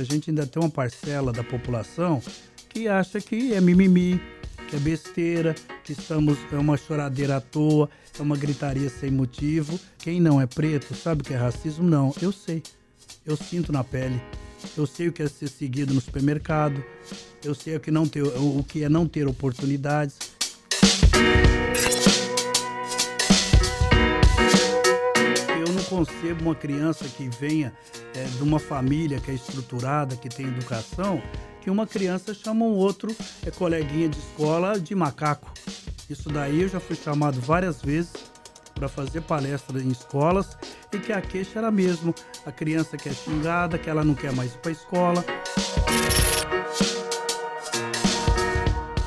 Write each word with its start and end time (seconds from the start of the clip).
a 0.00 0.04
gente 0.04 0.30
ainda 0.30 0.46
tem 0.46 0.62
uma 0.62 0.70
parcela 0.70 1.30
da 1.30 1.44
população 1.44 2.22
que 2.70 2.88
acha 2.88 3.20
que 3.20 3.52
é 3.52 3.60
mimimi, 3.60 4.20
que 4.68 4.76
é 4.76 4.78
besteira, 4.78 5.54
que 5.84 5.92
estamos 5.92 6.38
é 6.50 6.56
uma 6.56 6.76
choradeira 6.76 7.36
à 7.36 7.40
toa, 7.40 7.90
é 8.18 8.22
uma 8.22 8.36
gritaria 8.36 8.88
sem 8.88 9.10
motivo. 9.10 9.78
Quem 9.98 10.18
não 10.18 10.40
é 10.40 10.46
preto 10.46 10.94
sabe 10.94 11.20
o 11.20 11.24
que 11.24 11.34
é 11.34 11.36
racismo? 11.36 11.86
Não, 11.86 12.14
eu 12.22 12.32
sei. 12.32 12.62
Eu 13.26 13.36
sinto 13.36 13.72
na 13.72 13.84
pele. 13.84 14.20
Eu 14.76 14.86
sei 14.86 15.08
o 15.08 15.12
que 15.12 15.22
é 15.22 15.28
ser 15.28 15.48
seguido 15.48 15.92
no 15.92 16.00
supermercado. 16.00 16.82
Eu 17.44 17.54
sei 17.54 17.76
o 17.76 17.80
que, 17.80 17.90
não 17.90 18.06
ter, 18.06 18.22
o 18.22 18.64
que 18.66 18.82
é 18.84 18.88
não 18.88 19.06
ter 19.06 19.26
oportunidades. 19.26 20.16
Eu 25.58 25.72
não 25.74 25.82
concebo 25.84 26.44
uma 26.44 26.54
criança 26.54 27.04
que 27.04 27.28
venha 27.28 27.72
é, 28.14 28.24
de 28.24 28.42
uma 28.42 28.58
família 28.58 29.20
que 29.20 29.30
é 29.30 29.34
estruturada, 29.34 30.16
que 30.16 30.28
tem 30.28 30.46
educação, 30.46 31.22
que 31.60 31.70
uma 31.70 31.86
criança 31.86 32.34
chama 32.34 32.64
um 32.64 32.74
outro 32.74 33.14
é, 33.44 33.50
coleguinha 33.50 34.08
de 34.08 34.18
escola 34.18 34.78
de 34.78 34.94
macaco. 34.94 35.52
Isso 36.08 36.28
daí 36.28 36.62
eu 36.62 36.68
já 36.68 36.80
fui 36.80 36.96
chamado 36.96 37.40
várias 37.40 37.80
vezes 37.80 38.12
para 38.74 38.88
fazer 38.88 39.20
palestra 39.22 39.80
em 39.80 39.88
escolas 39.90 40.56
e 40.92 40.98
que 40.98 41.12
a 41.12 41.20
queixa 41.20 41.58
era 41.58 41.70
mesmo 41.70 42.14
a 42.46 42.50
criança 42.50 42.96
que 42.96 43.08
é 43.08 43.12
xingada, 43.12 43.78
que 43.78 43.90
ela 43.90 44.02
não 44.02 44.14
quer 44.14 44.32
mais 44.32 44.54
ir 44.54 44.58
para 44.58 44.70
a 44.70 44.72
escola. 44.72 45.24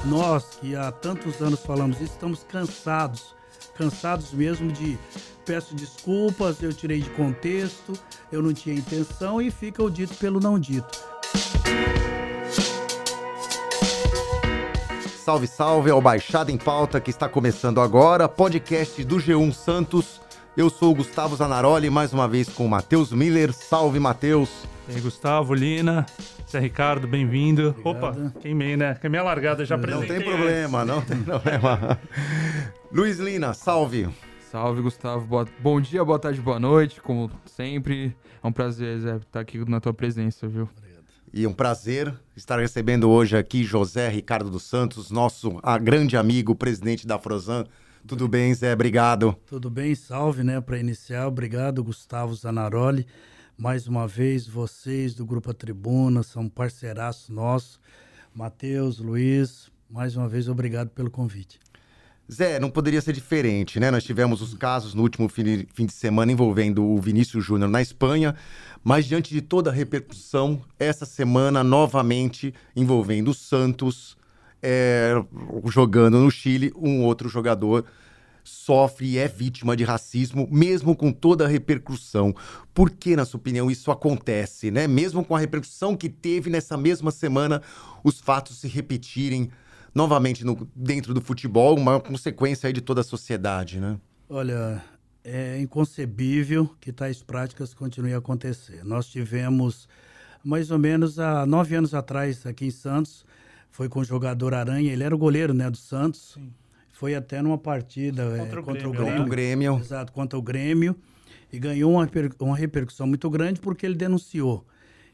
Nós 0.05 0.57
que 0.61 0.75
há 0.75 0.91
tantos 0.91 1.41
anos 1.41 1.61
falamos 1.61 1.99
isso, 1.99 2.13
estamos 2.13 2.43
cansados, 2.43 3.35
cansados 3.75 4.31
mesmo 4.31 4.71
de 4.71 4.97
peço 5.45 5.75
desculpas, 5.75 6.61
eu 6.61 6.73
tirei 6.73 7.01
de 7.01 7.09
contexto, 7.11 7.93
eu 8.31 8.41
não 8.41 8.53
tinha 8.53 8.75
intenção 8.75 9.41
e 9.41 9.51
fica 9.51 9.83
o 9.83 9.89
dito 9.89 10.15
pelo 10.15 10.39
não 10.39 10.57
dito. 10.57 11.03
Salve, 15.23 15.47
salve 15.47 15.89
ao 15.89 16.01
Baixada 16.01 16.51
em 16.51 16.57
Pauta 16.57 16.99
que 16.99 17.09
está 17.09 17.29
começando 17.29 17.79
agora, 17.79 18.27
podcast 18.27 19.03
do 19.05 19.17
G1 19.17 19.53
Santos. 19.53 20.21
Eu 20.55 20.69
sou 20.69 20.91
o 20.91 20.95
Gustavo 20.95 21.35
Zanaroli, 21.35 21.89
mais 21.89 22.13
uma 22.13 22.27
vez 22.27 22.49
com 22.49 22.65
o 22.65 22.69
Matheus 22.69 23.11
Miller. 23.11 23.53
Salve, 23.53 23.99
Matheus. 23.99 24.49
E 24.87 24.95
aí, 24.95 25.01
Gustavo, 25.01 25.53
Lina, 25.53 26.05
Zé 26.49 26.59
Ricardo, 26.59 27.07
bem-vindo. 27.07 27.73
Opa, 27.83 28.13
queimei, 28.41 28.75
né? 28.75 28.95
Queimei 28.99 29.19
a 29.19 29.23
largada, 29.23 29.65
já 29.65 29.75
apresentei. 29.75 30.17
Não 30.17 30.23
tem 30.23 30.29
problema, 30.31 30.85
não 30.85 31.01
tem 31.01 31.17
problema. 31.23 31.99
Luiz 32.93 33.17
Lina, 33.17 33.55
salve. 33.55 34.07
Salve, 34.51 34.83
Gustavo. 34.83 35.25
Boa... 35.25 35.47
Bom 35.59 35.81
dia, 35.81 36.05
boa 36.05 36.19
tarde, 36.19 36.39
boa 36.39 36.59
noite, 36.59 37.01
como 37.01 37.27
sempre. 37.43 38.15
É 38.41 38.45
um 38.45 38.51
prazer, 38.51 38.99
Zé, 38.99 39.15
estar 39.15 39.39
aqui 39.39 39.57
na 39.67 39.79
tua 39.79 39.95
presença, 39.95 40.47
viu? 40.47 40.69
E 41.33 41.47
um 41.47 41.53
prazer 41.53 42.13
estar 42.37 42.59
recebendo 42.59 43.09
hoje 43.09 43.35
aqui 43.35 43.63
José 43.63 44.09
Ricardo 44.09 44.51
dos 44.51 44.61
Santos, 44.61 45.09
nosso 45.09 45.59
a, 45.63 45.75
grande 45.79 46.15
amigo, 46.15 46.53
presidente 46.53 47.07
da 47.07 47.17
Frosan. 47.17 47.65
Tudo 48.05 48.27
bem, 48.27 48.53
Zé? 48.53 48.73
Obrigado. 48.73 49.35
Tudo 49.47 49.71
bem, 49.71 49.95
salve, 49.95 50.43
né? 50.43 50.61
Para 50.61 50.77
iniciar, 50.77 51.25
obrigado, 51.25 51.83
Gustavo 51.83 52.35
Zanaroli. 52.35 53.07
Mais 53.57 53.87
uma 53.87 54.07
vez, 54.07 54.47
vocês 54.47 55.15
do 55.15 55.25
Grupo 55.25 55.49
A 55.49 55.53
Tribuna 55.55 56.21
são 56.21 56.47
parceiraços 56.47 57.29
nossos. 57.29 57.79
Matheus, 58.35 58.99
Luiz, 58.99 59.71
mais 59.89 60.15
uma 60.15 60.29
vez, 60.29 60.47
obrigado 60.47 60.89
pelo 60.89 61.09
convite. 61.09 61.62
Zé, 62.33 62.59
não 62.59 62.69
poderia 62.69 63.01
ser 63.01 63.13
diferente, 63.13 63.79
né? 63.79 63.91
Nós 63.91 64.03
tivemos 64.03 64.41
os 64.41 64.53
casos 64.53 64.93
no 64.93 65.03
último 65.03 65.29
fim 65.29 65.85
de 65.85 65.93
semana 65.93 66.31
envolvendo 66.31 66.83
o 66.83 66.99
Vinícius 66.99 67.45
Júnior 67.45 67.69
na 67.69 67.81
Espanha, 67.81 68.35
mas 68.83 69.05
diante 69.05 69.33
de 69.33 69.41
toda 69.41 69.69
a 69.69 69.73
repercussão, 69.73 70.61
essa 70.79 71.05
semana 71.05 71.63
novamente 71.63 72.53
envolvendo 72.75 73.29
o 73.29 73.33
Santos, 73.33 74.17
é, 74.61 75.13
jogando 75.65 76.19
no 76.19 76.31
Chile, 76.31 76.73
um 76.75 77.03
outro 77.03 77.29
jogador 77.29 77.85
sofre 78.43 79.07
e 79.07 79.17
é 79.17 79.27
vítima 79.27 79.75
de 79.75 79.83
racismo, 79.83 80.47
mesmo 80.51 80.95
com 80.95 81.11
toda 81.11 81.45
a 81.45 81.47
repercussão. 81.47 82.35
Por 82.73 82.89
que, 82.89 83.15
na 83.15 83.25
sua 83.25 83.37
opinião, 83.37 83.71
isso 83.71 83.89
acontece, 83.91 84.69
né? 84.69 84.87
Mesmo 84.87 85.23
com 85.23 85.35
a 85.35 85.39
repercussão 85.39 85.95
que 85.95 86.09
teve 86.09 86.49
nessa 86.49 86.75
mesma 86.75 87.11
semana, 87.11 87.61
os 88.03 88.19
fatos 88.19 88.57
se 88.57 88.67
repetirem 88.67 89.49
novamente 89.93 90.43
no, 90.45 90.67
dentro 90.75 91.13
do 91.13 91.21
futebol, 91.21 91.77
uma 91.77 91.99
consequência 91.99 92.67
aí 92.67 92.73
de 92.73 92.81
toda 92.81 93.01
a 93.01 93.03
sociedade, 93.03 93.79
né? 93.79 93.97
Olha, 94.29 94.83
é 95.23 95.59
inconcebível 95.59 96.69
que 96.79 96.91
tais 96.91 97.21
práticas 97.21 97.73
continuem 97.73 98.13
a 98.13 98.17
acontecer. 98.17 98.83
Nós 98.83 99.07
tivemos, 99.07 99.87
mais 100.43 100.71
ou 100.71 100.79
menos 100.79 101.19
há 101.19 101.45
nove 101.45 101.75
anos 101.75 101.93
atrás, 101.93 102.45
aqui 102.45 102.65
em 102.65 102.71
Santos, 102.71 103.25
foi 103.69 103.87
com 103.87 103.99
o 103.99 104.03
jogador 104.03 104.53
Aranha, 104.53 104.91
ele 104.91 105.03
era 105.03 105.13
o 105.13 105.17
goleiro 105.17 105.53
né, 105.53 105.69
do 105.69 105.77
Santos. 105.77 106.33
Sim. 106.33 106.51
Foi 106.91 107.15
até 107.15 107.41
numa 107.41 107.57
partida 107.57 108.23
contra, 108.37 108.59
é, 108.59 108.61
o, 108.61 108.63
contra 108.63 108.63
Grêmio, 108.63 108.89
o, 108.89 108.91
Grêmio, 108.91 109.11
contra 109.11 109.23
o 109.23 109.29
Grêmio. 109.29 109.79
Exato, 109.79 110.13
contra 110.13 110.39
o 110.39 110.41
Grêmio. 110.41 110.95
E 111.51 111.59
ganhou 111.59 111.91
uma, 111.91 112.09
uma 112.39 112.55
repercussão 112.55 113.05
muito 113.07 113.29
grande 113.29 113.59
porque 113.59 113.85
ele 113.85 113.95
denunciou. 113.95 114.65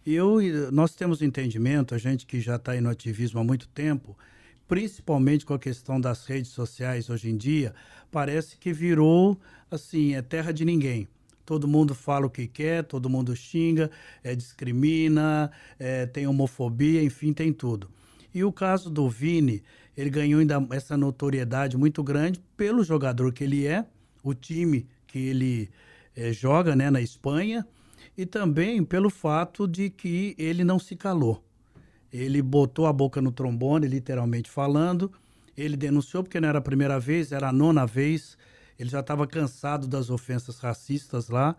E 0.05 0.13
eu, 0.13 0.39
nós 0.71 0.93
temos 0.93 1.21
entendimento, 1.21 1.95
a 1.95 1.97
gente 1.97 2.25
que 2.25 2.39
já 2.39 2.57
está 2.57 2.73
aí 2.73 2.81
no 2.81 2.89
ativismo 2.89 3.39
há 3.39 3.43
muito 3.43 3.67
tempo, 3.69 4.17
principalmente 4.69 5.47
com 5.47 5.55
a 5.55 5.59
questão 5.59 5.99
das 5.99 6.25
redes 6.25 6.51
sociais 6.51 7.09
hoje 7.09 7.27
em 7.27 7.35
dia, 7.35 7.73
parece 8.11 8.55
que 8.55 8.71
virou 8.71 9.35
assim, 9.69 10.13
é 10.13 10.21
terra 10.21 10.53
de 10.53 10.63
ninguém. 10.63 11.07
Todo 11.43 11.67
mundo 11.67 11.95
fala 11.95 12.27
o 12.27 12.29
que 12.29 12.47
quer, 12.47 12.83
todo 12.83 13.09
mundo 13.09 13.35
xinga, 13.35 13.89
é, 14.23 14.35
discrimina, 14.35 15.51
é, 15.79 16.05
tem 16.05 16.27
homofobia, 16.27 17.01
enfim, 17.03 17.33
tem 17.33 17.51
tudo. 17.51 17.89
E 18.31 18.43
o 18.43 18.53
caso 18.53 18.91
do 18.91 19.09
Vini, 19.09 19.63
ele 19.97 20.11
ganhou 20.11 20.39
ainda 20.39 20.63
essa 20.69 20.95
notoriedade 20.95 21.75
muito 21.75 22.03
grande 22.03 22.39
pelo 22.55 22.83
jogador 22.83 23.33
que 23.33 23.43
ele 23.43 23.65
é, 23.65 23.83
o 24.23 24.35
time 24.35 24.85
que 25.07 25.17
ele 25.17 25.71
é, 26.15 26.31
joga 26.31 26.75
né, 26.75 26.91
na 26.91 27.01
Espanha, 27.01 27.65
e 28.15 28.23
também 28.23 28.83
pelo 28.83 29.09
fato 29.09 29.67
de 29.67 29.89
que 29.89 30.35
ele 30.37 30.63
não 30.63 30.77
se 30.77 30.95
calou. 30.95 31.43
Ele 32.11 32.41
botou 32.41 32.85
a 32.87 32.93
boca 32.93 33.21
no 33.21 33.31
trombone, 33.31 33.87
literalmente 33.87 34.49
falando. 34.49 35.11
Ele 35.57 35.77
denunciou 35.77 36.23
porque 36.23 36.39
não 36.39 36.49
era 36.49 36.59
a 36.59 36.61
primeira 36.61 36.99
vez, 36.99 37.31
era 37.31 37.49
a 37.49 37.53
nona 37.53 37.85
vez. 37.85 38.37
Ele 38.79 38.89
já 38.89 39.01
estava 39.01 39.27
cansado 39.27 39.87
das 39.87 40.09
ofensas 40.09 40.59
racistas 40.59 41.29
lá. 41.29 41.55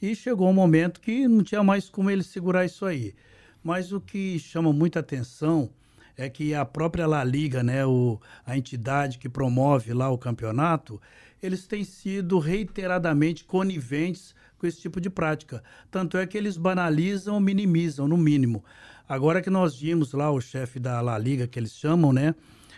E 0.00 0.14
chegou 0.14 0.48
um 0.48 0.52
momento 0.52 1.00
que 1.00 1.26
não 1.26 1.42
tinha 1.42 1.62
mais 1.62 1.88
como 1.88 2.10
ele 2.10 2.22
segurar 2.22 2.64
isso 2.64 2.84
aí. 2.86 3.14
Mas 3.62 3.92
o 3.92 4.00
que 4.00 4.38
chama 4.38 4.72
muita 4.72 5.00
atenção 5.00 5.70
é 6.16 6.28
que 6.28 6.54
a 6.54 6.64
própria 6.64 7.06
La 7.06 7.24
Liga, 7.24 7.62
né, 7.62 7.84
o, 7.86 8.20
a 8.44 8.56
entidade 8.56 9.18
que 9.18 9.28
promove 9.28 9.92
lá 9.92 10.10
o 10.10 10.18
campeonato, 10.18 11.00
eles 11.42 11.66
têm 11.66 11.84
sido 11.84 12.38
reiteradamente 12.38 13.44
coniventes 13.44 14.34
com 14.58 14.66
esse 14.66 14.80
tipo 14.80 15.00
de 15.00 15.08
prática. 15.08 15.62
Tanto 15.90 16.18
é 16.18 16.26
que 16.26 16.36
eles 16.36 16.56
banalizam, 16.56 17.38
minimizam, 17.40 18.08
no 18.08 18.16
mínimo. 18.16 18.64
Agora 19.08 19.40
que 19.40 19.48
nós 19.48 19.78
vimos 19.78 20.12
lá 20.12 20.30
o 20.30 20.40
chefe 20.40 20.78
da 20.78 21.00
La 21.00 21.16
Liga, 21.16 21.46
que 21.46 21.58
eles 21.58 21.72
chamam, 21.72 22.12
né? 22.12 22.34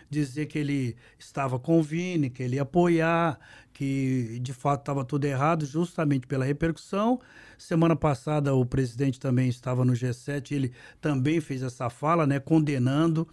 Dizer 0.09 0.47
que 0.47 0.59
ele 0.59 0.97
estava 1.19 1.59
com 1.59 1.79
o 1.79 1.83
Vini, 1.83 2.31
que 2.31 2.43
ele 2.43 2.57
ia 2.57 2.63
apoiar, 2.63 3.39
que 3.73 4.39
de 4.43 4.53
fato 4.53 4.81
estava 4.81 5.05
tudo 5.05 5.25
errado, 5.25 5.65
justamente 5.65 6.27
pela 6.27 6.45
repercussão. 6.45 7.21
Semana 7.57 7.97
passada 7.97 8.55
o 8.55 8.65
presidente 8.65 9.19
também 9.19 9.49
estava 9.49 9.85
no 9.85 9.93
G7, 9.93 10.53
ele 10.53 10.73
também 11.01 11.41
fez 11.41 11.62
essa 11.62 11.89
fala, 11.89 12.27
né? 12.27 12.39
Condenando 12.39 13.27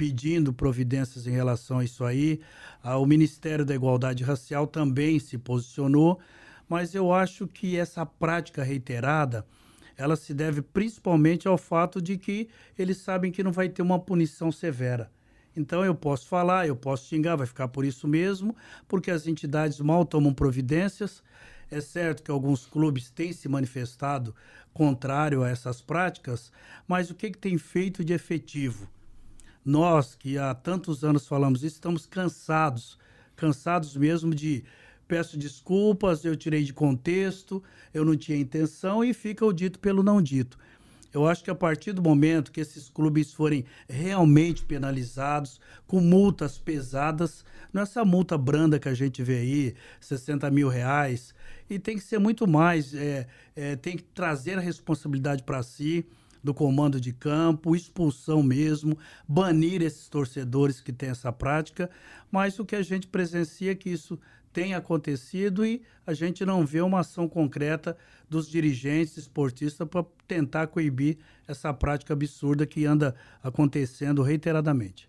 pedindo 0.00 0.50
providências 0.50 1.26
em 1.26 1.30
relação 1.30 1.80
a 1.80 1.84
isso 1.84 2.04
aí. 2.04 2.40
Ah, 2.82 2.96
o 2.96 3.04
Ministério 3.04 3.66
da 3.66 3.74
Igualdade 3.74 4.24
Racial 4.24 4.66
também 4.66 5.18
se 5.18 5.36
posicionou, 5.36 6.18
mas 6.70 6.94
eu 6.94 7.12
acho 7.12 7.48
que 7.48 7.76
essa 7.76 8.06
prática 8.06 8.62
reiterada 8.62 9.44
ela 9.96 10.14
se 10.14 10.32
deve 10.32 10.62
principalmente 10.62 11.48
ao 11.48 11.58
fato 11.58 12.00
de 12.00 12.16
que 12.16 12.48
eles 12.78 12.98
sabem 12.98 13.32
que 13.32 13.42
não 13.42 13.50
vai 13.50 13.68
ter 13.68 13.82
uma 13.82 13.98
punição 13.98 14.52
severa. 14.52 15.10
Então 15.54 15.84
eu 15.84 15.94
posso 15.94 16.28
falar, 16.28 16.68
eu 16.68 16.76
posso 16.76 17.08
xingar, 17.08 17.34
vai 17.36 17.46
ficar 17.46 17.68
por 17.68 17.84
isso 17.84 18.06
mesmo, 18.06 18.56
porque 18.88 19.10
as 19.10 19.26
entidades 19.26 19.80
mal 19.80 20.06
tomam 20.06 20.32
providências. 20.32 21.22
É 21.70 21.80
certo 21.80 22.22
que 22.22 22.30
alguns 22.30 22.64
clubes 22.64 23.10
têm 23.10 23.32
se 23.32 23.48
manifestado 23.48 24.34
contrário 24.72 25.42
a 25.42 25.50
essas 25.50 25.82
práticas, 25.82 26.52
mas 26.86 27.10
o 27.10 27.14
que, 27.14 27.32
que 27.32 27.38
tem 27.38 27.58
feito 27.58 28.04
de 28.04 28.12
efetivo? 28.12 28.88
Nós 29.64 30.14
que 30.14 30.38
há 30.38 30.54
tantos 30.54 31.02
anos 31.04 31.26
falamos 31.26 31.64
isso, 31.64 31.74
estamos 31.74 32.06
cansados, 32.06 32.96
cansados 33.36 33.96
mesmo 33.96 34.34
de 34.34 34.64
peço 35.10 35.36
desculpas, 35.36 36.24
eu 36.24 36.36
tirei 36.36 36.62
de 36.62 36.72
contexto, 36.72 37.60
eu 37.92 38.04
não 38.04 38.16
tinha 38.16 38.38
intenção 38.38 39.02
e 39.02 39.12
fica 39.12 39.44
o 39.44 39.52
dito 39.52 39.80
pelo 39.80 40.04
não 40.04 40.22
dito. 40.22 40.56
Eu 41.12 41.26
acho 41.26 41.42
que 41.42 41.50
a 41.50 41.54
partir 41.56 41.90
do 41.90 42.00
momento 42.00 42.52
que 42.52 42.60
esses 42.60 42.88
clubes 42.88 43.34
forem 43.34 43.64
realmente 43.88 44.64
penalizados, 44.64 45.60
com 45.84 46.00
multas 46.00 46.58
pesadas, 46.58 47.44
não 47.72 47.80
é 47.80 47.82
essa 47.82 48.04
multa 48.04 48.38
branda 48.38 48.78
que 48.78 48.88
a 48.88 48.94
gente 48.94 49.20
vê 49.20 49.38
aí, 49.38 49.74
60 50.00 50.48
mil 50.52 50.68
reais, 50.68 51.34
e 51.68 51.76
tem 51.76 51.96
que 51.96 52.04
ser 52.04 52.20
muito 52.20 52.46
mais, 52.46 52.94
é, 52.94 53.26
é, 53.56 53.74
tem 53.74 53.96
que 53.96 54.04
trazer 54.04 54.58
a 54.58 54.60
responsabilidade 54.60 55.42
para 55.42 55.60
si, 55.64 56.06
do 56.42 56.54
comando 56.54 57.00
de 57.00 57.12
campo, 57.12 57.74
expulsão 57.74 58.44
mesmo, 58.44 58.96
banir 59.26 59.82
esses 59.82 60.08
torcedores 60.08 60.80
que 60.80 60.92
têm 60.92 61.10
essa 61.10 61.32
prática, 61.32 61.90
mas 62.30 62.60
o 62.60 62.64
que 62.64 62.76
a 62.76 62.82
gente 62.82 63.08
presencia 63.08 63.72
é 63.72 63.74
que 63.74 63.90
isso 63.90 64.16
tem 64.52 64.74
acontecido 64.74 65.64
e 65.64 65.82
a 66.06 66.12
gente 66.12 66.44
não 66.44 66.64
vê 66.64 66.80
uma 66.80 67.00
ação 67.00 67.28
concreta 67.28 67.96
dos 68.28 68.48
dirigentes 68.48 69.16
esportistas 69.16 69.86
para 69.88 70.04
tentar 70.26 70.66
coibir 70.66 71.18
essa 71.46 71.72
prática 71.72 72.12
absurda 72.12 72.66
que 72.66 72.84
anda 72.84 73.14
acontecendo 73.42 74.22
reiteradamente. 74.22 75.08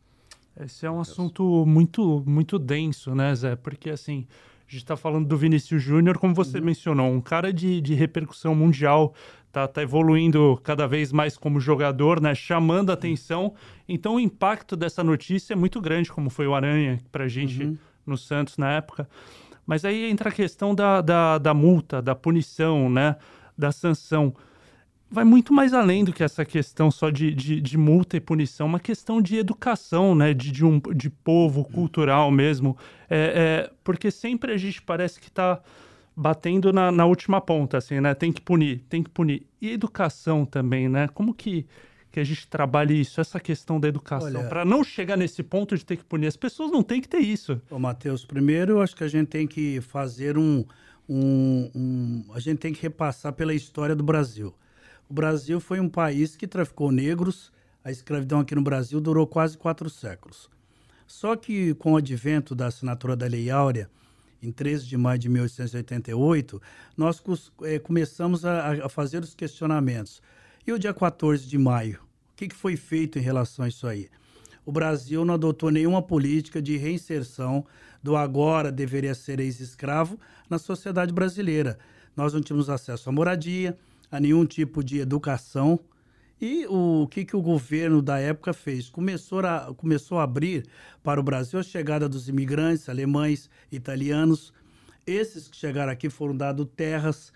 Esse 0.59 0.85
é 0.85 0.91
um 0.91 0.99
assunto 0.99 1.65
muito, 1.65 2.23
muito 2.25 2.59
denso, 2.59 3.15
né, 3.15 3.33
Zé? 3.33 3.55
Porque 3.55 3.89
assim, 3.89 4.27
a 4.67 4.71
gente 4.71 4.83
está 4.83 4.97
falando 4.97 5.27
do 5.27 5.37
Vinícius 5.37 5.81
Júnior, 5.81 6.17
como 6.17 6.35
você 6.35 6.59
uhum. 6.59 6.65
mencionou, 6.65 7.11
um 7.11 7.21
cara 7.21 7.53
de, 7.53 7.79
de 7.79 7.93
repercussão 7.93 8.53
mundial, 8.53 9.13
tá, 9.51 9.67
tá 9.67 9.81
evoluindo 9.81 10.59
cada 10.63 10.87
vez 10.87 11.11
mais 11.11 11.37
como 11.37 11.59
jogador, 11.59 12.21
né? 12.21 12.35
Chamando 12.35 12.89
a 12.89 12.93
atenção. 12.93 13.53
Então 13.87 14.15
o 14.15 14.19
impacto 14.19 14.75
dessa 14.75 15.03
notícia 15.03 15.53
é 15.53 15.55
muito 15.55 15.79
grande, 15.79 16.11
como 16.11 16.29
foi 16.29 16.45
o 16.47 16.53
Aranha 16.53 16.99
para 17.11 17.23
a 17.23 17.27
gente. 17.27 17.63
Uhum 17.63 17.77
no 18.05 18.17
Santos 18.17 18.57
na 18.57 18.71
época. 18.71 19.07
Mas 19.65 19.85
aí 19.85 20.09
entra 20.09 20.29
a 20.29 20.31
questão 20.31 20.73
da, 20.73 21.01
da, 21.01 21.37
da 21.37 21.53
multa, 21.53 22.01
da 22.01 22.15
punição, 22.15 22.89
né? 22.89 23.15
Da 23.57 23.71
sanção. 23.71 24.33
Vai 25.09 25.23
muito 25.23 25.53
mais 25.53 25.73
além 25.73 26.03
do 26.03 26.13
que 26.13 26.23
essa 26.23 26.45
questão 26.45 26.89
só 26.89 27.09
de, 27.09 27.33
de, 27.33 27.61
de 27.61 27.77
multa 27.77 28.17
e 28.17 28.19
punição, 28.19 28.65
uma 28.65 28.79
questão 28.79 29.21
de 29.21 29.37
educação, 29.37 30.15
né? 30.15 30.33
De, 30.33 30.51
de, 30.51 30.65
um, 30.65 30.79
de 30.79 31.09
povo 31.09 31.63
cultural 31.65 32.31
mesmo. 32.31 32.77
É, 33.09 33.67
é, 33.67 33.71
porque 33.83 34.09
sempre 34.09 34.53
a 34.53 34.57
gente 34.57 34.81
parece 34.81 35.19
que 35.19 35.27
está 35.27 35.61
batendo 36.15 36.73
na, 36.73 36.91
na 36.91 37.05
última 37.05 37.39
ponta, 37.39 37.77
assim, 37.77 37.99
né? 37.99 38.13
Tem 38.13 38.31
que 38.31 38.41
punir, 38.41 38.83
tem 38.89 39.03
que 39.03 39.09
punir. 39.09 39.45
E 39.61 39.71
educação 39.71 40.45
também, 40.45 40.89
né? 40.89 41.07
Como 41.07 41.33
que 41.33 41.65
que 42.11 42.19
a 42.19 42.23
gente 42.23 42.45
trabalhe 42.47 42.99
isso, 42.99 43.21
essa 43.21 43.39
questão 43.39 43.79
da 43.79 43.87
educação, 43.87 44.47
para 44.49 44.65
não 44.65 44.83
chegar 44.83 45.15
nesse 45.15 45.41
ponto 45.41 45.77
de 45.77 45.85
ter 45.85 45.95
que 45.95 46.03
punir. 46.03 46.27
As 46.27 46.35
pessoas 46.35 46.69
não 46.69 46.83
têm 46.83 46.99
que 46.99 47.07
ter 47.07 47.19
isso. 47.19 47.61
Ô, 47.69 47.79
Matheus, 47.79 48.25
primeiro 48.25 48.73
eu 48.73 48.81
acho 48.81 48.95
que 48.95 49.03
a 49.03 49.07
gente 49.07 49.29
tem 49.29 49.47
que 49.47 49.79
fazer 49.79 50.37
um, 50.37 50.65
um, 51.07 51.71
um, 51.73 52.25
A 52.33 52.39
gente 52.39 52.59
tem 52.59 52.73
que 52.73 52.81
repassar 52.81 53.31
pela 53.31 53.53
história 53.53 53.95
do 53.95 54.03
Brasil. 54.03 54.53
O 55.09 55.13
Brasil 55.13 55.59
foi 55.61 55.79
um 55.79 55.87
país 55.87 56.35
que 56.35 56.45
traficou 56.45 56.91
negros, 56.91 57.51
a 57.83 57.91
escravidão 57.91 58.41
aqui 58.41 58.55
no 58.55 58.61
Brasil 58.61 58.99
durou 58.99 59.25
quase 59.25 59.57
quatro 59.57 59.89
séculos. 59.89 60.49
Só 61.07 61.35
que 61.35 61.73
com 61.75 61.93
o 61.93 61.97
advento 61.97 62.53
da 62.53 62.67
assinatura 62.67 63.15
da 63.15 63.25
Lei 63.25 63.49
Áurea, 63.49 63.89
em 64.43 64.51
13 64.51 64.85
de 64.85 64.97
maio 64.97 65.19
de 65.19 65.29
1888, 65.29 66.61
nós 66.97 67.21
é, 67.63 67.79
começamos 67.79 68.43
a, 68.45 68.85
a 68.85 68.89
fazer 68.89 69.23
os 69.23 69.33
questionamentos 69.33 70.21
e 70.65 70.71
o 70.71 70.79
dia 70.79 70.93
14 70.93 71.47
de 71.47 71.57
maio? 71.57 71.99
O 72.31 72.35
que, 72.35 72.47
que 72.47 72.55
foi 72.55 72.75
feito 72.75 73.17
em 73.19 73.21
relação 73.21 73.65
a 73.65 73.67
isso 73.67 73.87
aí? 73.87 74.09
O 74.65 74.71
Brasil 74.71 75.25
não 75.25 75.33
adotou 75.33 75.71
nenhuma 75.71 76.01
política 76.01 76.61
de 76.61 76.77
reinserção 76.77 77.65
do 78.01 78.15
agora 78.15 78.71
deveria 78.71 79.15
ser 79.15 79.39
ex-escravo 79.39 80.19
na 80.49 80.59
sociedade 80.59 81.13
brasileira. 81.13 81.77
Nós 82.15 82.33
não 82.33 82.41
tínhamos 82.41 82.69
acesso 82.69 83.09
à 83.09 83.11
moradia, 83.11 83.77
a 84.11 84.19
nenhum 84.19 84.45
tipo 84.45 84.83
de 84.83 84.99
educação. 84.99 85.79
E 86.39 86.65
o 86.67 87.07
que, 87.09 87.23
que 87.23 87.35
o 87.35 87.41
governo 87.41 88.01
da 88.01 88.19
época 88.19 88.53
fez? 88.53 88.89
Começou 88.89 89.39
a, 89.39 89.73
começou 89.75 90.19
a 90.19 90.23
abrir 90.23 90.65
para 91.03 91.19
o 91.19 91.23
Brasil 91.23 91.59
a 91.59 91.63
chegada 91.63 92.09
dos 92.09 92.27
imigrantes 92.27 92.89
alemães, 92.89 93.49
italianos. 93.71 94.51
Esses 95.05 95.47
que 95.47 95.55
chegaram 95.55 95.91
aqui 95.91 96.09
foram 96.09 96.35
dados 96.35 96.67
terras, 96.75 97.31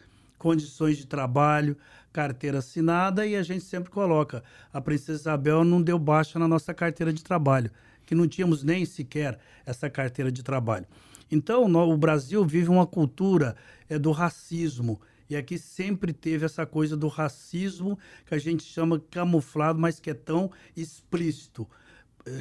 condições 0.45 0.95
de 0.95 1.07
trabalho, 1.07 1.75
carteira 2.13 2.59
assinada 2.59 3.25
e 3.25 3.35
a 3.35 3.41
gente 3.41 3.65
sempre 3.65 3.89
coloca. 3.89 4.43
A 4.71 4.79
Princesa 4.79 5.21
Isabel 5.21 5.63
não 5.63 5.81
deu 5.81 5.97
baixa 5.97 6.37
na 6.37 6.47
nossa 6.47 6.71
carteira 6.71 7.11
de 7.11 7.23
trabalho, 7.23 7.71
que 8.05 8.13
não 8.13 8.27
tínhamos 8.27 8.61
nem 8.61 8.85
sequer 8.85 9.39
essa 9.65 9.89
carteira 9.89 10.31
de 10.31 10.43
trabalho. 10.43 10.85
Então, 11.31 11.67
no, 11.67 11.91
o 11.91 11.97
Brasil 11.97 12.45
vive 12.45 12.69
uma 12.69 12.85
cultura 12.85 13.55
é, 13.89 13.97
do 13.97 14.11
racismo. 14.11 15.01
E 15.27 15.35
aqui 15.35 15.57
sempre 15.57 16.13
teve 16.13 16.45
essa 16.45 16.63
coisa 16.63 16.95
do 16.95 17.07
racismo 17.07 17.97
que 18.23 18.35
a 18.35 18.37
gente 18.37 18.61
chama 18.61 19.01
camuflado, 19.09 19.79
mas 19.79 19.99
que 19.99 20.11
é 20.11 20.13
tão 20.13 20.51
explícito. 20.77 21.67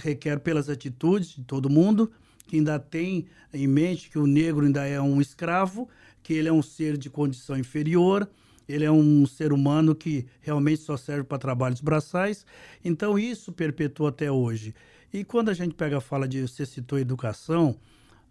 Requer 0.03 0.41
pelas 0.41 0.69
atitudes 0.69 1.29
de 1.31 1.43
todo 1.43 1.71
mundo, 1.71 2.13
que 2.47 2.57
ainda 2.57 2.79
tem 2.79 3.25
em 3.51 3.67
mente 3.67 4.11
que 4.11 4.19
o 4.19 4.27
negro 4.27 4.67
ainda 4.67 4.87
é 4.87 5.01
um 5.01 5.23
escravo, 5.23 5.89
que 6.25 6.33
ele 6.33 6.49
é 6.49 6.53
um 6.53 6.63
ser 6.63 6.97
de 6.97 7.11
condição 7.11 7.57
inferior, 7.57 8.29
ele 8.67 8.85
é 8.85 8.91
um 8.91 9.27
ser 9.27 9.53
humano 9.53 9.95
que 9.95 10.27
realmente 10.41 10.81
só 10.81 10.97
serve 10.97 11.23
para 11.23 11.39
trabalhos 11.39 11.83
braçais. 11.83 12.47
Então, 12.83 13.19
isso 13.19 13.53
perpetua 13.53 14.09
até 14.09 14.33
hoje. 14.33 14.75
E 15.13 15.23
quando 15.23 15.51
a 15.51 15.55
gente 15.55 15.75
pega 15.75 15.99
a 15.99 16.01
fala 16.01 16.27
de 16.27 16.41
você 16.41 16.65
citou 16.65 16.99
educação, 16.99 17.77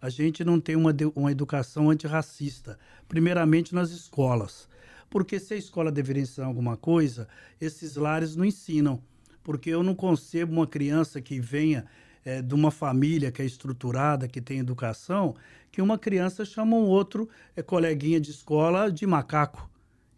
a 0.02 0.10
gente 0.10 0.44
não 0.44 0.60
tem 0.60 0.74
uma, 0.74 0.94
uma 1.14 1.30
educação 1.30 1.88
antirracista, 1.88 2.76
primeiramente 3.08 3.72
nas 3.72 3.90
escolas. 3.90 4.68
Porque 5.08 5.38
se 5.38 5.54
a 5.54 5.56
escola 5.56 5.92
deveria 5.92 6.24
ensinar 6.24 6.48
alguma 6.48 6.76
coisa, 6.76 7.28
esses 7.60 7.94
lares 7.94 8.34
não 8.34 8.44
ensinam. 8.44 9.00
Porque 9.44 9.70
eu 9.70 9.84
não 9.84 9.94
concebo 9.94 10.52
uma 10.52 10.66
criança 10.66 11.20
que 11.20 11.38
venha 11.38 11.86
é, 12.24 12.40
de 12.40 12.54
uma 12.54 12.70
família 12.70 13.30
que 13.30 13.42
é 13.42 13.44
estruturada, 13.44 14.26
que 14.26 14.40
tem 14.40 14.58
educação, 14.58 15.34
que 15.70 15.82
uma 15.82 15.98
criança 15.98 16.44
chama 16.44 16.76
um 16.76 16.86
outro 16.86 17.28
é, 17.56 17.62
coleguinha 17.62 18.20
de 18.20 18.30
escola 18.30 18.90
de 18.90 19.06
macaco. 19.06 19.68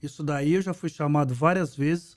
Isso 0.02 0.22
daí 0.22 0.54
eu 0.54 0.62
já 0.62 0.74
fui 0.74 0.88
chamado 0.88 1.34
várias 1.34 1.74
vezes 1.74 2.16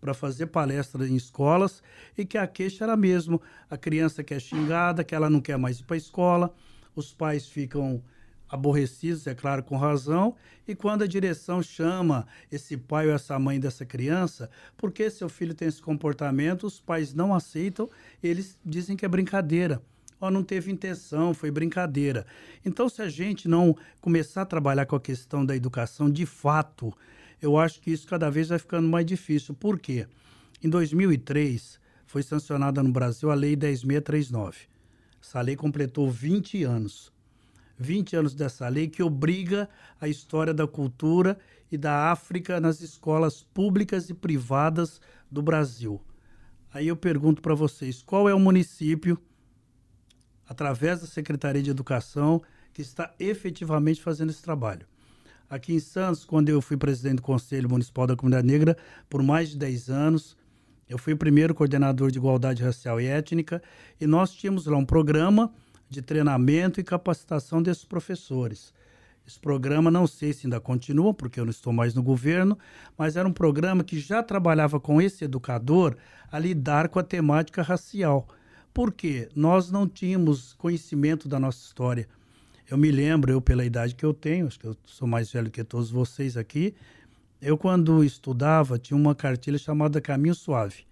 para 0.00 0.14
fazer 0.14 0.46
palestra 0.46 1.06
em 1.06 1.16
escolas 1.16 1.82
e 2.16 2.24
que 2.24 2.38
a 2.38 2.46
queixa 2.46 2.84
era 2.84 2.96
mesmo 2.96 3.40
a 3.68 3.76
criança 3.76 4.22
que 4.24 4.34
é 4.34 4.40
xingada, 4.40 5.04
que 5.04 5.14
ela 5.14 5.28
não 5.28 5.40
quer 5.40 5.58
mais 5.58 5.80
ir 5.80 5.84
para 5.84 5.96
a 5.96 5.98
escola, 5.98 6.54
os 6.94 7.12
pais 7.12 7.46
ficam 7.46 8.02
aborrecidos, 8.48 9.26
é 9.26 9.34
claro, 9.34 9.62
com 9.62 9.76
razão, 9.76 10.34
e 10.66 10.74
quando 10.74 11.02
a 11.02 11.06
direção 11.06 11.62
chama 11.62 12.26
esse 12.50 12.76
pai 12.76 13.06
ou 13.06 13.14
essa 13.14 13.38
mãe 13.38 13.60
dessa 13.60 13.84
criança, 13.84 14.50
porque 14.76 15.10
seu 15.10 15.28
filho 15.28 15.54
tem 15.54 15.68
esse 15.68 15.82
comportamento, 15.82 16.66
os 16.66 16.80
pais 16.80 17.12
não 17.12 17.34
aceitam, 17.34 17.88
eles 18.22 18.58
dizem 18.64 18.96
que 18.96 19.04
é 19.04 19.08
brincadeira. 19.08 19.82
Ó, 20.20 20.30
não 20.30 20.42
teve 20.42 20.70
intenção, 20.70 21.32
foi 21.32 21.50
brincadeira. 21.50 22.26
Então, 22.64 22.88
se 22.88 23.00
a 23.00 23.08
gente 23.08 23.46
não 23.46 23.76
começar 24.00 24.42
a 24.42 24.46
trabalhar 24.46 24.84
com 24.86 24.96
a 24.96 25.00
questão 25.00 25.46
da 25.46 25.54
educação 25.54 26.10
de 26.10 26.26
fato, 26.26 26.92
eu 27.40 27.56
acho 27.56 27.80
que 27.80 27.92
isso 27.92 28.06
cada 28.06 28.28
vez 28.28 28.48
vai 28.48 28.58
ficando 28.58 28.88
mais 28.88 29.06
difícil. 29.06 29.54
Por 29.54 29.78
quê? 29.78 30.08
Em 30.62 30.68
2003, 30.68 31.78
foi 32.04 32.22
sancionada 32.22 32.82
no 32.82 32.90
Brasil 32.90 33.30
a 33.30 33.34
Lei 33.34 33.56
10.639. 33.56 34.54
Essa 35.22 35.40
lei 35.40 35.56
completou 35.56 36.10
20 36.10 36.64
anos. 36.64 37.12
20 37.78 38.16
anos 38.16 38.34
dessa 38.34 38.68
lei 38.68 38.88
que 38.88 39.02
obriga 39.02 39.68
a 40.00 40.08
história 40.08 40.52
da 40.52 40.66
cultura 40.66 41.38
e 41.70 41.78
da 41.78 42.10
África 42.10 42.60
nas 42.60 42.80
escolas 42.80 43.42
públicas 43.42 44.10
e 44.10 44.14
privadas 44.14 45.00
do 45.30 45.42
Brasil. 45.42 46.00
Aí 46.72 46.88
eu 46.88 46.96
pergunto 46.96 47.40
para 47.40 47.54
vocês, 47.54 48.02
qual 48.02 48.28
é 48.28 48.34
o 48.34 48.40
município, 48.40 49.18
através 50.46 51.00
da 51.00 51.06
Secretaria 51.06 51.62
de 51.62 51.70
Educação, 51.70 52.42
que 52.72 52.82
está 52.82 53.14
efetivamente 53.18 54.02
fazendo 54.02 54.30
esse 54.30 54.42
trabalho? 54.42 54.86
Aqui 55.48 55.72
em 55.72 55.80
Santos, 55.80 56.24
quando 56.24 56.50
eu 56.50 56.60
fui 56.60 56.76
presidente 56.76 57.16
do 57.16 57.22
Conselho 57.22 57.70
Municipal 57.70 58.06
da 58.06 58.16
Comunidade 58.16 58.46
Negra 58.46 58.76
por 59.08 59.22
mais 59.22 59.48
de 59.50 59.56
10 59.56 59.88
anos, 59.88 60.36
eu 60.88 60.98
fui 60.98 61.12
o 61.12 61.16
primeiro 61.16 61.54
coordenador 61.54 62.10
de 62.10 62.18
igualdade 62.18 62.62
racial 62.62 63.00
e 63.00 63.06
étnica 63.06 63.62
e 64.00 64.06
nós 64.06 64.32
tínhamos 64.32 64.66
lá 64.66 64.76
um 64.76 64.84
programa 64.84 65.52
de 65.88 66.02
treinamento 66.02 66.80
e 66.80 66.84
capacitação 66.84 67.62
desses 67.62 67.84
professores. 67.84 68.72
Esse 69.26 69.38
programa 69.38 69.90
não 69.90 70.06
sei 70.06 70.32
se 70.32 70.46
ainda 70.46 70.58
continua, 70.58 71.12
porque 71.12 71.38
eu 71.38 71.44
não 71.44 71.50
estou 71.50 71.72
mais 71.72 71.94
no 71.94 72.02
governo, 72.02 72.58
mas 72.96 73.14
era 73.14 73.28
um 73.28 73.32
programa 73.32 73.84
que 73.84 74.00
já 74.00 74.22
trabalhava 74.22 74.80
com 74.80 75.02
esse 75.02 75.24
educador 75.24 75.96
a 76.32 76.38
lidar 76.38 76.88
com 76.88 76.98
a 76.98 77.02
temática 77.02 77.60
racial. 77.60 78.26
Por 78.72 78.92
quê? 78.92 79.28
Nós 79.34 79.70
não 79.70 79.86
tínhamos 79.86 80.54
conhecimento 80.54 81.28
da 81.28 81.38
nossa 81.38 81.58
história. 81.58 82.08
Eu 82.70 82.78
me 82.78 82.90
lembro, 82.90 83.30
eu 83.30 83.40
pela 83.40 83.64
idade 83.64 83.94
que 83.94 84.04
eu 84.04 84.14
tenho, 84.14 84.46
acho 84.46 84.58
que 84.58 84.66
eu 84.66 84.76
sou 84.84 85.06
mais 85.06 85.30
velho 85.30 85.50
que 85.50 85.62
todos 85.64 85.90
vocês 85.90 86.36
aqui, 86.36 86.74
eu 87.40 87.56
quando 87.56 88.02
estudava 88.02 88.78
tinha 88.78 88.96
uma 88.96 89.14
cartilha 89.14 89.58
chamada 89.58 90.00
Caminho 90.00 90.34
Suave. 90.34 90.86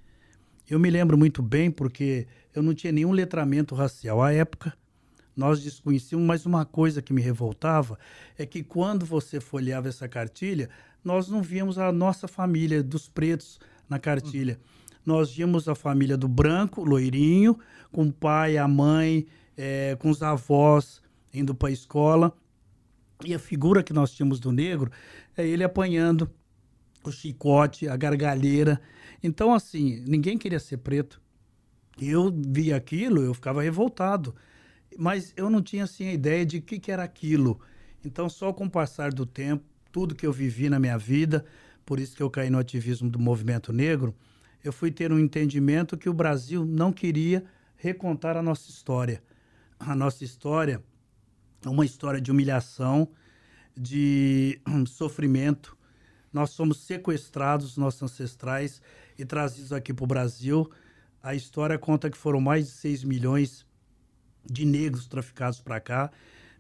Eu 0.69 0.79
me 0.79 0.91
lembro 0.91 1.17
muito 1.17 1.43
bem 1.43 1.71
porque 1.71 2.26
eu 2.55 2.62
não 2.62 2.75
tinha 2.75 2.93
nenhum 2.93 3.12
letramento 3.12 3.75
racial 3.75 4.23
à 4.23 4.33
época. 4.33 4.73
Nós 5.37 5.62
desconhecíamos, 5.62 6.26
mas 6.26 6.47
uma 6.47 6.64
coisa 6.64 7.02
que 7.02 7.12
me 7.12 7.21
revoltava 7.21 7.99
é 8.38 8.47
que 8.47 8.62
quando 8.62 9.05
você 9.05 9.38
folheava 9.38 9.88
essa 9.88 10.09
cartilha, 10.09 10.71
nós 11.05 11.28
não 11.28 11.43
víamos 11.43 11.78
a 11.78 11.93
nossa 11.93 12.26
família 12.26 12.83
dos 12.83 13.09
pretos 13.09 13.61
na 13.88 13.99
cartilha. 13.99 14.59
Nós 15.05 15.31
víamos 15.33 15.69
a 15.69 15.75
família 15.75 16.16
do 16.16 16.26
branco, 16.26 16.83
loirinho, 16.83 17.59
com 17.93 18.07
o 18.07 18.12
pai, 18.12 18.57
a 18.57 18.66
mãe, 18.66 19.26
é, 19.57 19.95
com 20.00 20.11
os 20.11 20.23
avós, 20.23 21.02
indo 21.33 21.55
para 21.55 21.69
a 21.69 21.73
escola. 21.73 22.37
E 23.25 23.35
a 23.35 23.38
figura 23.38 23.83
que 23.83 23.93
nós 23.93 24.11
tínhamos 24.11 24.40
do 24.40 24.50
negro 24.50 24.90
é 25.37 25.47
ele 25.47 25.62
apanhando 25.62 26.31
o 27.05 27.12
chicote, 27.12 27.88
a 27.88 27.97
gargalheira. 27.97 28.81
Então, 29.23 29.55
assim, 29.55 30.02
ninguém 30.07 30.37
queria 30.37 30.59
ser 30.59 30.78
preto. 30.78 31.21
Eu 32.00 32.35
vi 32.35 32.73
aquilo, 32.73 33.23
eu 33.23 33.33
ficava 33.33 33.62
revoltado. 33.62 34.35
Mas 34.97 35.33
eu 35.37 35.50
não 35.50 35.62
tinha, 35.62 35.85
assim, 35.85 36.09
a 36.09 36.12
ideia 36.12 36.45
de 36.45 36.59
o 36.59 36.62
que, 36.62 36.79
que 36.79 36.91
era 36.91 37.03
aquilo. 37.03 37.61
Então, 38.05 38.29
só 38.29 38.53
com 38.53 38.65
o 38.65 38.71
passar 38.71 39.12
do 39.12 39.26
tempo, 39.26 39.65
tudo 39.93 40.15
que 40.15 40.26
eu 40.26 40.33
vivi 40.33 40.69
na 40.69 40.79
minha 40.79 40.97
vida, 40.97 41.45
por 41.85 42.00
isso 42.00 42.17
que 42.17 42.23
eu 42.23 42.31
caí 42.31 42.50
no 42.50 42.59
ativismo 42.59 43.09
do 43.09 43.19
movimento 43.19 43.73
negro, 43.73 44.15
eu 44.62 44.73
fui 44.73 44.91
ter 44.91 45.12
um 45.12 45.19
entendimento 45.19 45.97
que 45.97 46.09
o 46.09 46.15
Brasil 46.15 46.65
não 46.65 46.93
queria 46.93 47.45
recontar 47.76 48.37
a 48.37 48.43
nossa 48.43 48.69
história. 48.71 49.23
A 49.79 49.95
nossa 49.95 50.25
história 50.25 50.83
é 51.65 51.69
uma 51.69 51.85
história 51.85 52.21
de 52.21 52.31
humilhação, 52.31 53.09
de 53.76 54.61
sofrimento. 54.87 55.76
Nós 56.33 56.50
somos 56.50 56.81
sequestrados, 56.81 57.76
nossos 57.76 58.03
ancestrais, 58.03 58.83
e 59.19 59.25
trazidos 59.25 59.73
aqui 59.73 59.93
para 59.93 60.05
o 60.05 60.07
Brasil. 60.07 60.71
A 61.23 61.35
história 61.35 61.79
conta 61.79 62.11
que 62.11 62.17
foram 62.17 62.41
mais 62.41 62.67
de 62.67 62.73
6 62.73 63.05
milhões 63.05 63.67
de 64.50 64.65
negros 64.65 65.07
traficados 65.07 65.61
para 65.61 65.81
cá. 65.81 66.11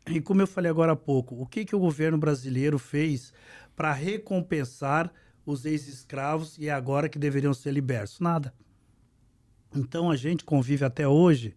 E 0.06 0.20
como 0.20 0.40
eu 0.40 0.46
falei 0.46 0.70
agora 0.70 0.92
há 0.92 0.96
pouco, 0.96 1.34
o 1.40 1.46
que, 1.46 1.64
que 1.64 1.74
o 1.74 1.78
governo 1.78 2.18
brasileiro 2.18 2.78
fez 2.78 3.32
para 3.74 3.92
recompensar 3.92 5.12
os 5.44 5.64
ex-escravos 5.64 6.56
e 6.58 6.70
agora 6.70 7.08
que 7.08 7.18
deveriam 7.18 7.54
ser 7.54 7.72
libertos? 7.72 8.20
Nada. 8.20 8.54
Então 9.74 10.10
a 10.10 10.16
gente 10.16 10.44
convive 10.44 10.84
até 10.84 11.06
hoje 11.06 11.56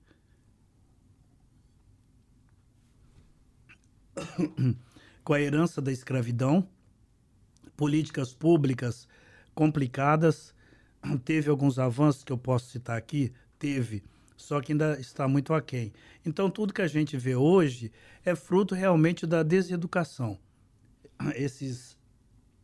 com 5.23 5.33
a 5.33 5.41
herança 5.41 5.81
da 5.81 5.91
escravidão, 5.91 6.67
políticas 7.77 8.33
públicas 8.33 9.07
complicadas. 9.53 10.53
Teve 11.23 11.49
alguns 11.49 11.79
avanços 11.79 12.23
que 12.23 12.31
eu 12.31 12.37
posso 12.37 12.69
citar 12.69 12.97
aqui? 12.97 13.31
Teve, 13.57 14.03
só 14.39 14.61
que 14.61 14.71
ainda 14.71 14.97
está 15.01 15.27
muito 15.27 15.53
aquém. 15.53 15.91
Então, 16.25 16.49
tudo 16.49 16.73
que 16.73 16.81
a 16.81 16.87
gente 16.87 17.17
vê 17.17 17.35
hoje 17.35 17.91
é 18.23 18.33
fruto 18.33 18.73
realmente 18.73 19.27
da 19.27 19.43
deseducação. 19.43 20.39
Esses 21.35 21.97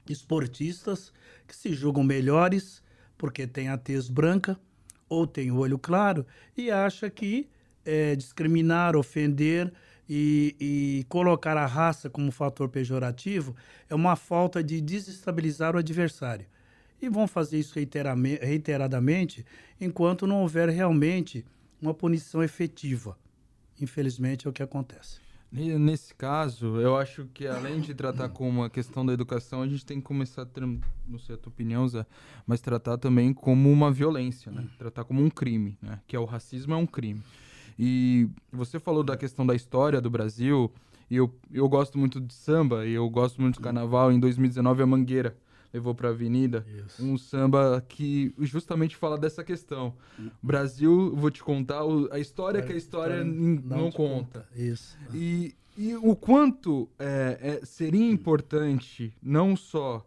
esportistas 0.10 1.12
que 1.46 1.54
se 1.54 1.74
julgam 1.74 2.02
melhores 2.02 2.82
porque 3.18 3.46
têm 3.46 3.68
a 3.68 3.78
tez 3.78 4.08
branca 4.08 4.58
ou 5.10 5.28
têm 5.28 5.52
o 5.52 5.58
olho 5.58 5.78
claro 5.78 6.26
e 6.56 6.72
acha 6.72 7.10
que 7.10 7.50
é, 7.84 8.16
discriminar, 8.16 8.96
ofender 8.96 9.72
e, 10.08 10.56
e, 10.58 11.06
colocar 11.10 11.58
a 11.58 11.66
raça 11.66 12.10
como 12.10 12.32
fator 12.32 12.70
pejorativo 12.70 13.54
é 13.90 13.94
uma 13.94 14.16
falta 14.16 14.64
de 14.64 14.80
desestabilizar 14.80 15.76
o 15.76 15.80
adversário. 15.80 16.46
E 17.02 17.10
vão 17.10 17.28
fazer 17.28 17.60
isso 17.60 17.76
reiteradamente 17.76 19.46
enquanto 19.80 20.26
não 20.26 20.42
houver 20.42 20.70
realmente 20.70 21.46
uma 21.82 21.94
punição 21.94 22.44
efetiva. 22.44 23.18
Infelizmente 23.80 24.48
é 24.48 24.50
o 24.50 24.54
que 24.54 24.64
acontece. 24.64 25.20
Nesse 25.52 26.14
caso, 26.14 26.82
eu 26.82 26.98
acho 26.98 27.30
que 27.34 27.48
além 27.48 27.80
de 27.80 27.94
tratar 27.94 28.28
como 28.28 28.50
uma 28.50 28.70
questão 28.70 29.06
da 29.06 29.14
educação, 29.14 29.62
a 29.62 29.68
gente 29.68 29.86
tem 29.86 30.00
que 30.00 30.04
começar 30.04 30.42
a 30.42 30.46
ter, 30.46 30.62
não 30.62 31.18
sei 31.18 31.36
a 31.36 31.38
tua 31.38 31.50
opinião, 31.50 31.88
Zé, 31.88 32.06
mas 32.46 32.60
tratar 32.60 32.98
também 32.98 33.34
como 33.34 33.72
uma 33.72 33.90
violência, 33.90 34.52
né? 34.52 34.68
Tratar 34.78 35.06
como 35.06 35.24
um 35.24 35.30
crime, 35.30 35.78
né? 35.82 36.02
Que 36.08 36.16
é 36.16 36.20
o 36.20 36.26
racismo 36.26 36.74
é 36.74 36.78
um 36.78 36.86
crime. 36.86 37.22
E 37.80 38.28
você 38.52 38.80
falou 38.80 39.02
da 39.02 39.16
questão 39.16 39.46
da 39.46 39.56
história 39.56 40.02
do 40.02 40.10
Brasil, 40.10 40.70
e 41.10 41.16
eu, 41.16 41.34
eu 41.50 41.70
gosto 41.70 41.98
muito 41.98 42.20
de 42.20 42.34
samba, 42.34 42.86
e 42.86 42.92
eu 42.92 43.10
gosto 43.10 43.42
muito 43.42 43.56
do 43.56 43.62
carnaval. 43.62 44.12
Em 44.12 44.20
2019, 44.20 44.84
a 44.84 44.86
Mangueira 44.86 45.38
levou 45.76 45.94
para 45.94 46.08
a 46.08 46.12
Avenida 46.12 46.66
Isso. 46.86 47.04
um 47.04 47.18
samba 47.18 47.84
que 47.88 48.34
justamente 48.40 48.96
fala 48.96 49.18
dessa 49.18 49.44
questão. 49.44 49.94
Brasil, 50.42 51.14
vou 51.16 51.30
te 51.30 51.44
contar 51.44 51.82
a 52.12 52.18
história 52.18 52.62
que 52.62 52.72
a 52.72 52.78
história 52.78 53.24
não, 53.26 53.62
não 53.62 53.92
conta. 53.92 54.40
conta. 54.40 54.48
Isso. 54.56 54.98
E, 55.14 55.54
e 55.78 55.94
o 55.96 56.16
quanto 56.16 56.90
é, 56.98 57.60
é, 57.62 57.66
seria 57.66 58.10
importante, 58.10 59.14
não 59.22 59.58
só 59.58 60.06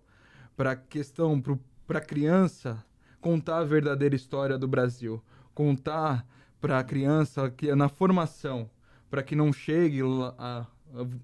para 0.56 0.72
a 0.72 0.76
questão, 0.76 1.40
para 1.86 1.98
a 1.98 2.02
criança, 2.02 2.82
contar 3.20 3.58
a 3.58 3.64
verdadeira 3.64 4.16
história 4.16 4.56
do 4.56 4.66
Brasil, 4.66 5.22
contar 5.54 6.26
para 6.62 6.78
a 6.78 6.84
criança 6.84 7.50
que 7.50 7.74
na 7.74 7.90
formação, 7.90 8.70
para 9.10 9.22
que 9.22 9.36
não 9.36 9.52
chegue 9.52 10.00
a, 10.38 10.66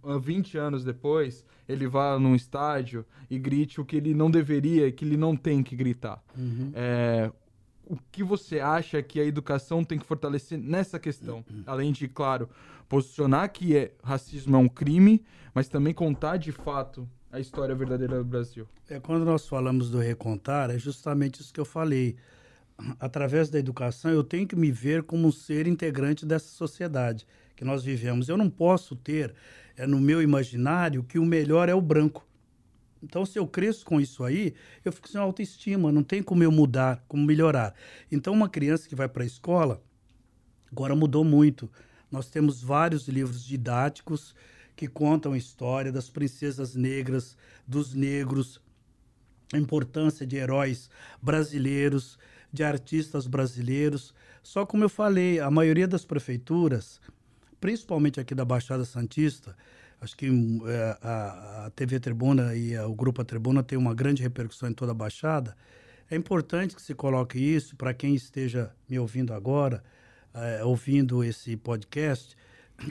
a 0.03 0.19
20 0.19 0.59
anos 0.59 0.85
depois, 0.85 1.45
ele 1.69 1.87
vá 1.87 2.19
num 2.19 2.35
estádio 2.35 3.05
e 3.31 3.39
grite 3.39 3.81
o 3.81 3.85
que 3.85 3.97
ele 3.97 4.15
não 4.15 4.31
deveria, 4.31 4.91
que 4.93 5.05
ele 5.05 5.17
não 5.17 5.37
tem 5.37 5.63
que 5.63 5.75
gritar. 5.75 6.23
Uhum. 6.37 6.71
É, 6.75 7.31
o 7.87 7.97
que 8.11 8.23
você 8.23 8.61
acha 8.61 9.03
que 9.03 9.21
a 9.21 9.25
educação 9.25 9.85
tem 9.85 9.99
que 9.99 10.07
fortalecer 10.07 10.59
nessa 10.59 10.99
questão? 10.99 11.45
Uhum. 11.51 11.63
Além 11.67 11.93
de, 11.93 12.09
claro, 12.09 12.49
posicionar 12.89 13.51
que 13.51 13.77
é, 13.77 13.93
racismo 14.03 14.57
é 14.57 14.59
um 14.59 14.69
crime, 14.69 15.23
mas 15.55 15.69
também 15.69 15.93
contar 15.93 16.37
de 16.37 16.53
fato 16.53 17.09
a 17.31 17.41
história 17.41 17.75
verdadeira 17.75 18.19
do 18.19 18.25
Brasil. 18.25 18.67
É, 18.89 19.01
quando 19.01 19.25
nós 19.25 19.49
falamos 19.49 19.91
do 19.91 19.99
recontar, 19.99 20.71
é 20.71 20.79
justamente 20.79 21.41
isso 21.41 21.53
que 21.53 21.61
eu 21.61 21.65
falei 21.65 22.17
através 22.99 23.51
da 23.51 23.59
educação, 23.59 24.11
eu 24.11 24.25
tenho 24.25 24.47
que 24.47 24.57
me 24.57 24.71
ver 24.71 25.05
como 25.05 25.29
um 25.29 25.33
ser 25.33 25.67
integrante 25.67 26.27
dessa 26.27 26.49
sociedade 26.49 27.27
que 27.57 27.65
nós 27.65 27.85
vivemos. 27.85 28.29
Eu 28.29 28.37
não 28.37 28.51
posso 28.51 28.97
ter 28.97 29.35
é, 29.77 29.87
no 29.87 30.01
meu 30.01 30.23
imaginário 30.23 31.03
que 31.05 31.19
o 31.19 31.25
melhor 31.25 31.69
é 31.69 31.75
o 31.75 31.81
branco. 31.81 32.27
Então, 33.03 33.27
se 33.27 33.39
eu 33.39 33.47
cresço 33.47 33.85
com 33.85 34.01
isso 34.01 34.25
aí, 34.25 34.55
eu 34.85 34.91
fico 34.91 35.09
sem 35.09 35.21
autoestima, 35.21 35.93
não 35.93 36.03
tem 36.03 36.23
como 36.23 36.43
eu 36.43 36.51
mudar, 36.51 37.05
como 37.07 37.23
melhorar. 37.23 37.75
Então, 38.11 38.33
uma 38.33 38.49
criança 38.49 38.89
que 38.89 38.95
vai 38.95 39.09
para 39.09 39.23
a 39.23 39.27
escola, 39.27 39.83
agora 40.73 40.97
mudou 40.97 41.23
muito. 41.23 41.71
Nós 42.11 42.31
temos 42.31 42.63
vários 42.63 43.07
livros 43.07 43.45
didáticos 43.45 44.35
que 44.75 44.89
contam 44.89 45.33
a 45.33 45.37
história 45.37 45.93
das 45.93 46.09
princesas 46.09 46.75
negras, 46.75 47.37
dos 47.67 47.93
negros, 47.93 48.61
a 49.53 49.59
importância 49.59 50.27
de 50.27 50.37
heróis 50.37 50.89
brasileiros 51.21 52.19
de 52.53 52.65
artistas 52.65 53.27
brasileiros. 53.27 54.15
Só 54.43 54.65
como 54.65 54.85
eu 54.85 54.89
falei, 54.89 55.41
a 55.41 55.51
maioria 55.51 55.87
das 55.87 56.05
prefeituras, 56.05 57.01
principalmente 57.65 58.21
aqui 58.21 58.35
da 58.35 58.45
Baixada 58.45 58.85
Santista, 58.85 59.57
acho 59.99 60.15
que 60.19 60.27
é, 60.27 60.99
a, 61.01 61.65
a, 61.65 61.71
TV 61.71 61.99
Tribuna 61.99 62.55
e 62.55 62.77
a, 62.77 62.87
o 62.87 62.95
Grupo 62.95 63.23
A 63.23 63.25
Tribuna 63.25 63.63
tem 63.63 63.79
uma 63.79 63.95
grande 63.95 64.23
repercussão 64.23 64.69
em 64.69 64.75
toda 64.75 64.93
a 64.93 64.95
Baixada. 64.95 65.57
É 66.11 66.15
importante 66.15 66.77
que 66.77 66.83
se 66.83 66.95
coloque 66.95 67.39
isso 67.39 67.75
para 67.75 67.95
quem 67.95 68.15
esteja 68.15 68.71
me 68.87 68.99
ouvindo 68.99 69.33
agora, 69.33 69.83
é, 70.35 70.63
ouvindo 70.63 71.25
esse 71.25 71.57
podcast, 71.57 72.37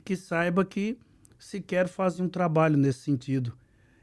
que 0.04 0.16
saiba 0.16 0.66
que 0.66 0.98
sequer 1.38 1.88
fazem 1.88 2.26
um 2.26 2.30
trabalho 2.30 2.76
nesse 2.76 3.02
sentido. 3.02 3.56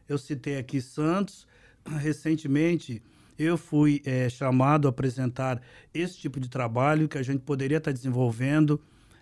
Eu 0.08 0.18
citei 0.18 0.56
aqui 0.56 0.80
Santos, 0.80 1.48
recentemente 1.84 3.02
eu 3.36 3.58
fui 3.58 4.02
é, 4.04 4.28
chamado 4.28 4.86
a 4.86 4.90
apresentar 4.90 5.60
esse 5.92 6.16
tipo 6.16 6.38
de 6.38 6.48
trabalho 6.48 7.08
que 7.08 7.18
a 7.18 7.24
gente 7.24 7.40
poderia 7.40 7.78
estar 7.78 7.90
desenvolvendo 7.90 8.80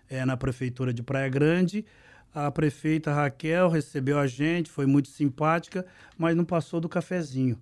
é, 0.09 0.25
na 0.25 0.35
Prefeitura 0.35 0.93
de 0.93 1.03
Praia 1.03 1.29
Grande. 1.29 1.85
A 2.33 2.51
prefeita 2.51 3.13
Raquel 3.13 3.69
recebeu 3.69 4.19
a 4.19 4.27
gente, 4.27 4.69
foi 4.69 4.85
muito 4.85 5.07
simpática, 5.07 5.85
mas 6.17 6.35
não 6.35 6.45
passou 6.45 6.79
do 6.79 6.87
cafezinho. 6.87 7.57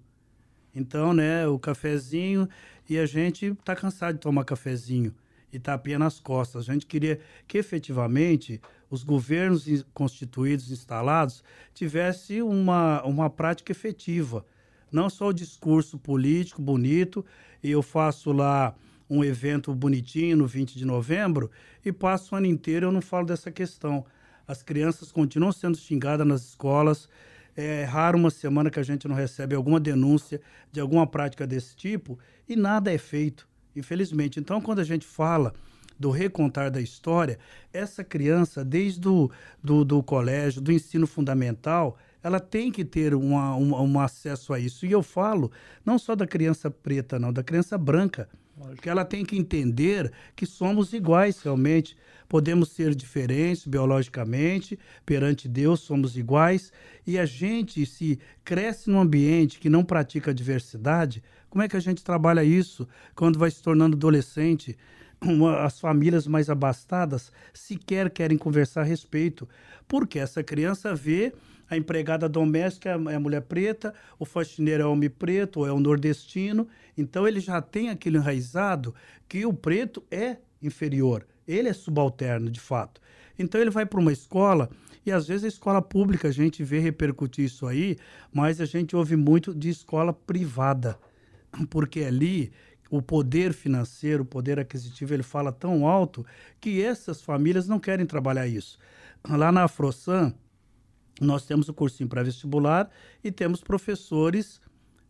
Então, 0.76 1.14
né, 1.14 1.48
o 1.48 1.58
cafezinho, 1.58 2.48
e 2.90 2.98
a 2.98 3.06
gente 3.06 3.48
está 3.48 3.76
cansado 3.76 4.16
de 4.16 4.22
tomar 4.22 4.44
cafezinho 4.44 5.14
e 5.52 5.58
tapinha 5.58 5.98
nas 5.98 6.20
costas. 6.20 6.70
A 6.70 6.74
gente 6.74 6.86
queria 6.86 7.20
que 7.48 7.58
efetivamente 7.58 8.62
os 8.90 9.04
governos 9.04 9.66
constituídos, 9.94 10.72
instalados, 10.72 11.44
tivessem 11.74 12.42
uma, 12.42 13.04
uma 13.04 13.30
prática 13.30 13.72
efetiva 13.72 14.46
não 14.92 15.10
só 15.10 15.28
o 15.28 15.34
discurso 15.34 15.98
político 15.98 16.62
bonito, 16.62 17.26
e 17.62 17.72
eu 17.72 17.82
faço 17.82 18.32
lá 18.32 18.76
um 19.10 19.24
evento 19.24 19.74
bonitinho 19.74 20.38
no 20.38 20.48
20 20.48 20.78
de 20.78 20.86
novembro 20.86 21.50
e 21.84 21.92
passo 21.92 22.36
o 22.36 22.38
ano 22.38 22.48
inteiro 22.48 22.88
eu 22.88 22.92
não 22.92 23.02
falo 23.02 23.26
dessa 23.26 23.52
questão. 23.52 24.06
As 24.48 24.64
crianças 24.64 25.12
continuam 25.12 25.52
sendo 25.52 25.78
xingadas 25.78 26.26
nas 26.26 26.44
escolas. 26.44 27.10
É 27.56 27.84
raro 27.84 28.18
uma 28.18 28.30
semana 28.30 28.70
que 28.70 28.80
a 28.80 28.84
gente 28.84 29.08
não 29.08 29.16
recebe 29.16 29.56
alguma 29.56 29.80
denúncia 29.80 30.40
de 30.72 30.80
alguma 30.80 31.08
prática 31.08 31.48
desse 31.48 31.76
tipo 31.76 32.20
e 32.48 32.56
nada 32.56 32.94
é 32.94 32.98
feito, 32.98 33.48
infelizmente. 33.76 34.40
Então, 34.40 34.62
quando 34.62 34.80
a 34.80 34.84
gente 34.84 35.06
fala 35.06 35.54
do 36.00 36.12
recontar 36.12 36.70
da 36.70 36.80
história, 36.80 37.40
essa 37.74 38.04
criança, 38.04 38.64
desde 38.64 39.08
o 39.08 39.32
do, 39.64 39.84
do 39.84 40.04
colégio, 40.04 40.62
do 40.62 40.72
ensino 40.72 41.08
fundamental, 41.08 41.98
ela 42.22 42.40
tem 42.40 42.72
que 42.72 42.86
ter 42.86 43.16
uma, 43.16 43.56
uma, 43.56 43.82
um 43.82 44.00
acesso 44.00 44.54
a 44.54 44.60
isso. 44.60 44.86
E 44.86 44.92
eu 44.92 45.02
falo 45.02 45.52
não 45.86 45.98
só 45.98 46.16
da 46.16 46.28
criança 46.28 46.70
preta, 46.70 47.18
não, 47.18 47.34
da 47.34 47.44
criança 47.44 47.78
branca. 47.78 48.30
Porque 48.58 48.90
ela 48.90 49.06
tem 49.06 49.24
que 49.24 49.38
entender 49.38 50.12
que 50.36 50.46
somos 50.46 50.92
iguais 50.94 51.40
realmente. 51.42 51.96
Podemos 52.28 52.70
ser 52.70 52.94
diferentes 52.96 53.68
biologicamente, 53.68 54.78
perante 55.06 55.48
Deus 55.48 55.82
somos 55.82 56.18
iguais. 56.18 56.74
E 57.06 57.18
a 57.18 57.26
gente, 57.26 57.86
se 57.86 58.20
cresce 58.44 58.90
num 58.90 59.00
ambiente 59.00 59.60
que 59.60 59.70
não 59.70 59.84
pratica 59.84 60.34
diversidade, 60.34 61.24
como 61.50 61.64
é 61.64 61.68
que 61.68 61.78
a 61.78 61.80
gente 61.80 62.04
trabalha 62.04 62.44
isso 62.44 62.88
quando 63.16 63.40
vai 63.40 63.50
se 63.50 63.62
tornando 63.62 63.96
adolescente? 63.96 64.78
Uma, 65.22 65.64
as 65.64 65.80
famílias 65.80 66.28
mais 66.28 66.50
abastadas 66.50 67.32
sequer 67.54 68.10
querem 68.10 68.38
conversar 68.38 68.82
a 68.82 68.84
respeito, 68.84 69.48
porque 69.88 70.20
essa 70.20 70.44
criança 70.44 70.94
vê 70.94 71.34
a 71.70 71.76
empregada 71.76 72.30
doméstica 72.30 72.90
é 72.90 73.16
a 73.16 73.20
mulher 73.20 73.42
preta, 73.42 73.94
o 74.18 74.26
faxineiro 74.26 74.84
é 74.84 74.86
homem 74.86 75.10
preto, 75.10 75.62
ou 75.62 75.68
é 75.68 75.72
o 75.72 75.80
nordestino. 75.80 76.68
Então 76.98 77.28
ele 77.28 77.40
já 77.40 77.62
tem 77.62 77.90
aquele 77.90 78.18
enraizado 78.18 78.94
que 79.28 79.46
o 79.46 79.54
preto 79.54 80.04
é 80.10 80.38
inferior, 80.62 81.26
ele 81.48 81.70
é 81.70 81.74
subalterno 81.74 82.50
de 82.50 82.60
fato. 82.60 83.02
Então 83.38 83.60
ele 83.60 83.70
vai 83.70 83.86
para 83.86 84.00
uma 84.00 84.12
escola 84.12 84.70
e 85.06 85.12
às 85.12 85.28
vezes 85.28 85.44
a 85.44 85.48
escola 85.48 85.82
pública 85.82 86.28
a 86.28 86.32
gente 86.32 86.64
vê 86.64 86.80
repercutir 86.80 87.46
isso 87.46 87.66
aí, 87.68 87.98
mas 88.34 88.60
a 88.60 88.66
gente 88.66 88.96
ouve 88.96 89.16
muito 89.16 89.54
de 89.54 89.70
escola 89.70 90.12
privada, 90.12 90.98
porque 91.70 92.02
ali 92.02 92.52
o 92.90 93.02
poder 93.02 93.54
financeiro, 93.54 94.24
o 94.24 94.26
poder 94.26 94.60
aquisitivo, 94.60 95.14
ele 95.14 95.24
fala 95.24 95.52
tão 95.52 95.86
alto 95.88 96.26
que 96.60 96.82
essas 96.82 97.22
famílias 97.22 97.68
não 97.68 97.80
querem 97.80 98.06
trabalhar 98.06 98.48
isso. 98.48 98.80
Lá 99.28 99.52
na 99.52 99.64
Afrosan, 99.66 100.34
nós 101.20 101.46
temos 101.46 101.68
o 101.68 101.74
cursinho 101.74 102.10
pré-vestibular 102.10 102.90
e 103.24 103.32
temos 103.32 103.62
professores 103.62 104.62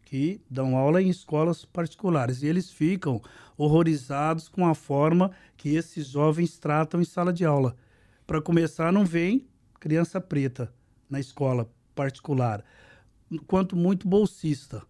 que 0.03 0.39
dão 0.49 0.77
aula 0.77 1.01
em 1.01 1.09
escolas 1.09 1.65
particulares. 1.65 2.41
E 2.41 2.47
eles 2.47 2.71
ficam 2.71 3.21
horrorizados 3.57 4.47
com 4.47 4.65
a 4.65 4.73
forma 4.73 5.31
que 5.57 5.75
esses 5.75 6.07
jovens 6.07 6.57
tratam 6.57 7.01
em 7.01 7.05
sala 7.05 7.33
de 7.33 7.43
aula. 7.43 7.75
Para 8.25 8.41
começar, 8.41 8.91
não 8.91 9.05
vem 9.05 9.45
criança 9.79 10.21
preta 10.21 10.73
na 11.09 11.19
escola 11.19 11.69
particular, 11.93 12.63
quanto 13.47 13.75
muito 13.75 14.07
bolsista. 14.07 14.81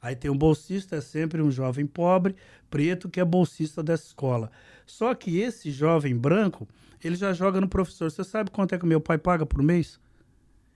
Aí 0.00 0.14
tem 0.14 0.30
um 0.30 0.38
bolsista, 0.38 0.96
é 0.96 1.00
sempre 1.00 1.42
um 1.42 1.50
jovem 1.50 1.86
pobre, 1.86 2.36
preto, 2.70 3.08
que 3.08 3.20
é 3.20 3.24
bolsista 3.24 3.82
dessa 3.82 4.06
escola. 4.06 4.50
Só 4.86 5.14
que 5.14 5.38
esse 5.38 5.70
jovem 5.70 6.16
branco, 6.16 6.68
ele 7.02 7.16
já 7.16 7.32
joga 7.32 7.60
no 7.60 7.68
professor. 7.68 8.10
Você 8.10 8.24
sabe 8.24 8.50
quanto 8.50 8.74
é 8.74 8.78
que 8.78 8.86
meu 8.86 9.00
pai 9.00 9.18
paga 9.18 9.44
por 9.44 9.62
mês? 9.62 10.00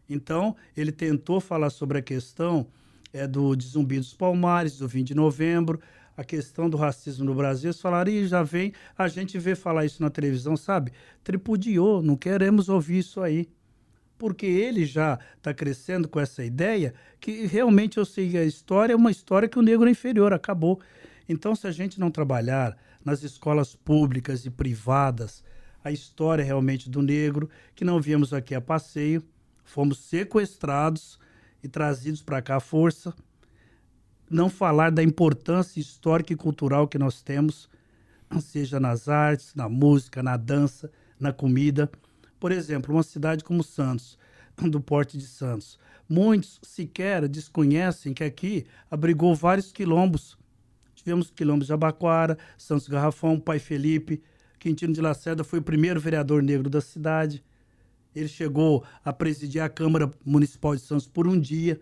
Então, 0.09 0.55
ele 0.77 0.93
tentou 0.93 1.41
falar 1.41 1.71
sobre 1.71 1.99
a 1.99 2.03
questão 2.03 2.67
é, 3.13 3.27
do 3.27 3.55
de 3.55 3.67
Zumbi 3.67 3.99
dos 3.99 4.13
Palmares, 4.13 4.79
do 4.79 4.89
20 4.89 5.09
de 5.09 5.15
novembro, 5.15 5.81
a 6.17 6.25
questão 6.25 6.69
do 6.69 6.77
racismo 6.77 7.25
no 7.25 7.35
Brasil. 7.35 7.69
Eles 7.71 7.81
falaram, 7.81 8.11
e 8.11 8.27
já 8.27 8.43
vem, 8.43 8.73
a 8.97 9.09
gente 9.09 9.39
vê 9.39 9.55
falar 9.55 9.85
isso 9.85 10.03
na 10.03 10.11
televisão, 10.11 10.57
sabe? 10.57 10.93
Tripudiou, 11.23 12.03
não 12.03 12.17
queremos 12.17 12.69
ouvir 12.69 12.99
isso 12.99 13.21
aí. 13.21 13.49
Porque 14.17 14.47
ele 14.47 14.85
já 14.85 15.19
está 15.37 15.53
crescendo 15.53 16.09
com 16.09 16.21
essa 16.21 16.45
ideia 16.45 16.95
que 17.21 17.47
realmente 17.47 17.99
eu 17.99 18.05
sei 18.05 18.37
a 18.37 18.45
história 18.45 18.93
é 18.93 18.97
uma 18.97 19.11
história 19.11 19.49
que 19.49 19.59
o 19.59 19.63
negro 19.63 19.89
é 19.89 19.91
inferior, 19.91 20.33
acabou. 20.33 20.81
Então, 21.29 21.55
se 21.55 21.67
a 21.67 21.73
gente 21.73 21.99
não 21.99 22.11
trabalhar 22.11 22.77
nas 23.05 23.23
escolas 23.23 23.75
públicas 23.75 24.47
e 24.47 24.51
privadas 24.51 25.43
a 25.83 25.91
história 25.91 26.45
realmente 26.45 26.89
do 26.89 27.03
negro, 27.03 27.51
que 27.75 27.85
não 27.85 28.01
viemos 28.01 28.33
aqui 28.33 28.55
a 28.55 28.61
passeio, 28.61 29.23
fomos 29.65 29.99
sequestrados 29.99 31.19
e 31.63 31.69
trazidos 31.69 32.23
para 32.23 32.43
cá 32.43 32.57
à 32.57 32.61
força. 32.61 33.15
Não 34.31 34.49
falar 34.49 34.91
da 34.91 35.03
importância 35.03 35.81
histórica 35.81 36.33
e 36.33 36.37
cultural 36.37 36.87
que 36.87 36.99
nós 36.99 37.23
temos, 37.23 37.69
seja 38.41 38.79
nas 38.79 39.09
artes, 39.09 39.55
na 39.55 39.69
música, 39.69 40.23
na 40.23 40.37
dança, 40.37 40.91
na 41.19 41.33
comida. 41.33 41.91
Por 42.39 42.53
exemplo, 42.53 42.95
uma 42.95 43.03
cidade 43.03 43.45
como 43.45 43.63
Santos, 43.63 44.19
do 44.57 44.81
Porte 44.81 45.17
de 45.17 45.27
Santos. 45.27 45.79
Muitos 46.09 46.61
sequer 46.63 47.27
desconhecem 47.29 48.13
que 48.13 48.25
aqui 48.25 48.67
abrigou 48.91 49.35
vários 49.35 49.73
quilombos. 49.73 50.37
Tivemos 50.95 51.31
quilombos 51.31 51.67
de 51.67 51.73
Abaquara, 51.73 52.37
Santos 52.59 52.89
Garrafão, 52.89 53.39
Pai 53.41 53.59
Felipe. 53.59 54.23
Quintino 54.59 54.93
de 54.93 55.01
Lacerda 55.01 55.45
foi 55.45 55.59
o 55.59 55.63
primeiro 55.63 56.01
vereador 56.01 56.43
negro 56.43 56.69
da 56.69 56.81
cidade. 56.81 57.43
Ele 58.15 58.29
chegou 58.29 58.85
a 59.05 59.13
presidir 59.13 59.63
a 59.63 59.69
Câmara 59.69 60.11
Municipal 60.25 60.75
de 60.75 60.83
Santos 60.83 61.07
por 61.07 61.27
um 61.27 61.39
dia. 61.39 61.81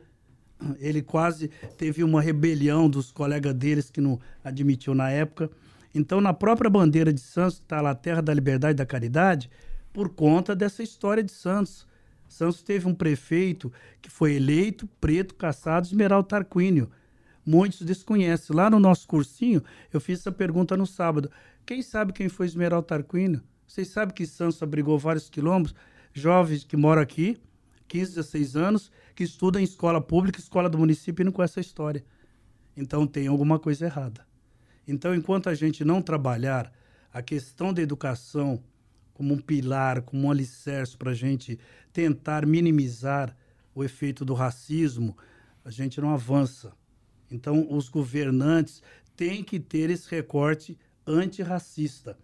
Ele 0.78 1.02
quase 1.02 1.48
teve 1.76 2.02
uma 2.02 2.22
rebelião 2.22 2.88
dos 2.88 3.10
colegas 3.10 3.54
deles 3.54 3.90
que 3.90 4.00
não 4.00 4.18
admitiu 4.42 4.94
na 4.94 5.10
época. 5.10 5.50
Então, 5.94 6.20
na 6.20 6.32
própria 6.32 6.70
bandeira 6.70 7.12
de 7.12 7.20
Santos, 7.20 7.58
está 7.58 7.80
lá 7.80 7.90
a 7.90 7.94
Terra 7.94 8.22
da 8.22 8.32
Liberdade 8.32 8.72
e 8.72 8.76
da 8.76 8.86
Caridade, 8.86 9.50
por 9.92 10.08
conta 10.08 10.56
dessa 10.56 10.82
história 10.82 11.22
de 11.22 11.32
Santos. 11.32 11.86
Santos 12.26 12.62
teve 12.62 12.88
um 12.88 12.94
prefeito 12.94 13.70
que 14.00 14.08
foi 14.08 14.34
eleito, 14.34 14.88
preto, 14.98 15.34
caçado, 15.34 15.86
Esmeralda 15.86 16.28
Tarquínio. 16.28 16.90
Muitos 17.44 17.82
desconhecem. 17.82 18.56
Lá 18.56 18.70
no 18.70 18.80
nosso 18.80 19.06
cursinho, 19.06 19.62
eu 19.92 20.00
fiz 20.00 20.20
essa 20.20 20.32
pergunta 20.32 20.76
no 20.76 20.86
sábado. 20.86 21.30
Quem 21.66 21.82
sabe 21.82 22.12
quem 22.12 22.30
foi 22.30 22.46
Esmeralda 22.46 22.86
Tarquínio? 22.86 23.42
Vocês 23.66 23.88
sabem 23.88 24.14
que 24.14 24.26
Santos 24.26 24.62
abrigou 24.62 24.98
vários 24.98 25.28
quilombos? 25.28 25.74
Jovens 26.12 26.64
que 26.64 26.76
moram 26.76 27.02
aqui, 27.02 27.38
15, 27.88 28.14
16 28.14 28.56
anos, 28.56 28.92
que 29.14 29.24
estudam 29.24 29.60
em 29.60 29.64
escola 29.64 30.00
pública, 30.00 30.38
escola 30.38 30.68
do 30.68 30.78
município 30.78 31.22
e 31.22 31.24
não 31.24 31.32
conhecem 31.32 31.60
a 31.60 31.64
história. 31.64 32.04
Então 32.76 33.06
tem 33.06 33.26
alguma 33.26 33.58
coisa 33.58 33.86
errada. 33.86 34.26
Então, 34.86 35.14
enquanto 35.14 35.48
a 35.48 35.54
gente 35.54 35.84
não 35.84 36.02
trabalhar 36.02 36.72
a 37.12 37.22
questão 37.22 37.72
da 37.72 37.82
educação 37.82 38.62
como 39.14 39.34
um 39.34 39.38
pilar, 39.38 40.02
como 40.02 40.26
um 40.26 40.30
alicerce 40.30 40.96
para 40.96 41.10
a 41.12 41.14
gente 41.14 41.58
tentar 41.92 42.46
minimizar 42.46 43.36
o 43.74 43.84
efeito 43.84 44.24
do 44.24 44.34
racismo, 44.34 45.16
a 45.64 45.70
gente 45.70 46.00
não 46.00 46.12
avança. 46.12 46.72
Então, 47.30 47.66
os 47.70 47.88
governantes 47.88 48.82
têm 49.16 49.44
que 49.44 49.60
ter 49.60 49.90
esse 49.90 50.10
recorte 50.10 50.76
antirracista. 51.06 52.18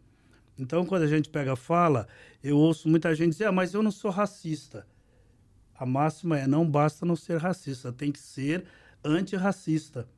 Então, 0.59 0.85
quando 0.85 1.03
a 1.03 1.07
gente 1.07 1.29
pega 1.29 1.55
fala, 1.55 2.09
eu 2.42 2.59
ouço 2.59 2.88
muita 2.88 3.14
gente 3.14 3.31
dizer, 3.31 3.47
ah, 3.47 3.53
mas 3.53 3.75
eu 3.75 3.83
não 3.83 3.90
sou 3.90 4.11
racista. 4.11 4.87
A 5.75 5.87
máxima 5.87 6.38
é, 6.38 6.47
não 6.47 6.68
basta 6.68 7.07
não 7.07 7.14
ser 7.14 7.38
racista, 7.38 7.92
tem 7.92 8.11
que 8.11 8.18
ser 8.18 8.64
antirracista. 9.05 10.09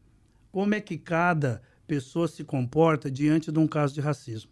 Como 0.51 0.75
é 0.75 0.81
que 0.81 0.97
cada 0.97 1.63
pessoa 1.87 2.27
se 2.27 2.43
comporta 2.43 3.11
diante 3.11 3.53
de 3.53 3.59
um 3.59 3.67
caso 3.67 3.93
de 3.93 4.01
racismo? 4.01 4.51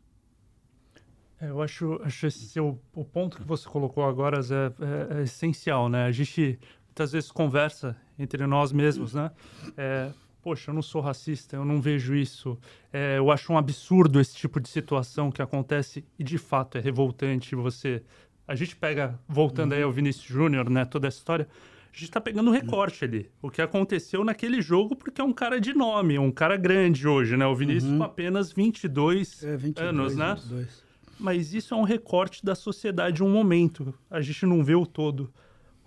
É, 1.41 1.49
eu 1.51 1.63
acho, 1.63 2.01
acho 2.03 2.27
esse 2.27 2.61
o, 2.61 2.79
o 2.93 3.05
ponto 3.05 3.37
que 3.37 3.45
você 3.45 3.69
colocou 3.69 4.05
agora 4.05 4.39
é, 4.39 5.17
é, 5.17 5.21
é, 5.21 5.23
essencial, 5.23 5.89
né? 5.89 6.05
A 6.05 6.13
gente 6.13 6.59
muitas 6.87 7.13
vezes 7.13 7.31
conversa 7.31 7.97
entre 8.19 8.45
nós 8.47 8.73
mesmos, 8.73 9.15
né? 9.15 9.31
É, 9.77 10.11
poxa, 10.43 10.71
eu 10.71 10.75
não 10.75 10.83
sou 10.83 11.01
racista, 11.01 11.57
eu 11.57 11.65
não 11.65 11.81
vejo 11.81 12.15
isso. 12.15 12.59
É, 12.93 13.19
eu 13.19 13.31
acho 13.31 13.53
um 13.53 13.59
absurdo 13.59 14.21
esse 14.21 14.35
tipo 14.35 14.61
de 14.61 14.69
situação 14.69 15.31
que 15.31 15.43
acontece 15.43 16.05
e 16.19 16.25
de 16.25 16.39
fato 16.39 16.79
é 16.79 16.81
revoltante. 16.81 17.55
Você, 17.55 18.03
a 18.47 18.55
gente 18.55 18.77
pega, 18.77 19.19
voltando 19.29 19.73
uhum. 19.73 19.79
aí 19.79 19.83
ao 19.83 19.93
Vinícius 19.93 20.27
Júnior, 20.27 20.71
né, 20.71 20.85
toda 20.85 21.09
essa 21.09 21.19
história, 21.19 21.49
a 21.93 21.97
gente 21.99 22.11
tá 22.11 22.21
pegando 22.21 22.51
um 22.51 22.53
recorte 22.53 23.05
ali. 23.05 23.31
O 23.43 23.51
que 23.51 23.61
aconteceu 23.61 24.25
naquele 24.25 24.63
jogo, 24.63 24.95
porque 24.95 25.21
é 25.21 25.25
um 25.25 25.33
cara 25.33 25.61
de 25.61 25.75
nome, 25.75 26.19
um 26.19 26.31
cara 26.31 26.57
grande 26.57 27.09
hoje, 27.09 27.37
né? 27.37 27.47
O 27.47 27.55
Vinícius 27.55 27.91
uhum. 27.91 27.99
com 27.99 28.05
apenas 28.05 28.53
22, 28.53 29.43
é, 29.43 29.57
22 29.57 29.89
anos, 29.89 30.17
né? 30.17 30.35
22. 30.35 30.89
Mas 31.19 31.53
isso 31.53 31.75
é 31.75 31.77
um 31.77 31.83
recorte 31.83 32.45
da 32.45 32.55
sociedade, 32.55 33.25
um 33.25 33.29
momento. 33.29 33.93
A 34.09 34.21
gente 34.21 34.47
não 34.47 34.63
vê 34.63 34.77
o 34.77 34.87
todo 34.87 35.33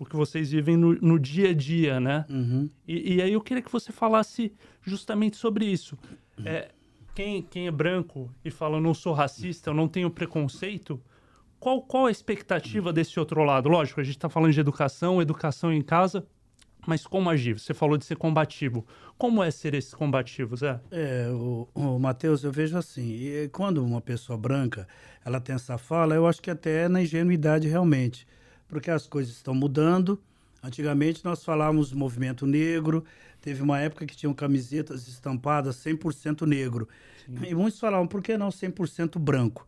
o 0.02 0.04
que 0.04 0.16
vocês 0.16 0.50
vivem 0.50 0.76
no, 0.76 0.94
no 0.94 1.18
dia 1.18 1.50
a 1.50 1.54
dia, 1.54 2.00
né? 2.00 2.26
Uhum. 2.28 2.68
E, 2.86 3.14
e, 3.14 3.22
aí 3.22 3.32
eu 3.32 3.40
queria 3.40 3.62
que 3.62 3.70
você 3.70 3.92
falasse 3.92 4.52
justamente 4.82 5.36
sobre 5.36 5.64
isso. 5.64 5.96
É, 6.44 6.70
quem, 7.14 7.42
quem 7.42 7.68
é 7.68 7.70
branco 7.70 8.28
e 8.44 8.50
fala, 8.50 8.78
eu 8.78 8.80
não 8.80 8.94
sou 8.94 9.12
racista, 9.12 9.70
eu 9.70 9.74
não 9.74 9.86
tenho 9.86 10.10
preconceito, 10.10 11.00
qual, 11.60 11.80
qual 11.82 12.06
a 12.06 12.10
expectativa 12.10 12.92
desse 12.92 13.20
outro 13.20 13.44
lado? 13.44 13.68
Lógico, 13.68 14.00
a 14.00 14.04
gente 14.04 14.16
está 14.16 14.28
falando 14.28 14.52
de 14.52 14.58
educação, 14.58 15.22
educação 15.22 15.72
em 15.72 15.82
casa, 15.82 16.26
mas 16.84 17.06
como 17.06 17.30
agir? 17.30 17.60
Você 17.60 17.72
falou 17.72 17.96
de 17.96 18.04
ser 18.04 18.16
combativo. 18.16 18.84
Como 19.16 19.40
é 19.40 19.52
ser 19.52 19.72
esse 19.74 19.94
combativo, 19.94 20.56
Zé? 20.56 20.80
É, 20.90 21.28
o, 21.30 21.68
o 21.72 21.98
Matheus, 22.00 22.42
eu 22.42 22.50
vejo 22.50 22.76
assim, 22.76 23.48
quando 23.52 23.84
uma 23.84 24.00
pessoa 24.00 24.36
branca, 24.36 24.88
ela 25.24 25.40
tem 25.40 25.54
essa 25.54 25.78
fala, 25.78 26.16
eu 26.16 26.26
acho 26.26 26.42
que 26.42 26.50
até 26.50 26.86
é 26.86 26.88
na 26.88 27.00
ingenuidade 27.00 27.68
realmente 27.68 28.26
porque 28.72 28.90
as 28.90 29.06
coisas 29.06 29.34
estão 29.34 29.54
mudando. 29.54 30.18
Antigamente 30.62 31.22
nós 31.22 31.44
falávamos 31.44 31.92
movimento 31.92 32.46
negro, 32.46 33.04
teve 33.42 33.62
uma 33.62 33.78
época 33.78 34.06
que 34.06 34.16
tinham 34.16 34.32
camisetas 34.32 35.06
estampadas 35.08 35.76
100% 35.76 36.46
negro. 36.46 36.88
Sim. 37.26 37.50
E 37.50 37.54
muitos 37.54 37.78
falavam, 37.78 38.06
por 38.06 38.22
que 38.22 38.34
não 38.38 38.48
100% 38.48 39.18
branco? 39.18 39.66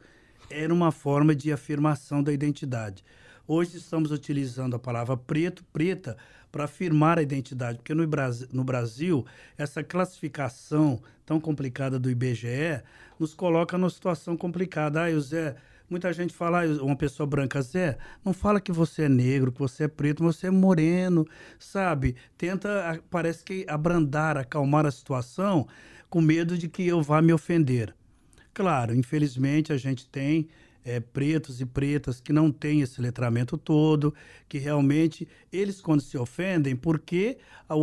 Era 0.48 0.72
uma 0.72 0.90
forma 0.90 1.34
de 1.34 1.52
afirmação 1.52 2.22
da 2.22 2.32
identidade. 2.32 3.04
Hoje 3.46 3.76
estamos 3.76 4.10
utilizando 4.10 4.74
a 4.74 4.78
palavra 4.78 5.18
preto, 5.18 5.62
preta, 5.70 6.16
para 6.50 6.64
afirmar 6.64 7.18
a 7.18 7.22
identidade, 7.22 7.76
porque 7.78 7.92
no 7.92 8.06
Brasil, 8.06 8.48
no 8.52 8.64
Brasil, 8.64 9.26
essa 9.58 9.84
classificação 9.84 11.02
tão 11.26 11.38
complicada 11.38 11.98
do 11.98 12.10
IBGE 12.10 12.80
nos 13.20 13.34
coloca 13.34 13.76
numa 13.76 13.90
situação 13.90 14.34
complicada. 14.34 15.04
Ah, 15.04 15.10
o 15.10 15.20
Zé, 15.20 15.56
muita 15.88 16.12
gente 16.12 16.34
fala, 16.34 16.64
ah, 16.64 16.82
uma 16.82 16.96
pessoa 16.96 17.26
branca, 17.26 17.60
Zé, 17.62 17.98
não 18.24 18.32
fala 18.32 18.60
que 18.60 18.72
você 18.72 19.02
é 19.02 19.08
negro, 19.08 19.52
que 19.52 19.58
você 19.58 19.84
é 19.84 19.88
preto, 19.88 20.22
você 20.22 20.48
é 20.48 20.50
moreno, 20.50 21.26
sabe? 21.58 22.16
Tenta, 22.36 23.02
parece 23.10 23.44
que 23.44 23.64
abrandar, 23.68 24.36
acalmar 24.36 24.86
a 24.86 24.90
situação 24.90 25.66
com 26.08 26.20
medo 26.20 26.56
de 26.56 26.68
que 26.68 26.86
eu 26.86 27.02
vá 27.02 27.20
me 27.20 27.32
ofender. 27.32 27.94
Claro, 28.52 28.94
infelizmente 28.94 29.72
a 29.72 29.76
gente 29.76 30.06
tem 30.06 30.48
é, 30.84 31.00
pretos 31.00 31.60
e 31.60 31.66
pretas 31.66 32.20
que 32.20 32.32
não 32.32 32.52
têm 32.52 32.82
esse 32.82 33.00
letramento 33.00 33.56
todo, 33.56 34.14
que 34.48 34.58
realmente 34.58 35.26
eles, 35.52 35.80
quando 35.80 36.00
se 36.00 36.16
ofendem, 36.18 36.76
porque 36.76 37.38
a, 37.68 37.74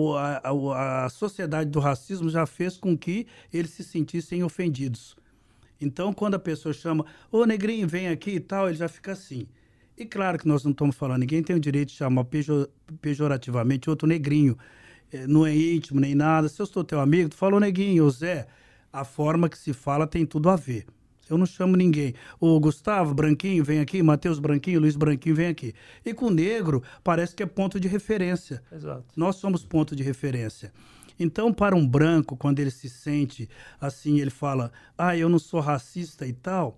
a, 0.49 1.05
a 1.05 1.09
sociedade 1.09 1.69
do 1.69 1.79
racismo 1.79 2.29
já 2.29 2.45
fez 2.45 2.77
com 2.77 2.97
que 2.97 3.27
eles 3.51 3.71
se 3.71 3.83
sentissem 3.83 4.43
ofendidos. 4.43 5.15
Então, 5.81 6.13
quando 6.13 6.35
a 6.35 6.39
pessoa 6.39 6.73
chama, 6.73 7.05
ô 7.31 7.43
negrinho, 7.45 7.87
vem 7.87 8.07
aqui 8.07 8.31
e 8.31 8.39
tal, 8.39 8.67
ele 8.67 8.77
já 8.77 8.87
fica 8.87 9.13
assim. 9.13 9.47
E 9.97 10.05
claro 10.05 10.37
que 10.37 10.47
nós 10.47 10.63
não 10.63 10.71
estamos 10.71 10.95
falando, 10.95 11.19
ninguém 11.19 11.43
tem 11.43 11.55
o 11.55 11.59
direito 11.59 11.89
de 11.89 11.95
chamar 11.95 12.23
pejor, 12.25 12.69
pejorativamente 13.01 13.89
outro 13.89 14.07
negrinho. 14.07 14.57
É, 15.11 15.27
não 15.27 15.45
é 15.45 15.55
íntimo 15.55 15.99
nem 15.99 16.15
nada. 16.15 16.47
Se 16.47 16.61
eu 16.61 16.65
sou 16.65 16.83
teu 16.83 16.99
amigo, 16.99 17.29
tu 17.29 17.35
falou 17.35 17.59
neguinho, 17.59 18.09
Zé, 18.09 18.47
a 18.93 19.03
forma 19.03 19.49
que 19.49 19.57
se 19.57 19.73
fala 19.73 20.07
tem 20.07 20.25
tudo 20.25 20.49
a 20.49 20.55
ver. 20.55 20.85
Eu 21.29 21.37
não 21.37 21.45
chamo 21.45 21.77
ninguém. 21.77 22.13
O 22.39 22.59
Gustavo 22.59 23.13
Branquinho 23.13 23.63
vem 23.63 23.79
aqui, 23.79 24.03
Matheus 24.03 24.37
Branquinho, 24.37 24.81
Luiz 24.81 24.97
Branquinho 24.97 25.35
vem 25.35 25.47
aqui. 25.47 25.73
E 26.05 26.13
com 26.13 26.25
o 26.25 26.29
negro 26.29 26.83
parece 27.03 27.33
que 27.33 27.41
é 27.41 27.45
ponto 27.45 27.79
de 27.79 27.87
referência. 27.87 28.61
Exato. 28.71 29.05
Nós 29.15 29.37
somos 29.37 29.65
ponto 29.65 29.95
de 29.95 30.03
referência. 30.03 30.73
Então, 31.23 31.53
para 31.53 31.75
um 31.75 31.87
branco, 31.87 32.35
quando 32.35 32.59
ele 32.59 32.71
se 32.71 32.89
sente 32.89 33.47
assim, 33.79 34.19
ele 34.19 34.31
fala: 34.31 34.71
"Ah, 34.97 35.15
eu 35.15 35.29
não 35.29 35.37
sou 35.37 35.59
racista 35.59 36.25
e 36.25 36.33
tal", 36.33 36.77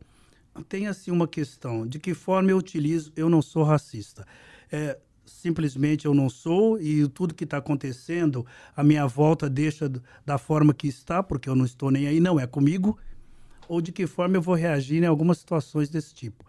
tem 0.67 0.87
assim 0.87 1.11
uma 1.11 1.27
questão: 1.27 1.87
de 1.87 1.97
que 1.97 2.13
forma 2.13 2.51
eu 2.51 2.57
utilizo 2.57 3.13
"eu 3.15 3.29
não 3.29 3.41
sou 3.41 3.63
racista"? 3.63 4.25
É, 4.69 4.99
simplesmente 5.25 6.05
eu 6.05 6.13
não 6.13 6.29
sou 6.29 6.77
e 6.77 7.07
tudo 7.07 7.33
que 7.33 7.45
está 7.45 7.57
acontecendo 7.57 8.45
a 8.75 8.83
minha 8.83 9.07
volta 9.07 9.49
deixa 9.49 9.89
da 10.25 10.37
forma 10.37 10.73
que 10.73 10.87
está, 10.87 11.23
porque 11.23 11.47
eu 11.47 11.55
não 11.55 11.63
estou 11.63 11.89
nem 11.89 12.07
aí, 12.07 12.19
não 12.19 12.37
é 12.37 12.45
comigo 12.45 12.99
ou 13.67 13.79
de 13.81 13.93
que 13.93 14.05
forma 14.05 14.35
eu 14.35 14.41
vou 14.41 14.55
reagir 14.55 15.01
em 15.01 15.05
algumas 15.05 15.37
situações 15.37 15.89
desse 15.89 16.13
tipo. 16.13 16.43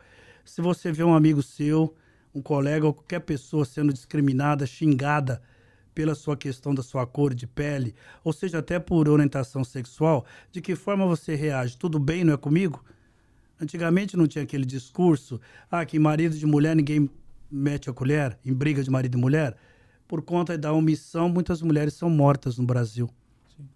Se 0.44 0.61
você 0.61 0.90
vê 0.90 1.04
um 1.04 1.14
amigo 1.14 1.42
seu, 1.42 1.94
um 2.35 2.42
colega 2.42 2.87
ou 2.87 2.92
qualquer 2.92 3.20
pessoa 3.20 3.64
sendo 3.64 3.92
discriminada, 3.92 4.66
xingada 4.66 5.40
pela 5.94 6.14
sua 6.14 6.37
questão 6.37 6.74
da 6.74 6.83
sua 6.83 7.07
cor 7.07 7.35
de 7.35 7.46
pele, 7.46 7.94
ou 8.22 8.33
seja, 8.33 8.59
até 8.59 8.78
por 8.78 9.09
orientação 9.09 9.62
sexual, 9.62 10.26
de 10.50 10.61
que 10.61 10.74
forma 10.74 11.07
você 11.07 11.35
reage? 11.35 11.76
Tudo 11.76 11.98
bem, 11.98 12.24
não 12.24 12.35
é 12.35 12.37
comigo? 12.37 12.85
Antigamente 13.61 14.16
não 14.16 14.26
tinha 14.26 14.42
aquele 14.42 14.64
discurso, 14.64 15.40
ah, 15.70 15.85
que 15.85 15.98
marido 15.98 16.37
de 16.37 16.44
mulher 16.44 16.74
ninguém 16.74 17.09
mete 17.50 17.88
a 17.88 17.92
colher, 17.92 18.37
em 18.44 18.52
briga 18.52 18.83
de 18.83 18.90
marido 18.90 19.16
e 19.16 19.20
mulher. 19.20 19.57
Por 20.09 20.22
conta 20.22 20.59
da 20.59 20.72
omissão, 20.72 21.28
muitas 21.28 21.62
mulheres 21.62 21.94
são 21.94 22.11
mortas 22.11 22.59
no 22.59 22.64
Brasil. 22.64 23.09
Sim. 23.57 23.68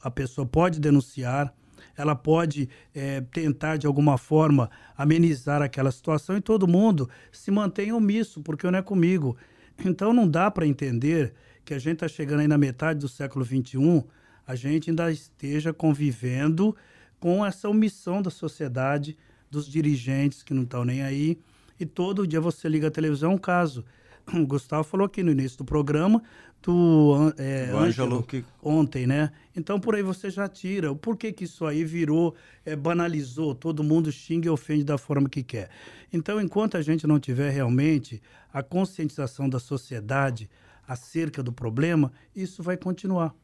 A 0.00 0.10
pessoa 0.10 0.46
pode 0.46 0.80
denunciar, 0.80 1.54
ela 1.96 2.14
pode 2.14 2.68
é, 2.94 3.20
tentar 3.20 3.76
de 3.76 3.86
alguma 3.86 4.16
forma 4.16 4.70
amenizar 4.96 5.60
aquela 5.60 5.90
situação 5.90 6.36
e 6.36 6.40
todo 6.40 6.66
mundo 6.66 7.08
se 7.30 7.50
mantém 7.50 7.92
omisso, 7.92 8.40
porque 8.40 8.68
não 8.70 8.78
é 8.78 8.82
comigo. 8.82 9.36
Então 9.84 10.12
não 10.12 10.28
dá 10.28 10.50
para 10.50 10.66
entender 10.66 11.34
que 11.68 11.74
a 11.74 11.78
gente 11.78 11.96
está 11.96 12.08
chegando 12.08 12.40
aí 12.40 12.48
na 12.48 12.56
metade 12.56 12.98
do 12.98 13.08
século 13.10 13.44
XXI, 13.44 14.02
a 14.46 14.54
gente 14.54 14.88
ainda 14.88 15.12
esteja 15.12 15.70
convivendo 15.70 16.74
com 17.20 17.44
essa 17.44 17.68
omissão 17.68 18.22
da 18.22 18.30
sociedade, 18.30 19.18
dos 19.50 19.68
dirigentes 19.68 20.42
que 20.42 20.54
não 20.54 20.62
estão 20.62 20.82
nem 20.82 21.02
aí. 21.02 21.38
E 21.78 21.84
todo 21.84 22.26
dia 22.26 22.40
você 22.40 22.70
liga 22.70 22.88
a 22.88 22.90
televisão, 22.90 23.32
é 23.32 23.34
um 23.34 23.38
caso. 23.38 23.84
O 24.32 24.46
Gustavo 24.46 24.82
falou 24.82 25.04
aqui 25.04 25.22
no 25.22 25.30
início 25.30 25.58
do 25.58 25.64
programa 25.66 26.22
do 26.62 27.34
é, 27.36 27.70
Ângelo, 27.70 28.22
que... 28.22 28.42
ontem, 28.62 29.06
né? 29.06 29.30
Então 29.54 29.78
por 29.78 29.94
aí 29.94 30.02
você 30.02 30.30
já 30.30 30.48
tira. 30.48 30.94
Por 30.94 31.18
que, 31.18 31.30
que 31.32 31.44
isso 31.44 31.66
aí 31.66 31.84
virou, 31.84 32.34
é, 32.64 32.74
banalizou, 32.74 33.54
todo 33.54 33.84
mundo 33.84 34.10
xinga 34.10 34.46
e 34.46 34.50
ofende 34.50 34.84
da 34.84 34.96
forma 34.96 35.28
que 35.28 35.42
quer. 35.42 35.68
Então, 36.10 36.40
enquanto 36.40 36.78
a 36.78 36.82
gente 36.82 37.06
não 37.06 37.20
tiver 37.20 37.50
realmente 37.50 38.22
a 38.50 38.62
conscientização 38.62 39.50
da 39.50 39.58
sociedade 39.58 40.48
acerca 40.88 41.42
do 41.42 41.52
problema, 41.52 42.10
isso 42.34 42.62
vai 42.62 42.78
continuar. 42.78 43.34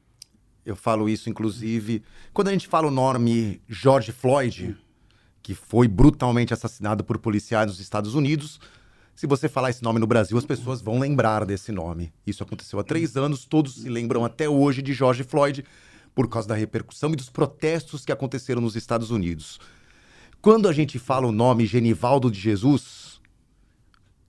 Eu 0.65 0.75
falo 0.75 1.11
isso, 1.11 1.29
inclusive, 1.29 2.03
quando 2.33 2.49
a 2.49 2.53
gente 2.53 2.67
fala 2.67 2.89
o 2.89 2.91
nome 2.91 3.61
George 3.69 4.11
Floyd, 4.11 4.75
que 5.43 5.55
foi 5.55 5.87
brutalmente 5.87 6.55
assassinado 6.55 7.05
por 7.05 7.19
policiais 7.19 7.67
nos 7.67 7.81
Estados 7.81 8.15
Unidos, 8.15 8.59
se 9.15 9.27
você 9.27 9.47
falar 9.47 9.69
esse 9.69 9.83
nome 9.83 10.01
no 10.01 10.07
Brasil, 10.07 10.39
as 10.39 10.47
pessoas 10.47 10.81
vão 10.81 10.99
lembrar 10.99 11.45
desse 11.45 11.71
nome. 11.71 12.13
Isso 12.27 12.43
aconteceu 12.43 12.79
há 12.79 12.83
três 12.83 13.15
anos, 13.15 13.45
todos 13.45 13.75
se 13.75 13.89
lembram 13.91 14.25
até 14.25 14.49
hoje 14.49 14.81
de 14.81 14.95
George 14.95 15.23
Floyd 15.23 15.63
por 16.15 16.29
causa 16.29 16.49
da 16.49 16.55
repercussão 16.55 17.13
e 17.13 17.17
dos 17.17 17.29
protestos 17.29 18.05
que 18.05 18.11
aconteceram 18.11 18.63
nos 18.63 18.75
Estados 18.75 19.11
Unidos. 19.11 19.61
Quando 20.41 20.67
a 20.67 20.73
gente 20.73 20.99
fala 20.99 21.27
o 21.27 21.33
nome 21.33 21.67
Genivaldo 21.67 22.31
de 22.31 22.41
Jesus, 22.41 23.21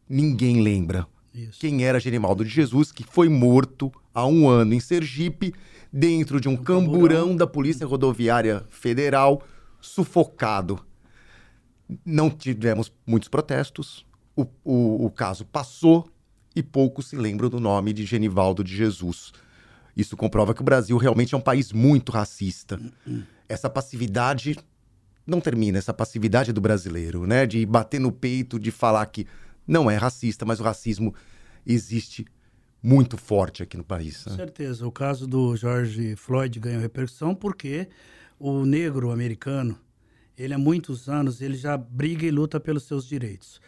ninguém 0.08 0.62
lembra 0.62 1.08
Isso. 1.36 1.60
quem 1.60 1.84
era 1.84 2.00
Genivaldo 2.00 2.46
de 2.46 2.50
Jesus, 2.50 2.92
que 2.92 3.04
foi 3.04 3.28
morto 3.28 3.92
há 4.14 4.26
um 4.26 4.48
ano 4.48 4.74
em 4.74 4.80
Sergipe, 4.80 5.54
dentro 5.92 6.40
de 6.40 6.48
um, 6.48 6.54
um 6.54 6.58
camburão, 6.58 6.94
camburão 6.94 7.36
da 7.36 7.46
Polícia 7.46 7.86
Rodoviária 7.86 8.66
Federal, 8.70 9.44
sufocado. 9.82 10.80
Não 12.06 12.30
tivemos 12.30 12.92
muitos 13.06 13.28
protestos, 13.28 14.06
o, 14.36 14.46
o, 14.64 15.06
o 15.06 15.12
caso 15.12 15.46
passou 15.46 16.10
e 16.56 16.64
poucos 16.64 17.08
se 17.08 17.18
lembram 17.18 17.50
do 17.50 17.60
nome 17.60 17.92
de 17.92 18.06
Genivaldo 18.06 18.64
de 18.64 18.76
Jesus. 18.76 19.34
Isso 19.96 20.16
comprova 20.16 20.54
que 20.54 20.62
o 20.62 20.66
Brasil 20.66 20.98
realmente 20.98 21.36
é 21.36 21.38
um 21.38 21.42
país 21.42 21.72
muito 21.72 22.12
racista. 22.12 22.80
Essa 23.48 23.70
passividade 23.70 24.58
não 25.26 25.42
termina, 25.42 25.78
essa 25.78 25.94
passividade 25.94 26.54
do 26.54 26.62
brasileiro, 26.62 27.26
né? 27.26 27.46
De 27.46 27.66
bater 27.66 28.00
no 28.00 28.12
peito, 28.12 28.60
de 28.60 28.72
falar 28.72 29.06
que 29.08 29.26
não 29.68 29.90
é 29.90 29.96
racista, 29.96 30.46
mas 30.46 30.60
o 30.60 30.64
racismo 30.64 31.14
existe 31.66 32.26
muito 32.82 33.18
forte 33.18 33.64
aqui 33.64 33.76
no 33.76 33.84
país. 33.84 34.26
Né? 34.26 34.32
Com 34.32 34.38
certeza. 34.38 34.88
O 34.88 34.92
caso 34.92 35.26
do 35.26 35.56
George 35.56 36.16
Floyd 36.16 36.60
ganhou 36.60 36.82
repercussão 36.82 37.34
porque 37.34 37.88
o 38.40 38.66
negro 38.66 39.12
americano, 39.12 39.78
ele 40.38 40.54
há 40.54 40.58
muitos 40.58 41.10
anos, 41.10 41.42
ele 41.42 41.56
já 41.56 41.76
briga 41.78 42.26
e 42.26 42.32
luta 42.32 42.60
pelos 42.60 42.84
seus 42.84 43.08
direitos. 43.08 43.60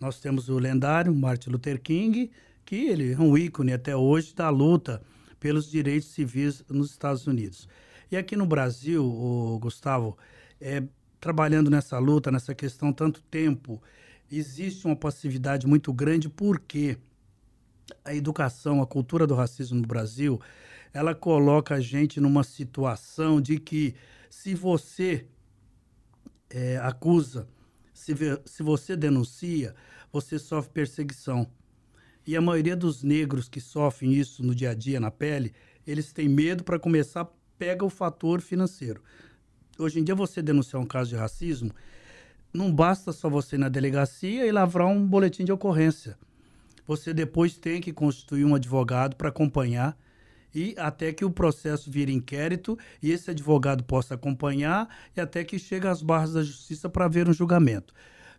Nós 0.00 0.18
temos 0.18 0.48
o 0.48 0.58
lendário 0.58 1.14
Martin 1.14 1.50
Luther 1.50 1.80
King, 1.80 2.30
que 2.64 2.86
ele 2.86 3.12
é 3.12 3.18
um 3.18 3.38
ícone 3.38 3.72
até 3.72 3.94
hoje 3.94 4.34
da 4.34 4.50
luta 4.50 5.00
pelos 5.38 5.70
direitos 5.70 6.08
civis 6.08 6.64
nos 6.68 6.90
Estados 6.90 7.26
Unidos. 7.26 7.68
E 8.10 8.16
aqui 8.16 8.34
no 8.34 8.46
Brasil, 8.46 9.04
o 9.04 9.58
Gustavo, 9.58 10.16
é, 10.60 10.82
trabalhando 11.20 11.70
nessa 11.70 11.98
luta, 11.98 12.30
nessa 12.30 12.54
questão 12.54 12.92
tanto 12.92 13.22
tempo, 13.22 13.80
existe 14.38 14.86
uma 14.86 14.96
passividade 14.96 15.66
muito 15.66 15.92
grande 15.92 16.28
porque 16.28 16.98
a 18.04 18.14
educação, 18.14 18.80
a 18.80 18.86
cultura 18.86 19.26
do 19.26 19.34
racismo 19.34 19.80
no 19.80 19.86
Brasil, 19.86 20.40
ela 20.92 21.14
coloca 21.14 21.74
a 21.74 21.80
gente 21.80 22.20
numa 22.20 22.42
situação 22.44 23.40
de 23.40 23.58
que 23.58 23.94
se 24.30 24.54
você 24.54 25.26
é, 26.50 26.76
acusa 26.78 27.48
se, 27.94 28.12
se 28.44 28.62
você 28.62 28.96
denuncia, 28.96 29.74
você 30.12 30.38
sofre 30.38 30.72
perseguição. 30.72 31.46
E 32.26 32.36
a 32.36 32.40
maioria 32.40 32.76
dos 32.76 33.02
negros 33.02 33.48
que 33.48 33.60
sofrem 33.60 34.12
isso 34.12 34.42
no 34.42 34.54
dia 34.54 34.70
a 34.70 34.74
dia, 34.74 34.98
na 34.98 35.10
pele, 35.10 35.54
eles 35.86 36.12
têm 36.12 36.28
medo 36.28 36.64
para 36.64 36.78
começar, 36.78 37.26
pega 37.56 37.84
o 37.84 37.90
fator 37.90 38.40
financeiro. 38.40 39.02
Hoje 39.78 40.00
em 40.00 40.04
dia, 40.04 40.14
você 40.14 40.42
denunciar 40.42 40.82
um 40.82 40.86
caso 40.86 41.10
de 41.10 41.16
racismo, 41.16 41.72
não 42.54 42.72
basta 42.72 43.12
só 43.12 43.28
você 43.28 43.56
ir 43.56 43.58
na 43.58 43.68
delegacia 43.68 44.46
e 44.46 44.52
lavrar 44.52 44.86
um 44.86 45.04
boletim 45.04 45.44
de 45.44 45.52
ocorrência. 45.52 46.16
Você 46.86 47.12
depois 47.12 47.58
tem 47.58 47.80
que 47.80 47.92
constituir 47.92 48.44
um 48.44 48.54
advogado 48.54 49.16
para 49.16 49.28
acompanhar 49.28 49.96
e 50.54 50.74
até 50.78 51.12
que 51.12 51.24
o 51.24 51.30
processo 51.30 51.90
vire 51.90 52.12
inquérito 52.12 52.78
e 53.02 53.10
esse 53.10 53.30
advogado 53.30 53.82
possa 53.82 54.14
acompanhar 54.14 54.88
e 55.16 55.20
até 55.20 55.42
que 55.42 55.58
chegue 55.58 55.88
às 55.88 56.00
barras 56.00 56.34
da 56.34 56.44
justiça 56.44 56.88
para 56.88 57.08
ver 57.08 57.28
um 57.28 57.32
julgamento. 57.32 57.92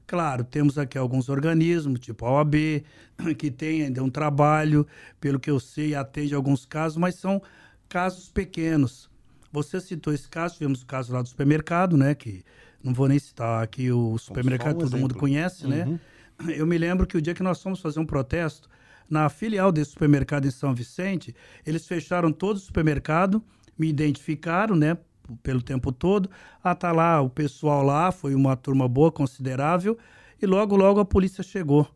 Claro, 0.08 0.44
temos 0.44 0.78
aqui 0.78 0.98
alguns 0.98 1.28
organismos, 1.28 2.00
tipo 2.00 2.26
a 2.26 2.32
OAB, 2.32 2.56
que 3.38 3.52
tem 3.52 3.84
ainda 3.84 4.04
um 4.04 4.10
trabalho, 4.10 4.88
pelo 5.20 5.40
que 5.40 5.50
eu 5.50 5.60
sei, 5.60 5.94
atende 5.94 6.34
alguns 6.34 6.66
casos, 6.66 6.98
mas 6.98 7.16
são 7.16 7.42
casos 7.90 8.30
pequenos. 8.30 9.10
Você 9.52 9.82
citou 9.82 10.14
esse 10.14 10.30
caso, 10.30 10.54
tivemos 10.54 10.84
o 10.84 10.86
caso 10.86 11.12
lá 11.12 11.22
do 11.22 11.28
supermercado, 11.28 11.98
né? 11.98 12.14
Que 12.14 12.44
não 12.86 12.94
vou 12.94 13.08
nem 13.08 13.18
citar 13.18 13.64
aqui 13.64 13.92
o 13.92 14.16
supermercado, 14.20 14.76
um 14.76 14.80
todo 14.80 14.98
mundo 14.98 15.16
conhece, 15.16 15.68
né? 15.68 15.86
uhum. 15.86 16.00
né? 16.46 16.54
Eu 16.56 16.68
me 16.68 16.78
lembro 16.78 17.08
que 17.08 17.18
o 17.18 17.22
dia 17.22 17.34
que 17.34 17.42
nós 17.42 17.62
fomos 17.62 17.82
fazer 17.82 18.00
um 18.00 18.06
protesto, 18.06 18.70
na 19.10 19.28
filial 19.28 19.72
desse 19.72 19.92
supermercado 19.92 20.46
em 20.46 20.52
São 20.52 20.74
Vicente, 20.74 21.36
eles 21.66 21.88
fecharam 21.88 22.32
todo 22.32 22.58
o 22.58 22.60
supermercado, 22.60 23.44
me 23.78 23.88
identificaram, 23.88 24.76
né, 24.76 24.98
pelo 25.42 25.62
tempo 25.62 25.92
todo. 25.92 26.30
Ah, 26.64 26.76
tá 26.76 26.92
lá 26.92 27.22
o 27.22 27.30
pessoal 27.30 27.84
lá, 27.84 28.12
foi 28.12 28.36
uma 28.36 28.56
turma 28.56 28.88
boa, 28.88 29.12
considerável, 29.12 29.98
e 30.40 30.46
logo, 30.46 30.76
logo 30.76 31.00
a 31.00 31.06
polícia 31.06 31.44
chegou. 31.44 31.90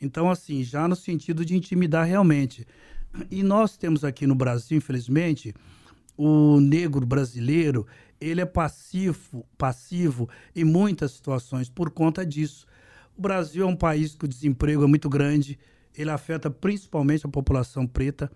Então, 0.00 0.30
assim, 0.30 0.62
já 0.62 0.88
no 0.88 0.96
sentido 0.96 1.44
de 1.44 1.54
intimidar 1.54 2.06
realmente. 2.06 2.66
E 3.30 3.42
nós 3.42 3.76
temos 3.76 4.04
aqui 4.04 4.26
no 4.26 4.34
Brasil, 4.34 4.78
infelizmente, 4.78 5.54
o 6.16 6.60
negro 6.60 7.04
brasileiro, 7.06 7.86
ele 8.24 8.40
é 8.40 8.46
passivo, 8.46 9.44
passivo 9.58 10.28
em 10.54 10.64
muitas 10.64 11.12
situações 11.12 11.68
por 11.68 11.90
conta 11.90 12.24
disso. 12.24 12.66
O 13.16 13.20
Brasil 13.20 13.64
é 13.64 13.66
um 13.66 13.76
país 13.76 14.14
que 14.14 14.24
o 14.24 14.28
desemprego 14.28 14.82
é 14.82 14.86
muito 14.86 15.08
grande, 15.08 15.58
ele 15.96 16.10
afeta 16.10 16.50
principalmente 16.50 17.26
a 17.26 17.28
população 17.28 17.86
preta. 17.86 18.30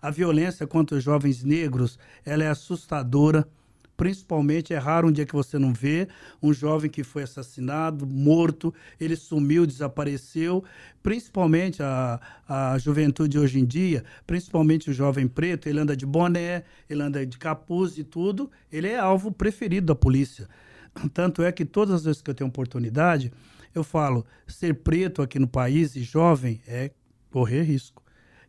A 0.00 0.10
violência 0.10 0.66
contra 0.66 0.96
os 0.96 1.04
jovens 1.04 1.44
negros, 1.44 1.98
ela 2.24 2.42
é 2.44 2.48
assustadora. 2.48 3.46
Principalmente 4.02 4.74
é 4.74 4.78
raro 4.78 5.06
um 5.06 5.12
dia 5.12 5.24
que 5.24 5.32
você 5.32 5.60
não 5.60 5.72
vê 5.72 6.08
um 6.42 6.52
jovem 6.52 6.90
que 6.90 7.04
foi 7.04 7.22
assassinado, 7.22 8.04
morto, 8.04 8.74
ele 8.98 9.14
sumiu, 9.14 9.64
desapareceu. 9.64 10.64
Principalmente 11.04 11.80
a, 11.84 12.20
a 12.48 12.76
juventude 12.78 13.38
hoje 13.38 13.60
em 13.60 13.64
dia, 13.64 14.02
principalmente 14.26 14.90
o 14.90 14.92
jovem 14.92 15.28
preto, 15.28 15.68
ele 15.68 15.78
anda 15.78 15.96
de 15.96 16.04
boné, 16.04 16.64
ele 16.90 17.00
anda 17.00 17.24
de 17.24 17.38
capuz 17.38 17.96
e 17.96 18.02
tudo, 18.02 18.50
ele 18.72 18.88
é 18.88 18.98
alvo 18.98 19.30
preferido 19.30 19.86
da 19.86 19.94
polícia. 19.94 20.48
Tanto 21.14 21.40
é 21.40 21.52
que 21.52 21.64
todas 21.64 21.94
as 21.94 22.04
vezes 22.04 22.20
que 22.20 22.28
eu 22.28 22.34
tenho 22.34 22.50
oportunidade, 22.50 23.32
eu 23.72 23.84
falo, 23.84 24.26
ser 24.48 24.74
preto 24.74 25.22
aqui 25.22 25.38
no 25.38 25.46
país 25.46 25.94
e 25.94 26.02
jovem 26.02 26.60
é 26.66 26.90
correr 27.30 27.62
risco. 27.62 28.01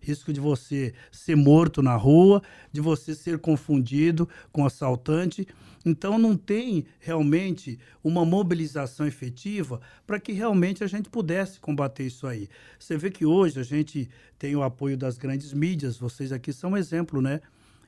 Risco 0.04 0.34
de 0.34 0.39
você 0.42 0.94
ser 1.10 1.38
morto 1.38 1.82
na 1.82 1.96
rua, 1.96 2.44
de 2.74 2.82
você 2.82 3.16
ser 3.16 3.39
confundido 3.39 4.28
com 4.52 4.66
assaltante. 4.66 5.48
Então, 5.86 6.18
não 6.18 6.36
tem 6.36 6.86
realmente 7.00 7.80
uma 8.04 8.26
mobilização 8.26 9.08
efetiva 9.08 9.80
para 10.06 10.20
que 10.20 10.34
realmente 10.34 10.84
a 10.84 10.88
gente 10.88 11.10
pudesse 11.10 11.58
combater 11.58 12.06
isso 12.06 12.28
aí. 12.28 12.50
Você 12.78 12.98
vê 12.98 13.10
que 13.10 13.26
hoje 13.26 13.62
a 13.62 13.63
gente 13.63 14.10
tem 14.38 14.54
o 14.58 14.62
apoio 14.62 14.98
das 14.98 15.18
grandes 15.18 15.54
mídias, 15.54 15.98
vocês 15.98 16.34
aqui 16.34 16.52
são 16.52 16.72
um 16.72 16.78
exemplo, 16.78 17.22
né? 17.22 17.39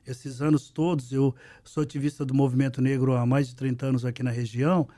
Esses 0.06 0.40
anos 0.40 0.70
todos, 0.70 1.12
eu 1.12 1.34
sou 1.62 1.82
ativista 1.82 2.24
do 2.24 2.32
movimento 2.32 2.80
negro 2.80 3.14
há 3.14 3.26
mais 3.26 3.48
de 3.48 3.54
30 3.54 3.86
anos 3.86 4.04
aqui 4.06 4.22
na 4.22 4.30
região, 4.30 4.88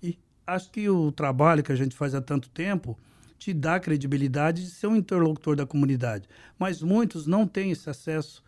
e 0.00 0.16
acho 0.46 0.70
que 0.70 0.88
o 0.88 1.10
trabalho 1.10 1.64
que 1.64 1.72
a 1.72 1.76
gente 1.76 1.96
faz 1.96 2.14
há 2.14 2.20
tanto 2.20 2.48
tempo 2.50 2.96
te 3.38 3.54
dá 3.54 3.78
credibilidade 3.78 4.64
de 4.64 4.70
ser 4.70 4.88
um 4.88 4.96
interlocutor 4.96 5.56
da 5.56 5.64
comunidade. 5.64 6.28
Mas 6.58 6.82
muitos 6.82 7.26
não 7.26 7.46
têm 7.46 7.70
esse 7.70 7.88
acesso, 7.88 8.42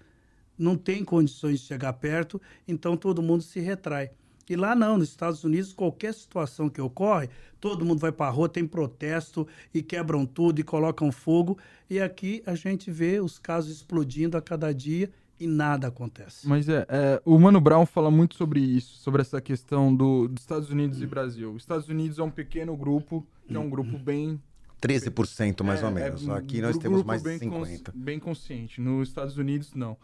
não 0.59 0.77
têm 0.77 1.05
condições 1.05 1.61
de 1.61 1.67
chegar 1.67 1.93
perto, 1.95 2.41
então 2.67 2.97
todo 2.97 3.23
mundo 3.23 3.43
se 3.43 3.61
retrai. 3.61 4.11
E 4.49 4.57
lá 4.57 4.75
não, 4.75 4.99
nos 4.99 5.11
Estados 5.11 5.45
Unidos, 5.45 5.73
qualquer 5.73 6.13
situação 6.13 6.69
que 6.69 6.81
ocorre, 6.81 7.31
todo 7.61 7.85
mundo 7.85 8.01
vai 8.01 8.11
para 8.11 8.27
a 8.27 8.31
rua, 8.31 8.49
tem 8.49 8.67
protesto 8.67 9.47
e 9.73 9.81
quebram 9.81 10.27
tudo 10.27 10.61
e 10.61 10.65
colocam 10.65 11.13
fogo. 11.13 11.57
E 11.89 12.01
aqui 12.01 12.43
a 12.45 12.57
gente 12.57 12.91
vê 12.91 13.21
os 13.21 13.39
casos 13.39 13.77
explodindo 13.77 14.37
a 14.37 14.43
cada 14.43 14.75
dia 14.75 15.09
e 15.39 15.47
nada 15.47 15.87
acontece. 15.87 16.49
Mas 16.49 16.69
é, 16.69 16.85
é, 16.89 17.23
o 17.25 17.39
Mano 17.39 17.61
Brown 17.61 17.87
fala 17.87 18.11
muito 18.11 18.35
sobre 18.35 18.59
isso, 18.59 18.99
sobre 18.99 19.23
essa 19.23 19.41
questão 19.41 19.95
do, 19.95 20.27
dos 20.27 20.43
Estados 20.43 20.69
Unidos 20.69 21.01
e 21.01 21.07
Brasil. 21.07 21.53
Os 21.53 21.63
Estados 21.63 21.89
Unidos 21.89 22.19
é 22.19 22.23
um 22.23 22.31
pequeno 22.31 22.77
grupo, 22.77 23.25
que 23.47 23.55
é 23.55 23.59
um 23.59 23.71
grupo 23.71 23.97
bem 23.99 24.41
13% 24.81 25.63
mais 25.63 25.83
é, 25.83 25.87
ou 25.87 25.93
menos. 25.93 26.27
É, 26.27 26.33
Aqui 26.33 26.61
nós 26.61 26.79
temos 26.79 27.05
mais 27.05 27.23
de 27.23 27.31
50%. 27.31 27.49
Cons, 27.51 27.83
bem 27.95 28.19
consciente. 28.19 28.81
Nos 28.81 29.09
Estados 29.09 29.37
Unidos, 29.37 29.75
não. 29.75 29.97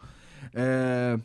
É, 0.53 1.19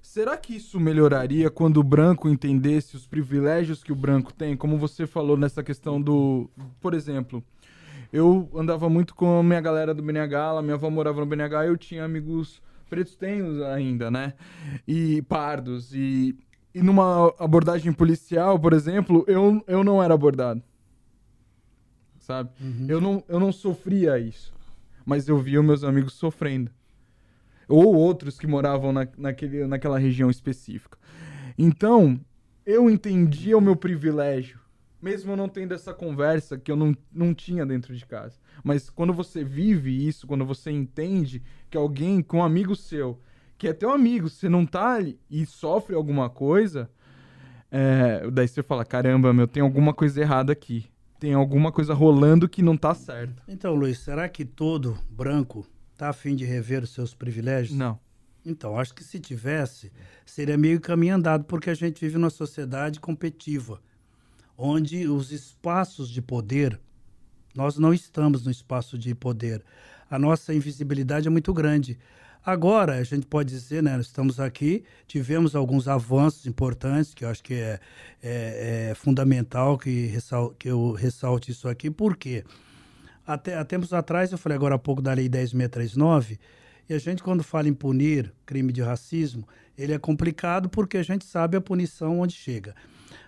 será 0.00 0.36
que 0.36 0.56
isso 0.56 0.80
melhoraria 0.80 1.50
quando 1.50 1.78
o 1.78 1.82
branco 1.82 2.28
entendesse 2.28 2.96
os 2.96 3.06
privilégios 3.06 3.82
que 3.82 3.92
o 3.92 3.96
branco 3.96 4.32
tem? 4.32 4.56
Como 4.56 4.78
você 4.78 5.06
falou 5.06 5.36
nessa 5.36 5.62
questão 5.62 6.00
do. 6.00 6.50
Por 6.80 6.94
exemplo, 6.94 7.44
eu 8.12 8.48
andava 8.54 8.88
muito 8.88 9.14
com 9.14 9.38
a 9.38 9.42
minha 9.42 9.60
galera 9.60 9.94
do 9.94 10.02
BNH, 10.02 10.62
minha 10.62 10.74
avó 10.74 10.90
morava 10.90 11.20
no 11.20 11.26
BNH 11.26 11.68
eu 11.68 11.76
tinha 11.76 12.04
amigos 12.04 12.62
pretos, 12.88 13.14
tenho 13.14 13.64
ainda, 13.66 14.10
né? 14.10 14.34
E 14.88 15.22
pardos. 15.22 15.94
E, 15.94 16.36
e 16.74 16.82
numa 16.82 17.32
abordagem 17.38 17.92
policial, 17.92 18.58
por 18.58 18.72
exemplo, 18.72 19.24
eu, 19.28 19.62
eu 19.68 19.84
não 19.84 20.02
era 20.02 20.14
abordado 20.14 20.62
sabe? 22.20 22.50
Uhum. 22.60 22.86
Eu, 22.88 23.00
não, 23.00 23.24
eu 23.28 23.40
não 23.40 23.50
sofria 23.50 24.18
isso, 24.18 24.52
mas 25.04 25.28
eu 25.28 25.38
via 25.38 25.62
meus 25.62 25.82
amigos 25.82 26.12
sofrendo. 26.12 26.70
Ou 27.68 27.94
outros 27.94 28.38
que 28.38 28.46
moravam 28.46 28.92
na, 28.92 29.08
naquele, 29.16 29.66
naquela 29.66 29.98
região 29.98 30.30
específica. 30.30 30.98
Então, 31.56 32.20
eu 32.64 32.90
entendia 32.90 33.56
o 33.56 33.60
meu 33.60 33.76
privilégio, 33.76 34.60
mesmo 35.00 35.32
eu 35.32 35.36
não 35.36 35.48
tendo 35.48 35.72
essa 35.72 35.94
conversa 35.94 36.58
que 36.58 36.70
eu 36.70 36.76
não, 36.76 36.94
não 37.12 37.32
tinha 37.32 37.64
dentro 37.64 37.96
de 37.96 38.04
casa. 38.04 38.38
Mas 38.62 38.90
quando 38.90 39.14
você 39.14 39.42
vive 39.42 40.06
isso, 40.06 40.26
quando 40.26 40.44
você 40.44 40.70
entende 40.70 41.42
que 41.70 41.76
alguém, 41.76 42.22
com 42.22 42.38
um 42.38 42.42
amigo 42.42 42.76
seu, 42.76 43.18
que 43.56 43.68
é 43.68 43.72
teu 43.72 43.90
amigo, 43.90 44.28
você 44.28 44.48
não 44.48 44.66
tá 44.66 44.94
ali 44.94 45.18
e 45.30 45.46
sofre 45.46 45.94
alguma 45.94 46.28
coisa, 46.28 46.90
é, 47.70 48.28
daí 48.30 48.48
você 48.48 48.62
fala: 48.62 48.84
caramba, 48.84 49.32
meu, 49.32 49.46
tem 49.46 49.62
alguma 49.62 49.94
coisa 49.94 50.20
errada 50.20 50.52
aqui 50.52 50.89
tem 51.20 51.34
alguma 51.34 51.70
coisa 51.70 51.92
rolando 51.92 52.48
que 52.48 52.62
não 52.62 52.76
tá 52.76 52.94
certo. 52.94 53.42
Então, 53.46 53.74
Luiz, 53.74 53.98
será 53.98 54.26
que 54.26 54.42
todo 54.42 54.98
branco 55.10 55.66
tá 55.96 56.08
afim 56.08 56.34
de 56.34 56.46
rever 56.46 56.82
os 56.82 56.90
seus 56.90 57.14
privilégios? 57.14 57.76
Não. 57.76 58.00
Então, 58.44 58.78
acho 58.78 58.94
que 58.94 59.04
se 59.04 59.20
tivesse, 59.20 59.92
seria 60.24 60.56
meio 60.56 60.80
caminho 60.80 61.16
andado, 61.16 61.44
porque 61.44 61.68
a 61.68 61.74
gente 61.74 62.00
vive 62.00 62.16
numa 62.16 62.30
sociedade 62.30 62.98
competitiva, 62.98 63.82
onde 64.56 65.06
os 65.06 65.30
espaços 65.30 66.08
de 66.08 66.22
poder, 66.22 66.80
nós 67.54 67.76
não 67.76 67.92
estamos 67.92 68.46
no 68.46 68.50
espaço 68.50 68.96
de 68.96 69.14
poder. 69.14 69.62
A 70.10 70.18
nossa 70.18 70.54
invisibilidade 70.54 71.28
é 71.28 71.30
muito 71.30 71.52
grande. 71.52 71.98
Agora, 72.44 72.94
a 72.94 73.04
gente 73.04 73.26
pode 73.26 73.50
dizer, 73.50 73.82
né, 73.82 73.98
estamos 74.00 74.40
aqui, 74.40 74.82
tivemos 75.06 75.54
alguns 75.54 75.86
avanços 75.86 76.46
importantes, 76.46 77.12
que 77.12 77.24
eu 77.24 77.28
acho 77.28 77.42
que 77.42 77.54
é, 77.54 77.78
é, 78.22 78.88
é 78.90 78.94
fundamental 78.94 79.76
que, 79.76 80.06
ressal, 80.06 80.50
que 80.58 80.68
eu 80.68 80.92
ressalte 80.92 81.50
isso 81.50 81.68
aqui, 81.68 81.90
por 81.90 82.16
quê? 82.16 82.44
Até, 83.26 83.56
há 83.56 83.64
tempos 83.64 83.92
atrás, 83.92 84.32
eu 84.32 84.38
falei 84.38 84.56
agora 84.56 84.74
há 84.74 84.78
pouco 84.78 85.02
da 85.02 85.12
Lei 85.12 85.28
10.639, 85.28 86.38
e 86.88 86.94
a 86.94 86.98
gente, 86.98 87.22
quando 87.22 87.44
fala 87.44 87.68
em 87.68 87.74
punir 87.74 88.32
crime 88.44 88.72
de 88.72 88.82
racismo, 88.82 89.46
ele 89.76 89.92
é 89.92 89.98
complicado 89.98 90.68
porque 90.68 90.96
a 90.96 91.02
gente 91.02 91.24
sabe 91.24 91.56
a 91.56 91.60
punição 91.60 92.20
onde 92.20 92.34
chega. 92.34 92.74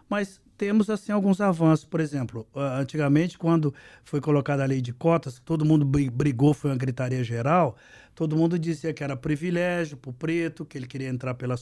Mas 0.09 0.41
temos 0.63 0.89
assim 0.89 1.11
alguns 1.11 1.41
avanços. 1.41 1.85
Por 1.85 1.99
exemplo, 1.99 2.47
antigamente, 2.55 3.37
quando 3.37 3.75
foi 4.05 4.21
colocada 4.21 4.63
a 4.63 4.67
lei 4.67 4.81
de 4.81 4.93
cotas, 4.93 5.41
todo 5.45 5.65
mundo 5.65 5.85
brigou, 5.85 6.55
foi 6.55 6.71
uma 6.71 6.77
gritaria 6.77 7.25
geral. 7.25 7.77
Todo 8.15 8.37
mundo 8.37 8.57
dizia 8.57 8.95
que 8.95 9.03
era 9.03 9.17
privilégio 9.17 9.97
para 9.97 10.11
o 10.11 10.13
preto, 10.13 10.65
que 10.65 10.79
ele 10.79 10.87
queria 10.87 11.09
entrar 11.09 11.35
pela 11.35 11.57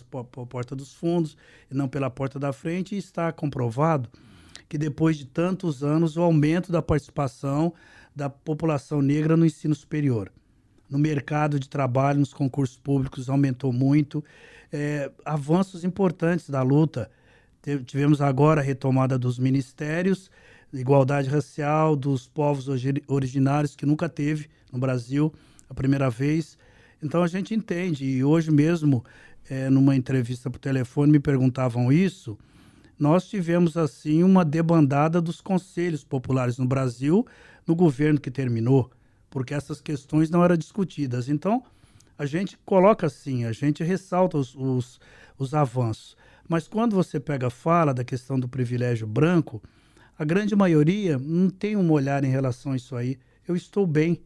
porta 0.51 0.77
dos 0.77 0.93
fundos 0.93 1.35
e 1.71 1.75
não 1.75 1.89
pela 1.89 2.11
porta 2.11 2.39
da 2.39 2.53
frente. 2.53 2.95
E 2.95 2.99
está 2.99 3.33
comprovado 3.33 4.11
que 4.69 4.77
depois 4.77 5.17
de 5.17 5.25
tantos 5.25 5.83
anos, 5.83 6.19
o 6.19 6.21
aumento 6.21 6.71
da 6.71 6.83
participação 6.83 7.73
da 8.15 8.29
população 8.29 9.01
negra 9.01 9.35
no 9.35 9.47
ensino 9.47 9.75
superior. 9.75 10.31
No 10.91 10.99
mercado 10.99 11.59
de 11.59 11.71
trabalho, 11.71 12.21
nos 12.21 12.35
concursos 12.35 12.77
públicos, 12.77 13.31
aumentou 13.31 13.73
muito. 13.73 14.23
É, 14.71 15.11
avanços 15.25 15.85
importantes 15.85 16.51
da 16.51 16.61
luta. 16.61 17.11
Tivemos 17.87 18.21
agora 18.21 18.61
a 18.61 18.65
retomada 18.65 19.19
dos 19.19 19.39
ministérios, 19.39 20.31
igualdade 20.73 21.29
racial 21.29 21.95
dos 21.95 22.27
povos 22.27 22.67
originários, 23.07 23.77
que 23.77 23.85
nunca 23.85 24.09
teve 24.09 24.49
no 24.73 24.79
Brasil 24.79 25.33
a 25.69 25.75
primeira 25.75 26.09
vez. 26.09 26.59
Então 27.03 27.23
a 27.23 27.27
gente 27.27 27.55
entende, 27.55 28.05
e 28.05 28.25
hoje 28.25 28.51
mesmo, 28.51 29.05
é, 29.49 29.69
numa 29.69 29.95
entrevista 29.95 30.51
por 30.51 30.59
telefone, 30.59 31.13
me 31.13 31.21
perguntavam 31.21 31.93
isso. 31.93 32.39
Nós 32.99 33.29
tivemos, 33.29 33.77
assim, 33.77 34.23
uma 34.23 34.45
debandada 34.45 35.21
dos 35.21 35.41
conselhos 35.41 36.05
populares 36.05 36.59
no 36.59 36.67
Brasil, 36.67 37.27
no 37.67 37.75
governo 37.75 38.21
que 38.21 38.31
terminou, 38.31 38.91
porque 39.31 39.55
essas 39.55 39.81
questões 39.81 40.29
não 40.29 40.45
eram 40.45 40.57
discutidas. 40.57 41.29
Então, 41.29 41.63
a 42.19 42.27
gente 42.27 42.59
coloca 42.67 43.07
assim, 43.07 43.47
a 43.47 43.53
gente 43.53 43.83
ressalta 43.83 44.37
os, 44.37 44.55
os, 44.55 45.01
os 45.39 45.55
avanços. 45.55 46.15
Mas 46.51 46.67
quando 46.67 46.97
você 46.97 47.21
pega 47.21 47.49
fala 47.49 47.95
da 47.95 48.03
questão 48.03 48.37
do 48.37 48.49
privilégio 48.49 49.07
branco, 49.07 49.63
a 50.19 50.25
grande 50.25 50.57
maioria 50.57 51.17
não 51.17 51.49
tem 51.49 51.77
um 51.77 51.93
olhar 51.93 52.25
em 52.25 52.29
relação 52.29 52.73
a 52.73 52.77
isso 52.77 52.97
aí. 52.97 53.21
Eu 53.47 53.55
estou 53.55 53.87
bem, 53.87 54.21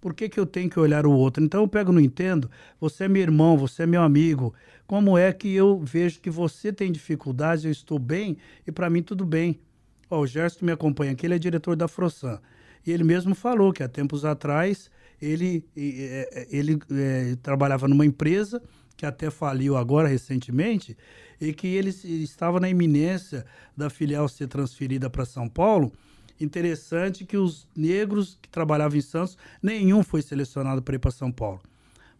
por 0.00 0.14
que, 0.14 0.30
que 0.30 0.40
eu 0.40 0.46
tenho 0.46 0.70
que 0.70 0.80
olhar 0.80 1.04
o 1.04 1.12
outro? 1.12 1.44
Então 1.44 1.60
eu 1.60 1.68
pego 1.68 1.92
no 1.92 2.00
entendo, 2.00 2.50
você 2.80 3.04
é 3.04 3.08
meu 3.08 3.20
irmão, 3.20 3.58
você 3.58 3.82
é 3.82 3.86
meu 3.86 4.00
amigo. 4.00 4.54
Como 4.86 5.18
é 5.18 5.30
que 5.30 5.54
eu 5.54 5.78
vejo 5.78 6.20
que 6.20 6.30
você 6.30 6.72
tem 6.72 6.90
dificuldades, 6.90 7.66
eu 7.66 7.70
estou 7.70 7.98
bem 7.98 8.38
e 8.66 8.72
para 8.72 8.88
mim 8.88 9.02
tudo 9.02 9.26
bem? 9.26 9.60
Ó, 10.08 10.20
o 10.20 10.26
Gerson 10.26 10.64
me 10.64 10.72
acompanha 10.72 11.12
aqui, 11.12 11.26
ele 11.26 11.34
é 11.34 11.38
diretor 11.38 11.76
da 11.76 11.86
Frosan. 11.86 12.40
E 12.86 12.90
ele 12.90 13.04
mesmo 13.04 13.34
falou 13.34 13.74
que 13.74 13.82
há 13.82 13.88
tempos 13.88 14.24
atrás 14.24 14.90
ele, 15.20 15.62
ele, 15.76 16.28
ele 16.50 16.78
é, 16.92 17.36
trabalhava 17.42 17.86
numa 17.86 18.06
empresa 18.06 18.62
que 18.98 19.06
até 19.06 19.30
faliu 19.30 19.76
agora 19.76 20.08
recentemente 20.08 20.98
e 21.40 21.52
que 21.52 21.68
ele 21.68 21.90
estava 21.90 22.58
na 22.58 22.68
iminência 22.68 23.46
da 23.76 23.88
filial 23.88 24.28
ser 24.28 24.48
transferida 24.48 25.08
para 25.08 25.24
São 25.24 25.48
Paulo. 25.48 25.92
Interessante 26.40 27.24
que 27.24 27.36
os 27.36 27.64
negros 27.76 28.36
que 28.42 28.48
trabalhavam 28.48 28.98
em 28.98 29.00
Santos, 29.00 29.38
nenhum 29.62 30.02
foi 30.02 30.20
selecionado 30.20 30.82
para 30.82 30.96
ir 30.96 30.98
para 30.98 31.12
São 31.12 31.30
Paulo, 31.30 31.60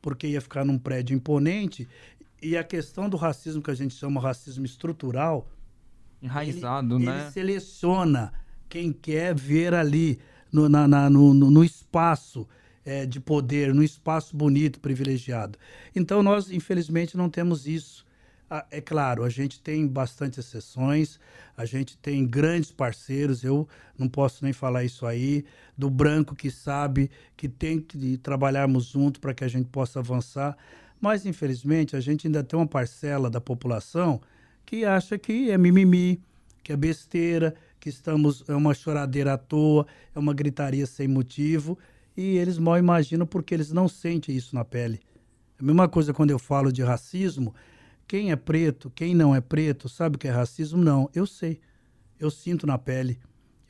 porque 0.01 0.29
ia 0.29 0.41
ficar 0.41 0.65
num 0.65 0.79
prédio 0.79 1.17
imponente. 1.17 1.89
E 2.41 2.57
a 2.57 2.63
questão 2.63 3.09
do 3.09 3.17
racismo, 3.17 3.61
que 3.61 3.73
a 3.73 3.75
gente 3.75 3.95
chama 3.95 4.21
racismo 4.21 4.65
estrutural, 4.65 5.49
enraizado, 6.23 6.95
ele, 6.97 7.07
né? 7.07 7.23
Ele 7.23 7.31
seleciona 7.33 8.33
quem 8.69 8.93
quer 8.93 9.35
ver 9.35 9.75
ali 9.75 10.21
no, 10.53 10.69
na, 10.69 10.87
na, 10.87 11.11
no, 11.11 11.35
no 11.35 11.65
espaço 11.65 12.47
é, 12.89 13.05
de 13.05 13.21
poder, 13.21 13.75
no 13.75 13.83
espaço 13.83 14.35
bonito, 14.35 14.81
privilegiado. 14.81 15.59
Então, 15.95 16.23
nós, 16.23 16.51
infelizmente, 16.51 17.19
não 17.19 17.29
temos 17.29 17.67
isso. 17.67 18.07
Ah, 18.49 18.65
é 18.71 18.81
claro, 18.81 19.25
a 19.25 19.29
gente 19.29 19.61
tem 19.61 19.87
bastante 19.87 20.41
exceções, 20.41 21.21
a 21.55 21.67
gente 21.67 21.99
tem 21.99 22.27
grandes 22.27 22.73
parceiros, 22.73 23.45
eu 23.45 23.69
não 23.99 24.09
posso 24.09 24.43
nem 24.43 24.55
falar 24.55 24.85
isso 24.85 25.05
aí, 25.05 25.45
do 25.77 25.91
branco 25.91 26.35
que 26.35 26.51
sabe 26.51 27.11
que 27.37 27.47
tem 27.47 27.79
que 27.79 28.17
trabalharmos 28.17 28.87
junto 28.87 29.21
para 29.21 29.35
que 29.35 29.45
a 29.45 29.49
gente 29.49 29.69
possa 29.69 29.99
avançar, 29.99 30.57
mas 30.99 31.27
infelizmente 31.27 31.95
a 31.95 32.01
gente 32.01 32.27
ainda 32.27 32.43
tem 32.43 32.59
uma 32.59 32.67
parcela 32.67 33.29
da 33.29 33.39
população 33.41 34.19
que 34.65 34.87
acha 34.87 35.19
que 35.19 35.51
é 35.51 35.59
mimimi, 35.59 36.23
que 36.63 36.73
é 36.73 36.77
besteira, 36.77 37.55
que 37.79 37.91
estamos 37.91 38.43
é 38.49 38.55
uma 38.55 38.73
choradeira 38.73 39.35
à 39.35 39.39
toa, 39.39 39.87
é 40.15 40.19
uma 40.19 40.33
gritaria 40.33 40.87
sem 40.87 41.07
motivo, 41.07 41.79
e 42.19 42.37
eles 42.37 42.59
mal 42.59 42.77
imaginam 42.77 43.25
porque 43.25 43.55
eles 43.55 43.71
não 43.71 43.87
sentem 43.87 44.35
isso 44.35 44.53
na 44.53 44.65
pele. 44.65 44.99
A 45.57 45.63
mesma 45.63 45.89
coisa 45.89 46.13
quando 46.13 46.33
eu 46.33 46.39
falo 46.39 46.73
de 46.73 46.83
racismo, 46.83 47.55
quem 48.09 48.33
é 48.33 48.37
preto, 48.37 48.91
quem 48.91 49.15
não 49.15 49.33
é 49.33 49.41
preto, 49.41 49.89
sabe 49.89 50.17
o 50.17 50.19
que 50.19 50.27
é 50.27 50.31
racismo? 50.33 50.83
Não, 50.83 51.09
eu 51.15 51.25
sei. 51.25 51.61
Eu 52.19 52.29
sinto 52.29 52.67
na 52.67 52.77
pele. 52.77 53.21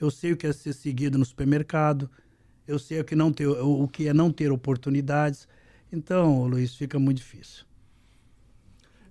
Eu 0.00 0.10
sei 0.10 0.32
o 0.32 0.36
que 0.36 0.46
é 0.46 0.52
ser 0.54 0.72
seguido 0.72 1.18
no 1.18 1.26
supermercado. 1.26 2.10
Eu 2.66 2.78
sei 2.78 2.98
o 3.00 3.04
que, 3.04 3.14
não 3.14 3.30
ter, 3.30 3.46
o 3.48 3.86
que 3.86 4.08
é 4.08 4.14
não 4.14 4.32
ter 4.32 4.50
oportunidades. 4.50 5.46
Então, 5.92 6.46
Luiz, 6.46 6.74
fica 6.74 6.98
muito 6.98 7.18
difícil. 7.18 7.66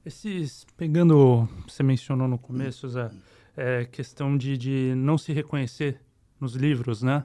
Esses, 0.04 0.66
pegando, 0.76 1.48
você 1.68 1.84
mencionou 1.84 2.28
no 2.28 2.40
começo, 2.40 2.90
Zé, 2.90 3.12
é 3.56 3.86
questão 3.86 4.36
de, 4.36 4.58
de 4.58 4.96
não 4.96 5.16
se 5.16 5.32
reconhecer 5.32 6.02
nos 6.40 6.56
livros, 6.56 7.04
né? 7.04 7.24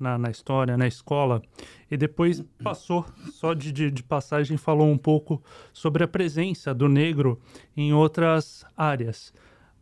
Na, 0.00 0.16
na 0.16 0.30
história, 0.30 0.76
na 0.76 0.88
escola, 0.88 1.42
e 1.90 1.96
depois 1.96 2.42
passou, 2.64 3.04
só 3.30 3.52
de, 3.52 3.70
de, 3.70 3.90
de, 3.90 4.02
passagem, 4.02 4.56
falou 4.56 4.90
um 4.90 4.96
pouco 4.96 5.42
sobre 5.72 6.02
a 6.02 6.08
presença 6.08 6.72
do 6.72 6.88
negro 6.88 7.38
em 7.76 7.92
outras 7.92 8.64
áreas. 8.76 9.32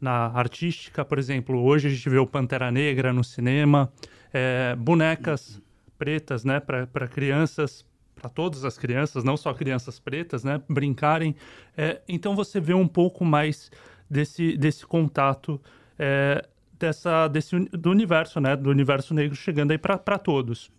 Na 0.00 0.26
artística, 0.26 1.04
por 1.04 1.18
exemplo, 1.18 1.62
hoje 1.62 1.88
a 1.88 1.90
gente 1.90 2.08
vê 2.08 2.18
o 2.18 2.26
Pantera 2.26 2.70
Negra 2.70 3.12
no 3.12 3.22
cinema, 3.22 3.92
é, 4.32 4.76
bonecas 4.76 5.60
pretas 5.98 6.44
né, 6.44 6.60
para 6.60 7.08
crianças, 7.08 7.84
para 8.14 8.28
todas 8.28 8.64
as 8.64 8.76
crianças, 8.76 9.24
não 9.24 9.36
só 9.36 9.54
crianças 9.54 9.98
pretas, 9.98 10.44
né, 10.44 10.60
brincarem. 10.68 11.34
É, 11.76 12.00
então 12.08 12.34
você 12.34 12.60
vê 12.60 12.74
um 12.74 12.86
pouco 12.86 13.24
mais 13.24 13.70
desse, 14.08 14.56
desse 14.56 14.86
contato 14.86 15.60
é, 15.98 16.46
dessa, 16.78 17.28
desse, 17.28 17.58
do 17.58 17.90
universo, 17.90 18.40
né? 18.40 18.56
Do 18.56 18.70
universo 18.70 19.14
negro 19.14 19.34
chegando 19.36 19.72
aí 19.72 19.78
para 19.78 20.18
todos. 20.18 20.70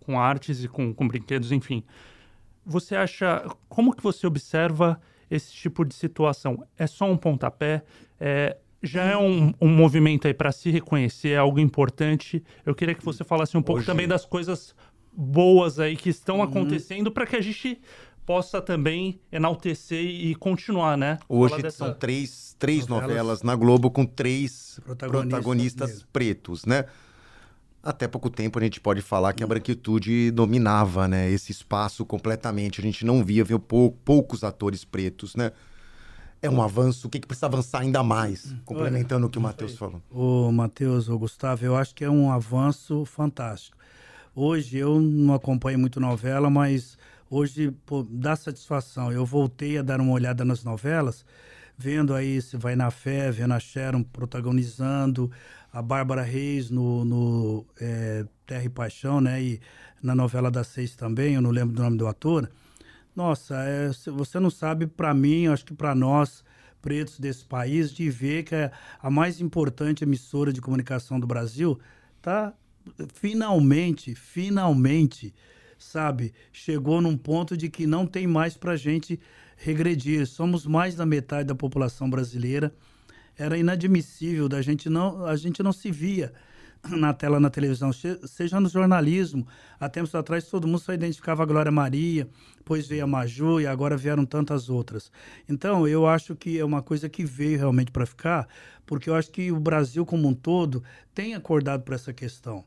Com 0.00 0.18
artes 0.18 0.64
e 0.64 0.68
com, 0.68 0.92
com 0.92 1.06
brinquedos, 1.06 1.52
enfim. 1.52 1.84
Você 2.64 2.96
acha... 2.96 3.44
Como 3.68 3.94
que 3.94 4.02
você 4.02 4.26
observa 4.26 5.00
esse 5.30 5.52
tipo 5.52 5.84
de 5.84 5.94
situação? 5.94 6.66
É 6.76 6.86
só 6.86 7.10
um 7.10 7.16
pontapé? 7.16 7.82
É, 8.18 8.56
já 8.82 9.04
é 9.04 9.16
um, 9.16 9.52
um 9.60 9.68
movimento 9.68 10.26
aí 10.26 10.34
para 10.34 10.52
se 10.52 10.70
reconhecer, 10.70 11.30
é 11.30 11.36
algo 11.36 11.58
importante. 11.58 12.42
Eu 12.64 12.74
queria 12.74 12.94
que 12.94 13.04
você 13.04 13.24
falasse 13.24 13.56
um 13.56 13.62
pouco 13.62 13.80
Hoje... 13.80 13.86
também 13.86 14.08
das 14.08 14.24
coisas 14.24 14.74
boas 15.12 15.80
aí 15.80 15.96
que 15.96 16.08
estão 16.08 16.36
uhum. 16.36 16.42
acontecendo 16.42 17.10
para 17.10 17.26
que 17.26 17.36
a 17.36 17.40
gente 17.40 17.80
possa 18.28 18.60
também 18.60 19.18
enaltecer 19.32 20.04
e 20.04 20.34
continuar, 20.34 20.98
né? 20.98 21.18
Hoje 21.26 21.62
dessa... 21.62 21.78
são 21.78 21.94
três, 21.94 22.54
três 22.58 22.86
novelas. 22.86 23.08
novelas. 23.08 23.42
na 23.42 23.56
Globo 23.56 23.90
com 23.90 24.04
três 24.04 24.78
protagonistas, 24.84 25.30
protagonistas 25.30 26.06
pretos, 26.12 26.66
né? 26.66 26.84
Até 27.82 28.06
pouco 28.06 28.28
tempo 28.28 28.58
a 28.58 28.62
gente 28.62 28.82
pode 28.82 29.00
falar 29.00 29.32
que 29.32 29.42
a 29.42 29.46
branquitude 29.46 30.30
dominava, 30.30 31.08
né? 31.08 31.30
Esse 31.30 31.52
espaço 31.52 32.04
completamente. 32.04 32.82
A 32.82 32.84
gente 32.84 33.02
não 33.02 33.24
via, 33.24 33.42
viu 33.42 33.58
pou, 33.58 33.92
poucos 34.04 34.44
atores 34.44 34.84
pretos, 34.84 35.34
né? 35.34 35.50
É 36.42 36.50
um 36.50 36.60
avanço. 36.60 37.06
O 37.06 37.10
que, 37.10 37.20
que 37.20 37.26
precisa 37.26 37.46
avançar 37.46 37.80
ainda 37.80 38.02
mais? 38.02 38.54
Complementando 38.66 39.22
Olha, 39.22 39.28
o 39.28 39.30
que 39.30 39.38
o 39.38 39.40
Matheus 39.40 39.74
falou. 39.74 40.02
O 40.10 40.52
Matheus, 40.52 41.08
o 41.08 41.18
Gustavo, 41.18 41.64
eu 41.64 41.74
acho 41.74 41.94
que 41.94 42.04
é 42.04 42.10
um 42.10 42.30
avanço 42.30 43.06
fantástico. 43.06 43.78
Hoje 44.34 44.76
eu 44.76 45.00
não 45.00 45.32
acompanho 45.32 45.78
muito 45.78 45.98
novela, 45.98 46.50
mas 46.50 46.98
hoje 47.30 47.70
pô, 47.86 48.06
dá 48.08 48.36
satisfação. 48.36 49.12
Eu 49.12 49.24
voltei 49.24 49.78
a 49.78 49.82
dar 49.82 50.00
uma 50.00 50.12
olhada 50.12 50.44
nas 50.44 50.64
novelas, 50.64 51.24
vendo 51.76 52.14
aí 52.14 52.40
se 52.40 52.56
vai 52.56 52.74
na 52.74 52.90
fé, 52.90 53.30
vendo 53.30 53.54
a 53.54 53.60
Sharon 53.60 54.02
protagonizando, 54.02 55.30
a 55.72 55.82
Bárbara 55.82 56.22
Reis 56.22 56.70
no, 56.70 57.04
no 57.04 57.66
é, 57.80 58.24
Terra 58.46 58.64
e 58.64 58.68
Paixão, 58.68 59.20
né? 59.20 59.42
E 59.42 59.60
na 60.02 60.14
novela 60.14 60.50
das 60.50 60.68
seis 60.68 60.96
também, 60.96 61.34
eu 61.34 61.42
não 61.42 61.50
lembro 61.50 61.74
do 61.74 61.82
nome 61.82 61.96
do 61.96 62.06
ator. 62.06 62.50
Nossa, 63.14 63.56
é, 63.64 63.90
você 64.12 64.38
não 64.38 64.50
sabe, 64.50 64.86
para 64.86 65.12
mim, 65.12 65.48
acho 65.48 65.64
que 65.64 65.74
para 65.74 65.94
nós, 65.94 66.44
pretos 66.80 67.18
desse 67.18 67.44
país, 67.44 67.92
de 67.92 68.08
ver 68.08 68.44
que 68.44 68.54
a, 68.54 68.70
a 69.02 69.10
mais 69.10 69.40
importante 69.40 70.04
emissora 70.04 70.52
de 70.52 70.60
comunicação 70.60 71.18
do 71.18 71.26
Brasil 71.26 71.78
está 72.16 72.54
finalmente, 73.14 74.14
finalmente 74.14 75.34
sabe, 75.78 76.34
chegou 76.52 77.00
num 77.00 77.16
ponto 77.16 77.56
de 77.56 77.68
que 77.68 77.86
não 77.86 78.06
tem 78.06 78.26
mais 78.26 78.56
para 78.56 78.76
gente 78.76 79.18
regredir. 79.56 80.26
Somos 80.26 80.66
mais 80.66 80.94
da 80.94 81.06
metade 81.06 81.48
da 81.48 81.54
população 81.54 82.10
brasileira. 82.10 82.74
Era 83.36 83.56
inadmissível 83.56 84.48
da 84.48 84.60
gente 84.60 84.88
não, 84.90 85.24
a 85.24 85.36
gente 85.36 85.62
não 85.62 85.72
se 85.72 85.90
via 85.90 86.32
na 86.90 87.14
tela, 87.14 87.38
na 87.38 87.48
televisão, 87.50 87.90
seja 87.92 88.58
no 88.58 88.68
jornalismo. 88.68 89.46
Há 89.78 89.88
tempos 89.88 90.14
atrás 90.14 90.46
todo 90.46 90.66
mundo 90.66 90.80
só 90.80 90.92
identificava 90.92 91.42
a 91.42 91.46
Glória 91.46 91.70
Maria, 91.70 92.28
depois 92.56 92.88
veio 92.88 93.04
a 93.04 93.06
Maju 93.06 93.60
e 93.60 93.66
agora 93.66 93.96
vieram 93.96 94.26
tantas 94.26 94.68
outras. 94.68 95.12
Então, 95.48 95.86
eu 95.86 96.06
acho 96.06 96.34
que 96.34 96.58
é 96.58 96.64
uma 96.64 96.82
coisa 96.82 97.08
que 97.08 97.24
veio 97.24 97.58
realmente 97.58 97.92
para 97.92 98.06
ficar, 98.06 98.48
porque 98.84 99.08
eu 99.08 99.14
acho 99.14 99.30
que 99.30 99.52
o 99.52 99.60
Brasil 99.60 100.04
como 100.04 100.26
um 100.28 100.34
todo 100.34 100.82
tem 101.14 101.34
acordado 101.34 101.82
para 101.82 101.94
essa 101.94 102.12
questão 102.12 102.64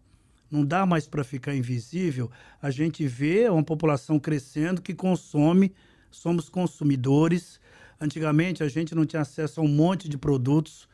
não 0.51 0.65
dá 0.65 0.85
mais 0.85 1.07
para 1.07 1.23
ficar 1.23 1.55
invisível. 1.55 2.29
A 2.61 2.69
gente 2.69 3.07
vê 3.07 3.47
uma 3.49 3.63
população 3.63 4.19
crescendo 4.19 4.81
que 4.81 4.93
consome, 4.93 5.73
somos 6.11 6.49
consumidores. 6.49 7.59
Antigamente 7.99 8.61
a 8.61 8.67
gente 8.67 8.93
não 8.93 9.05
tinha 9.05 9.21
acesso 9.21 9.61
a 9.61 9.63
um 9.63 9.67
monte 9.67 10.09
de 10.09 10.17
produtos. 10.17 10.89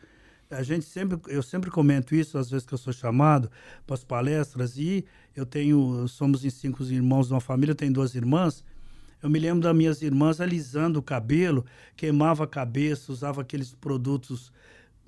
A 0.50 0.62
gente 0.62 0.86
sempre, 0.86 1.20
eu 1.28 1.42
sempre 1.42 1.72
comento 1.72 2.14
isso 2.14 2.38
às 2.38 2.50
vezes 2.50 2.66
que 2.66 2.74
eu 2.74 2.78
sou 2.78 2.94
chamado 2.94 3.50
para 3.86 3.96
as 3.96 4.04
palestras 4.04 4.78
e 4.78 5.04
eu 5.36 5.46
tenho, 5.46 6.08
somos 6.08 6.46
em 6.46 6.50
cinco 6.50 6.84
irmãos 6.84 7.28
de 7.28 7.34
uma 7.34 7.42
família, 7.42 7.72
eu 7.72 7.76
tenho 7.76 7.92
duas 7.92 8.14
irmãs. 8.16 8.64
Eu 9.22 9.30
me 9.30 9.40
lembro 9.40 9.62
das 9.62 9.76
minhas 9.76 10.02
irmãs 10.04 10.40
alisando 10.40 11.00
o 11.00 11.04
cabelo, 11.04 11.66
queimava 11.96 12.44
a 12.44 12.48
cabeça, 12.48 13.12
usava 13.12 13.42
aqueles 13.42 13.74
produtos 13.74 14.52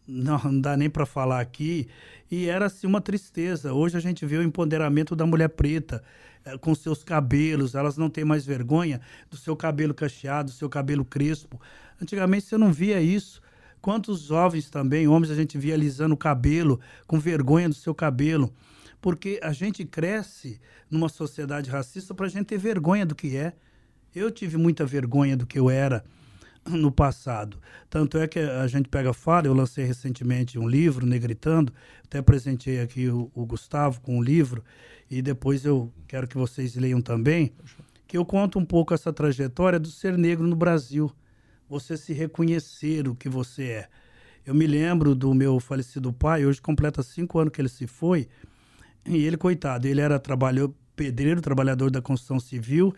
não, 0.09 0.39
não 0.43 0.59
dá 0.59 0.75
nem 0.75 0.89
para 0.89 1.05
falar 1.05 1.39
aqui. 1.39 1.87
E 2.29 2.47
era 2.47 2.65
assim 2.65 2.87
uma 2.87 2.99
tristeza. 2.99 3.73
Hoje 3.73 3.97
a 3.97 3.99
gente 3.99 4.25
vê 4.25 4.37
o 4.37 4.43
empoderamento 4.43 5.15
da 5.15 5.25
mulher 5.25 5.49
preta 5.49 6.03
eh, 6.43 6.57
com 6.57 6.73
seus 6.73 7.03
cabelos, 7.03 7.75
elas 7.75 7.97
não 7.97 8.09
têm 8.09 8.25
mais 8.25 8.45
vergonha 8.45 8.99
do 9.29 9.37
seu 9.37 9.55
cabelo 9.55 9.93
cacheado, 9.93 10.51
do 10.51 10.55
seu 10.55 10.69
cabelo 10.69 11.05
crespo. 11.05 11.61
Antigamente 12.01 12.45
você 12.45 12.57
não 12.57 12.71
via 12.71 13.01
isso. 13.01 13.41
Quantos 13.81 14.21
jovens 14.23 14.69
também, 14.69 15.07
homens, 15.07 15.31
a 15.31 15.35
gente 15.35 15.57
via 15.57 15.73
alisando 15.73 16.13
o 16.13 16.17
cabelo, 16.17 16.81
com 17.07 17.17
vergonha 17.17 17.69
do 17.69 17.75
seu 17.75 17.95
cabelo. 17.95 18.53
Porque 18.99 19.39
a 19.41 19.53
gente 19.53 19.85
cresce 19.85 20.59
numa 20.91 21.07
sociedade 21.07 21.69
racista 21.69 22.13
para 22.13 22.25
a 22.25 22.29
gente 22.29 22.47
ter 22.47 22.57
vergonha 22.57 23.05
do 23.05 23.15
que 23.15 23.37
é. 23.37 23.53
Eu 24.13 24.29
tive 24.29 24.57
muita 24.57 24.85
vergonha 24.85 25.37
do 25.37 25.45
que 25.45 25.57
eu 25.57 25.69
era 25.69 26.03
no 26.67 26.91
passado. 26.91 27.57
Tanto 27.89 28.17
é 28.17 28.27
que 28.27 28.39
a 28.39 28.67
gente 28.67 28.89
pega 28.89 29.13
fala, 29.13 29.47
eu 29.47 29.53
lancei 29.53 29.85
recentemente 29.85 30.59
um 30.59 30.67
livro, 30.67 31.05
Negritando, 31.05 31.73
até 32.03 32.19
apresentei 32.19 32.81
aqui 32.81 33.09
o, 33.09 33.31
o, 33.33 33.45
Gustavo 33.45 34.01
com 34.01 34.17
um 34.17 34.21
livro, 34.21 34.63
e 35.09 35.21
depois 35.21 35.65
eu 35.65 35.91
quero 36.07 36.27
que 36.27 36.37
vocês 36.37 36.75
leiam 36.75 37.01
também, 37.01 37.51
que 38.07 38.17
eu 38.17 38.25
conto 38.25 38.59
um 38.59 38.65
pouco 38.65 38.93
essa 38.93 39.13
trajetória 39.13 39.79
do 39.79 39.89
ser 39.89 40.17
negro 40.17 40.47
no 40.47 40.55
Brasil. 40.55 41.11
Você 41.67 41.95
se 41.95 42.13
reconhecer 42.13 43.07
o 43.07 43.15
que 43.15 43.29
você 43.29 43.63
é. 43.63 43.89
Eu 44.45 44.55
me 44.55 44.65
lembro 44.65 45.13
do 45.13 45.33
meu 45.33 45.59
falecido 45.59 46.11
pai, 46.11 46.45
hoje 46.45 46.59
completa 46.59 47.03
cinco 47.03 47.37
anos 47.37 47.53
que 47.53 47.61
ele 47.61 47.69
se 47.69 47.85
foi, 47.85 48.27
E 49.05 49.25
ele, 49.25 49.37
coitado, 49.37 49.87
ele 49.87 50.01
era 50.01 50.19
trabalhou, 50.19 50.75
pedreiro, 50.95 51.41
trabalhador 51.41 51.89
da 51.89 52.01
construção 52.01 52.39
civil, 52.39 52.93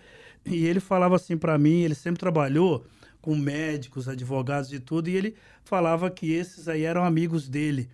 e 0.45 0.66
ele 0.66 0.80
falava 0.80 1.16
assim 1.16 1.38
para 1.38 1.57
mim, 1.57 1.82
ele 1.82 1.93
sempre 1.93 2.20
trabalhou 2.20 2.86
com 3.22 3.36
médicos, 3.36 4.07
advogados 4.07 4.74
e 4.74 4.80
tudo, 4.80 5.09
e 5.09 5.15
ele 5.15 5.36
falava 5.63 6.09
que 6.09 6.32
esses 6.34 6.67
aí 6.67 6.84
eram 6.84 7.03
amigos 7.03 7.47
dele. 7.47 7.89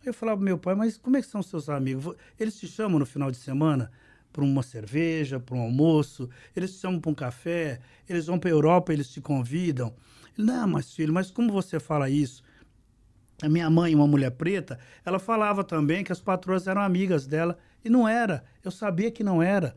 Aí 0.00 0.08
eu 0.08 0.14
falava, 0.14 0.40
meu 0.40 0.58
pai, 0.58 0.74
mas 0.74 0.96
como 0.96 1.16
é 1.16 1.20
que 1.20 1.28
são 1.28 1.42
seus 1.42 1.68
amigos? 1.68 2.16
Eles 2.38 2.58
te 2.58 2.66
chamam 2.66 2.98
no 2.98 3.06
final 3.06 3.30
de 3.30 3.36
semana 3.36 3.90
para 4.32 4.42
uma 4.44 4.62
cerveja, 4.62 5.38
para 5.38 5.56
um 5.56 5.60
almoço, 5.60 6.28
eles 6.56 6.72
te 6.72 6.80
chamam 6.80 7.00
para 7.00 7.10
um 7.10 7.14
café, 7.14 7.80
eles 8.08 8.26
vão 8.26 8.38
para 8.38 8.48
a 8.48 8.52
Europa, 8.52 8.92
eles 8.92 9.10
te 9.10 9.20
convidam. 9.20 9.94
Ele, 10.36 10.46
não, 10.46 10.68
mas 10.68 10.94
filho, 10.94 11.12
mas 11.12 11.30
como 11.30 11.52
você 11.52 11.78
fala 11.78 12.08
isso? 12.08 12.42
A 13.42 13.48
minha 13.48 13.68
mãe, 13.70 13.94
uma 13.94 14.06
mulher 14.06 14.30
preta, 14.30 14.78
ela 15.04 15.18
falava 15.18 15.64
também 15.64 16.04
que 16.04 16.12
as 16.12 16.20
patroas 16.20 16.66
eram 16.66 16.82
amigas 16.82 17.26
dela, 17.26 17.58
e 17.84 17.90
não 17.90 18.06
era. 18.06 18.44
Eu 18.62 18.70
sabia 18.70 19.10
que 19.10 19.24
não 19.24 19.42
era. 19.42 19.74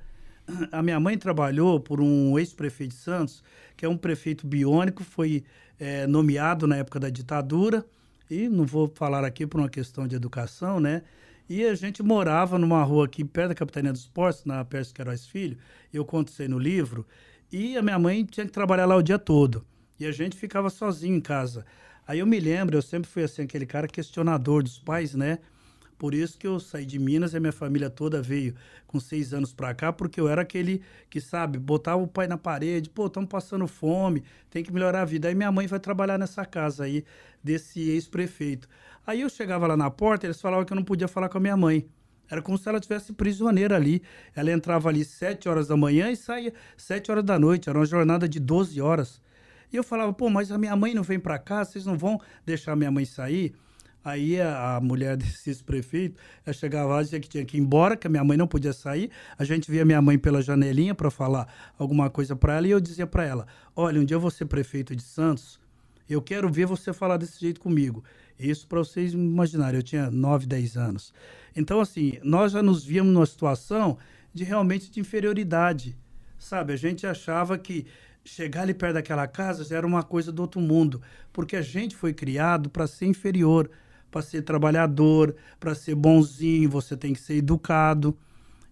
A 0.71 0.81
minha 0.81 0.99
mãe 0.99 1.17
trabalhou 1.17 1.79
por 1.79 2.01
um 2.01 2.37
ex-prefeito 2.37 2.95
de 2.95 3.01
Santos, 3.01 3.43
que 3.77 3.85
é 3.85 3.89
um 3.89 3.97
prefeito 3.97 4.45
biônico, 4.45 5.03
foi 5.03 5.43
é, 5.79 6.05
nomeado 6.05 6.67
na 6.67 6.77
época 6.77 6.99
da 6.99 7.09
ditadura, 7.09 7.85
e 8.29 8.49
não 8.49 8.65
vou 8.65 8.87
falar 8.87 9.23
aqui 9.23 9.45
por 9.45 9.59
uma 9.59 9.69
questão 9.69 10.07
de 10.07 10.15
educação, 10.15 10.79
né? 10.79 11.03
E 11.49 11.65
a 11.65 11.75
gente 11.75 12.01
morava 12.01 12.57
numa 12.57 12.81
rua 12.83 13.05
aqui 13.05 13.23
perto 13.23 13.49
da 13.49 13.55
Capitania 13.55 13.91
dos 13.91 14.07
Portos, 14.07 14.45
na 14.45 14.63
Pérez 14.63 14.91
Queiroz 14.91 15.25
Filho, 15.25 15.57
eu 15.93 16.05
aí 16.05 16.47
no 16.47 16.57
livro, 16.57 17.05
e 17.51 17.77
a 17.77 17.81
minha 17.81 17.99
mãe 17.99 18.23
tinha 18.25 18.45
que 18.45 18.51
trabalhar 18.51 18.85
lá 18.85 18.95
o 18.95 19.03
dia 19.03 19.19
todo. 19.19 19.65
E 19.99 20.05
a 20.05 20.11
gente 20.11 20.35
ficava 20.35 20.69
sozinho 20.69 21.15
em 21.15 21.21
casa. 21.21 21.65
Aí 22.07 22.19
eu 22.19 22.25
me 22.25 22.39
lembro, 22.39 22.77
eu 22.77 22.81
sempre 22.81 23.09
fui 23.09 23.23
assim, 23.23 23.43
aquele 23.43 23.65
cara 23.65 23.87
questionador 23.87 24.63
dos 24.63 24.79
pais, 24.79 25.13
né? 25.13 25.39
Por 26.03 26.13
isso 26.13 26.37
que 26.37 26.45
eu 26.45 26.59
saí 26.59 26.85
de 26.85 26.99
Minas 26.99 27.31
e 27.31 27.37
a 27.37 27.39
minha 27.39 27.53
família 27.53 27.89
toda 27.89 28.21
veio 28.21 28.53
com 28.85 28.99
seis 28.99 29.33
anos 29.33 29.53
para 29.53 29.73
cá, 29.73 29.93
porque 29.93 30.19
eu 30.19 30.27
era 30.27 30.41
aquele 30.41 30.81
que, 31.09 31.21
sabe, 31.21 31.57
botava 31.57 32.03
o 32.03 32.07
pai 32.09 32.27
na 32.27 32.37
parede, 32.37 32.89
pô, 32.89 33.07
estamos 33.07 33.29
passando 33.29 33.65
fome, 33.69 34.21
tem 34.49 34.65
que 34.65 34.73
melhorar 34.73 35.03
a 35.03 35.05
vida. 35.05 35.29
Aí 35.29 35.33
minha 35.33 35.49
mãe 35.49 35.65
vai 35.65 35.79
trabalhar 35.79 36.17
nessa 36.17 36.45
casa 36.45 36.83
aí, 36.83 37.05
desse 37.41 37.89
ex-prefeito. 37.89 38.67
Aí 39.07 39.21
eu 39.21 39.29
chegava 39.29 39.65
lá 39.65 39.77
na 39.77 39.89
porta, 39.89 40.25
eles 40.25 40.41
falavam 40.41 40.65
que 40.65 40.73
eu 40.73 40.75
não 40.75 40.83
podia 40.83 41.07
falar 41.07 41.29
com 41.29 41.37
a 41.37 41.41
minha 41.41 41.55
mãe. 41.55 41.87
Era 42.29 42.41
como 42.41 42.57
se 42.57 42.67
ela 42.67 42.81
tivesse 42.81 43.13
prisioneira 43.13 43.77
ali. 43.77 44.03
Ela 44.35 44.51
entrava 44.51 44.89
ali 44.89 45.05
sete 45.05 45.47
horas 45.47 45.69
da 45.69 45.77
manhã 45.77 46.11
e 46.11 46.17
saía 46.17 46.53
sete 46.75 47.11
horas 47.11 47.23
da 47.23 47.39
noite. 47.39 47.69
Era 47.69 47.79
uma 47.79 47.85
jornada 47.85 48.27
de 48.27 48.41
12 48.41 48.81
horas. 48.81 49.21
E 49.71 49.77
eu 49.77 49.85
falava, 49.85 50.11
pô, 50.11 50.29
mas 50.29 50.51
a 50.51 50.57
minha 50.57 50.75
mãe 50.75 50.93
não 50.93 51.01
vem 51.01 51.17
para 51.17 51.39
cá, 51.39 51.63
vocês 51.63 51.85
não 51.85 51.97
vão 51.97 52.19
deixar 52.45 52.75
minha 52.75 52.91
mãe 52.91 53.05
sair? 53.05 53.55
Aí 54.03 54.39
a, 54.41 54.75
a 54.75 54.81
mulher 54.81 55.15
desse 55.15 55.63
prefeito 55.63 56.19
chegava 56.53 56.95
lá 56.95 57.01
e 57.01 57.03
dizia 57.05 57.19
que 57.19 57.29
tinha 57.29 57.45
que 57.45 57.57
ir 57.57 57.61
embora, 57.61 57.95
que 57.95 58.05
a 58.05 58.09
minha 58.09 58.23
mãe 58.23 58.37
não 58.37 58.47
podia 58.47 58.73
sair. 58.73 59.09
A 59.37 59.43
gente 59.43 59.71
via 59.71 59.85
minha 59.85 60.01
mãe 60.01 60.17
pela 60.17 60.41
janelinha 60.41 60.93
para 60.93 61.09
falar 61.09 61.47
alguma 61.77 62.09
coisa 62.09 62.35
para 62.35 62.55
ela 62.57 62.67
e 62.67 62.71
eu 62.71 62.79
dizia 62.79 63.07
para 63.07 63.23
ela: 63.23 63.47
Olha, 63.75 63.99
um 63.99 64.05
dia 64.05 64.15
eu 64.15 64.21
vou 64.21 64.31
ser 64.31 64.45
prefeito 64.45 64.95
de 64.95 65.03
Santos, 65.03 65.59
eu 66.09 66.21
quero 66.21 66.49
ver 66.49 66.65
você 66.65 66.91
falar 66.91 67.17
desse 67.17 67.39
jeito 67.39 67.61
comigo. 67.61 68.03
Isso 68.37 68.67
para 68.67 68.79
vocês 68.79 69.13
imaginarem, 69.13 69.77
eu 69.77 69.83
tinha 69.83 70.09
9, 70.09 70.47
10 70.47 70.75
anos. 70.75 71.13
Então, 71.55 71.79
assim, 71.79 72.19
nós 72.23 72.51
já 72.51 72.63
nos 72.63 72.83
víamos 72.83 73.13
numa 73.13 73.25
situação 73.25 73.97
de 74.33 74.43
realmente 74.43 74.91
de 74.91 74.99
inferioridade. 74.99 75.95
Sabe, 76.37 76.73
a 76.73 76.75
gente 76.75 77.07
achava 77.07 77.57
que 77.57 77.85
chegar 78.25 78.63
ali 78.63 78.73
perto 78.73 78.95
daquela 78.95 79.27
casa 79.27 79.63
já 79.63 79.77
era 79.77 79.87
uma 79.87 80.03
coisa 80.03 80.31
do 80.31 80.41
outro 80.41 80.59
mundo, 80.59 81.01
porque 81.31 81.55
a 81.55 81.61
gente 81.61 81.95
foi 81.95 82.13
criado 82.13 82.69
para 82.69 82.87
ser 82.87 83.05
inferior 83.05 83.69
para 84.13 84.21
ser 84.21 84.43
trabalhador, 84.43 85.35
para 85.59 85.73
ser 85.73 85.95
bonzinho, 85.95 86.69
você 86.69 86.95
tem 86.95 87.13
que 87.13 87.19
ser 87.19 87.37
educado. 87.37 88.15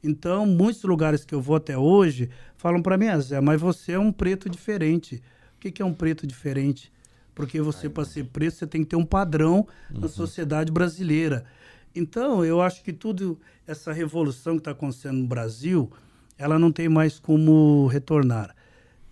Então, 0.03 0.45
muitos 0.45 0.83
lugares 0.83 1.25
que 1.25 1.33
eu 1.33 1.41
vou 1.41 1.55
até 1.55 1.75
hoje 1.75 2.29
falam 2.55 2.79
para 2.79 2.95
mim, 2.95 3.07
ah, 3.07 3.19
Zé, 3.19 3.41
mas 3.41 3.59
você 3.59 3.93
é 3.93 3.99
um 3.99 4.11
preto 4.11 4.47
diferente. 4.47 5.15
O 5.55 5.59
que, 5.59 5.71
que 5.71 5.81
é 5.81 5.85
um 5.85 5.93
preto 5.93 6.27
diferente? 6.27 6.93
Porque 7.33 7.59
você, 7.59 7.89
para 7.89 8.05
ser 8.05 8.25
preto, 8.25 8.53
você 8.53 8.67
tem 8.67 8.83
que 8.83 8.91
ter 8.91 8.95
um 8.95 9.05
padrão 9.05 9.67
uhum. 9.91 10.01
na 10.01 10.07
sociedade 10.07 10.71
brasileira. 10.71 11.43
Então, 11.95 12.45
eu 12.45 12.61
acho 12.61 12.83
que 12.83 12.93
tudo, 12.93 13.39
essa 13.65 13.91
revolução 13.91 14.53
que 14.53 14.61
está 14.61 14.71
acontecendo 14.71 15.17
no 15.17 15.27
Brasil, 15.27 15.91
ela 16.37 16.59
não 16.59 16.71
tem 16.71 16.87
mais 16.87 17.17
como 17.17 17.87
retornar. 17.87 18.55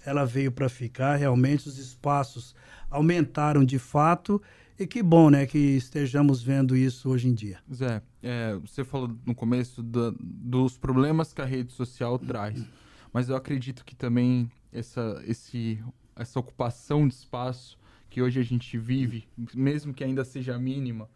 Ela 0.06 0.26
veio 0.26 0.52
para 0.52 0.70
ficar, 0.70 1.16
realmente 1.16 1.68
os 1.68 1.80
espaços 1.80 2.54
aumentaram 2.90 3.66
de 3.66 3.80
fato 3.80 4.40
e 4.80 4.88
que 4.88 5.04
bom, 5.04 5.30
né, 5.30 5.46
que 5.46 5.58
estejamos 5.58 6.42
vendo 6.42 6.76
isso 6.76 7.10
hoje 7.10 7.28
em 7.28 7.34
dia. 7.34 7.60
Zé, 7.72 8.02
é, 8.24 8.56
você 8.56 8.86
falou 8.86 9.14
no 9.26 9.36
começo 9.36 9.84
da, 9.84 10.14
dos 10.18 10.78
problemas 10.78 11.34
que 11.34 11.42
a 11.42 11.46
rede 11.46 11.74
social 11.74 12.18
traz, 12.18 12.66
mas 13.12 13.28
eu 13.28 13.36
acredito 13.36 13.84
que 13.84 13.94
também 13.94 14.50
essa, 14.72 15.22
esse, 15.28 15.84
essa 16.16 16.40
ocupação 16.40 17.06
de 17.06 17.14
espaço 17.14 17.78
que 18.10 18.22
hoje 18.22 18.40
a 18.40 18.44
gente 18.44 18.78
vive, 18.78 19.28
mesmo 19.54 19.94
que 19.94 20.04
ainda 20.04 20.24
seja 20.24 20.58
mínima, 20.58 21.10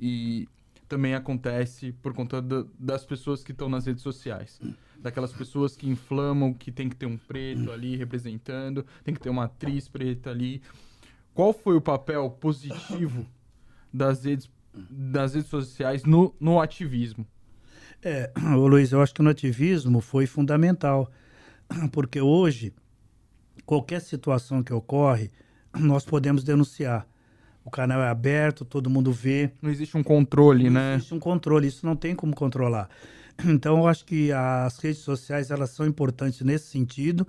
e 0.00 0.48
também 0.88 1.14
acontece 1.14 1.92
por 2.00 2.14
conta 2.14 2.40
do, 2.40 2.70
das 2.78 3.04
pessoas 3.04 3.42
que 3.42 3.50
estão 3.50 3.68
nas 3.68 3.84
redes 3.84 4.02
sociais. 4.02 4.60
Daquelas 4.98 5.32
pessoas 5.32 5.76
que 5.76 5.88
inflamam 5.88 6.54
que 6.54 6.72
tem 6.72 6.88
que 6.88 6.96
ter 6.96 7.06
um 7.06 7.18
preto 7.18 7.70
ali 7.70 7.96
representando, 7.96 8.86
tem 9.04 9.12
que 9.12 9.20
ter 9.20 9.28
uma 9.28 9.44
atriz 9.44 9.88
preta 9.88 10.30
ali 10.30 10.62
qual 11.38 11.52
foi 11.52 11.76
o 11.76 11.80
papel 11.80 12.28
positivo 12.30 13.24
das 13.94 14.24
redes, 14.24 14.50
das 14.74 15.34
redes 15.34 15.48
sociais 15.48 16.02
no, 16.02 16.34
no 16.40 16.60
ativismo? 16.60 17.24
É, 18.02 18.32
Luiz, 18.56 18.90
eu 18.90 19.00
acho 19.00 19.14
que 19.14 19.22
no 19.22 19.30
ativismo 19.30 20.00
foi 20.00 20.26
fundamental, 20.26 21.08
porque 21.92 22.20
hoje, 22.20 22.74
qualquer 23.64 24.00
situação 24.00 24.64
que 24.64 24.72
ocorre, 24.72 25.30
nós 25.78 26.04
podemos 26.04 26.42
denunciar. 26.42 27.06
O 27.64 27.70
canal 27.70 28.02
é 28.02 28.08
aberto, 28.08 28.64
todo 28.64 28.90
mundo 28.90 29.12
vê. 29.12 29.52
Não 29.62 29.70
existe 29.70 29.96
um 29.96 30.02
controle, 30.02 30.64
não 30.64 30.72
né? 30.72 30.88
Não 30.88 30.96
existe 30.96 31.14
um 31.14 31.20
controle, 31.20 31.68
isso 31.68 31.86
não 31.86 31.94
tem 31.94 32.16
como 32.16 32.34
controlar. 32.34 32.90
Então, 33.46 33.78
eu 33.78 33.86
acho 33.86 34.04
que 34.04 34.32
as 34.32 34.76
redes 34.78 35.02
sociais 35.02 35.52
elas 35.52 35.70
são 35.70 35.86
importantes 35.86 36.40
nesse 36.40 36.66
sentido 36.66 37.24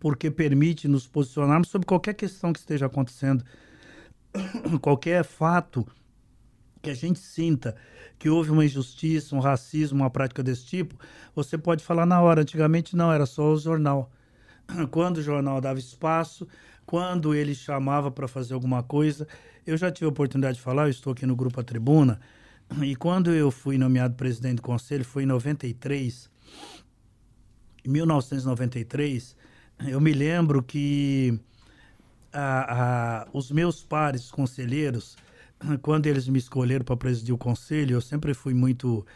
porque 0.00 0.30
permite 0.30 0.88
nos 0.88 1.06
posicionarmos 1.06 1.68
sobre 1.68 1.86
qualquer 1.86 2.14
questão 2.14 2.52
que 2.52 2.58
esteja 2.58 2.86
acontecendo, 2.86 3.44
qualquer 4.80 5.24
fato 5.24 5.86
que 6.82 6.90
a 6.90 6.94
gente 6.94 7.18
sinta 7.18 7.74
que 8.18 8.28
houve 8.28 8.50
uma 8.50 8.64
injustiça, 8.64 9.34
um 9.34 9.40
racismo, 9.40 10.00
uma 10.00 10.10
prática 10.10 10.42
desse 10.42 10.66
tipo, 10.66 10.98
você 11.34 11.56
pode 11.56 11.84
falar 11.84 12.06
na 12.06 12.20
hora. 12.20 12.42
Antigamente 12.42 12.96
não, 12.96 13.12
era 13.12 13.26
só 13.26 13.52
o 13.52 13.56
jornal. 13.58 14.10
Quando 14.90 15.18
o 15.18 15.22
jornal 15.22 15.60
dava 15.60 15.78
espaço, 15.78 16.46
quando 16.88 17.34
ele 17.34 17.54
chamava 17.54 18.10
para 18.10 18.26
fazer 18.26 18.54
alguma 18.54 18.82
coisa, 18.82 19.28
eu 19.66 19.76
já 19.76 19.90
tive 19.90 20.06
a 20.06 20.08
oportunidade 20.08 20.56
de 20.56 20.62
falar, 20.62 20.84
eu 20.84 20.90
estou 20.90 21.12
aqui 21.12 21.26
no 21.26 21.36
grupo 21.36 21.60
A 21.60 21.62
Tribuna, 21.62 22.18
e 22.82 22.96
quando 22.96 23.30
eu 23.30 23.50
fui 23.50 23.76
nomeado 23.76 24.14
presidente 24.14 24.56
do 24.56 24.62
conselho, 24.62 25.04
foi 25.04 25.24
em 25.24 25.26
93, 25.26 26.30
em 27.84 27.90
1993, 27.90 29.36
eu 29.86 30.00
me 30.00 30.12
lembro 30.12 30.62
que 30.62 31.38
a, 32.32 33.22
a, 33.22 33.28
os 33.32 33.50
meus 33.50 33.82
pares 33.82 34.30
conselheiros, 34.30 35.16
quando 35.82 36.06
eles 36.06 36.28
me 36.28 36.38
escolheram 36.38 36.84
para 36.84 36.96
presidir 36.96 37.34
o 37.34 37.38
conselho, 37.38 37.94
eu 37.94 38.00
sempre 38.00 38.34
fui 38.34 38.54
muito 38.54 39.06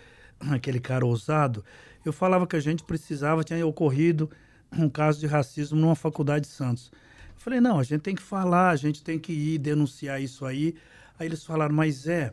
aquele 0.51 0.81
cara 0.81 1.05
ousado. 1.05 1.65
Eu 2.05 2.13
falava 2.13 2.47
que 2.47 2.57
a 2.57 2.61
gente 2.61 2.85
precisava, 2.85 3.45
tinha 3.45 3.65
ocorrido 3.67 4.31
um 4.73 4.89
caso 4.89 5.21
de 5.21 5.27
racismo 5.27 5.79
numa 5.79 5.95
faculdade 5.95 6.47
de 6.47 6.53
Santos. 6.53 6.91
Eu 7.35 7.41
falei, 7.41 7.61
não, 7.61 7.79
a 7.79 7.83
gente 7.83 8.01
tem 8.01 8.15
que 8.15 8.23
falar, 8.23 8.71
a 8.71 8.77
gente 8.77 9.03
tem 9.03 9.19
que 9.19 9.33
ir 9.33 9.59
denunciar 9.59 10.21
isso 10.21 10.45
aí. 10.45 10.75
Aí 11.19 11.27
eles 11.27 11.45
falaram, 11.45 11.75
mas 11.75 12.07
é, 12.07 12.33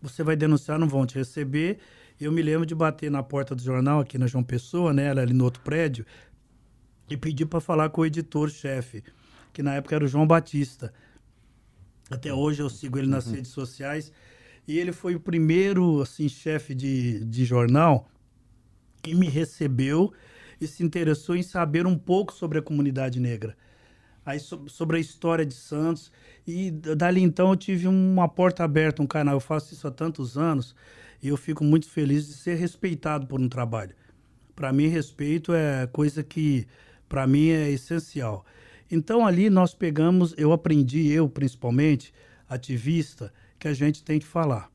você 0.00 0.22
vai 0.22 0.36
denunciar, 0.36 0.78
não 0.78 0.88
vão 0.88 1.06
te 1.06 1.16
receber. 1.16 1.78
Eu 2.20 2.32
me 2.32 2.42
lembro 2.42 2.66
de 2.66 2.74
bater 2.74 3.10
na 3.10 3.22
porta 3.22 3.54
do 3.54 3.62
jornal 3.62 4.00
aqui 4.00 4.18
na 4.18 4.26
João 4.26 4.42
Pessoa, 4.42 4.92
né, 4.92 5.10
ali 5.10 5.32
no 5.32 5.44
outro 5.44 5.62
prédio, 5.62 6.04
e 7.08 7.16
pedi 7.16 7.44
para 7.46 7.60
falar 7.60 7.88
com 7.90 8.02
o 8.02 8.06
editor-chefe, 8.06 9.02
que 9.52 9.62
na 9.62 9.74
época 9.74 9.94
era 9.94 10.04
o 10.04 10.08
João 10.08 10.26
Batista. 10.26 10.92
Até 12.10 12.32
hoje 12.32 12.62
eu 12.62 12.70
sigo 12.70 12.98
ele 12.98 13.06
nas 13.06 13.26
uhum. 13.26 13.34
redes 13.34 13.50
sociais. 13.50 14.12
E 14.66 14.78
ele 14.78 14.92
foi 14.92 15.14
o 15.14 15.20
primeiro 15.20 16.02
assim 16.02 16.28
chefe 16.28 16.74
de, 16.74 17.24
de 17.24 17.44
jornal 17.44 18.08
que 19.02 19.14
me 19.14 19.28
recebeu 19.28 20.12
e 20.60 20.66
se 20.66 20.82
interessou 20.82 21.36
em 21.36 21.42
saber 21.42 21.86
um 21.86 21.96
pouco 21.96 22.32
sobre 22.32 22.58
a 22.58 22.62
comunidade 22.62 23.18
negra. 23.18 23.56
Aí 24.26 24.38
so, 24.38 24.64
sobre 24.68 24.98
a 24.98 25.00
história 25.00 25.46
de 25.46 25.54
Santos. 25.54 26.12
E 26.46 26.70
dali 26.70 27.22
então 27.22 27.50
eu 27.50 27.56
tive 27.56 27.88
uma 27.88 28.28
porta 28.28 28.64
aberta, 28.64 29.02
um 29.02 29.06
canal. 29.06 29.36
Eu 29.36 29.40
faço 29.40 29.72
isso 29.72 29.86
há 29.86 29.90
tantos 29.90 30.36
anos 30.36 30.74
e 31.22 31.28
eu 31.28 31.36
fico 31.36 31.64
muito 31.64 31.88
feliz 31.88 32.26
de 32.26 32.34
ser 32.34 32.56
respeitado 32.56 33.26
por 33.26 33.40
um 33.40 33.48
trabalho. 33.48 33.94
Para 34.54 34.72
mim, 34.72 34.88
respeito 34.88 35.54
é 35.54 35.86
coisa 35.86 36.22
que 36.22 36.66
para 37.08 37.26
mim 37.26 37.48
é 37.48 37.70
essencial. 37.70 38.44
Então 38.90 39.26
ali 39.26 39.50
nós 39.50 39.74
pegamos, 39.74 40.34
eu 40.36 40.52
aprendi, 40.52 41.08
eu 41.08 41.28
principalmente, 41.28 42.12
ativista, 42.48 43.32
que 43.58 43.68
a 43.68 43.74
gente 43.74 44.02
tem 44.02 44.18
que 44.18 44.26
falar. 44.26 44.70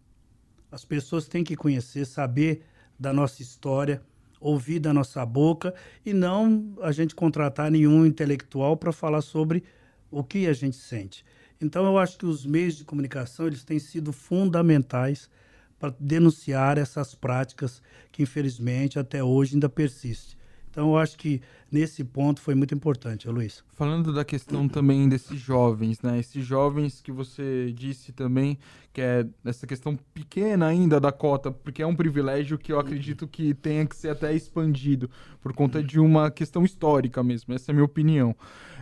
As 0.72 0.84
pessoas 0.84 1.28
têm 1.28 1.44
que 1.44 1.56
conhecer, 1.56 2.06
saber 2.06 2.64
da 3.00 3.14
nossa 3.14 3.42
história, 3.42 4.02
ouvir 4.40 4.80
da 4.80 4.94
nossa 4.94 5.26
boca 5.26 5.74
e 6.06 6.14
não 6.14 6.76
a 6.82 6.92
gente 6.92 7.16
contratar 7.16 7.72
nenhum 7.72 8.06
intelectual 8.06 8.76
para 8.76 8.92
falar 8.92 9.22
sobre 9.22 9.64
o 10.12 10.24
que 10.24 10.48
a 10.48 10.54
gente 10.54 10.76
sente. 10.76 11.26
Então 11.62 11.86
eu 11.86 11.98
acho 11.98 12.18
que 12.18 12.26
os 12.26 12.46
meios 12.46 12.76
de 12.76 12.84
comunicação 12.84 13.48
eles 13.48 13.64
têm 13.64 13.80
sido 13.80 14.12
fundamentais 14.12 15.30
para 15.80 15.96
denunciar 16.00 16.78
essas 16.78 17.16
práticas 17.16 17.82
que 18.12 18.22
infelizmente 18.22 19.00
até 19.00 19.24
hoje 19.24 19.56
ainda 19.56 19.70
persistem. 19.70 20.38
Então, 20.74 20.90
eu 20.90 20.98
acho 20.98 21.16
que 21.20 21.40
nesse 21.72 22.04
ponto 22.04 22.42
foi 22.42 22.56
muito 22.56 22.74
importante, 22.74 23.30
Luiz. 23.30 23.64
Falando 23.74 24.12
da 24.12 24.26
questão 24.26 24.68
também 24.68 25.08
desses 25.08 25.40
jovens, 25.40 26.02
né? 26.02 26.20
Esses 26.20 26.44
jovens 26.44 27.00
que 27.00 27.12
você 27.12 27.72
disse 27.72 28.12
também, 28.12 28.58
que 28.92 29.00
é 29.00 29.24
essa 29.46 29.68
questão 29.68 29.96
pequena 30.16 30.66
ainda 30.66 31.00
da 31.00 31.12
cota, 31.12 31.52
porque 31.52 31.84
é 31.84 31.86
um 31.86 31.96
privilégio 31.96 32.58
que 32.58 32.72
eu 32.72 32.80
acredito 32.80 33.28
que 33.28 33.54
tenha 33.54 33.86
que 33.86 33.96
ser 33.96 34.10
até 34.10 34.34
expandido, 34.34 35.12
por 35.44 35.54
conta 35.54 35.84
de 35.84 36.00
uma 36.00 36.32
questão 36.32 36.66
histórica 36.66 37.22
mesmo, 37.22 37.54
essa 37.54 37.70
é 37.70 37.72
a 37.72 37.76
minha 37.76 37.86
opinião. 37.86 38.36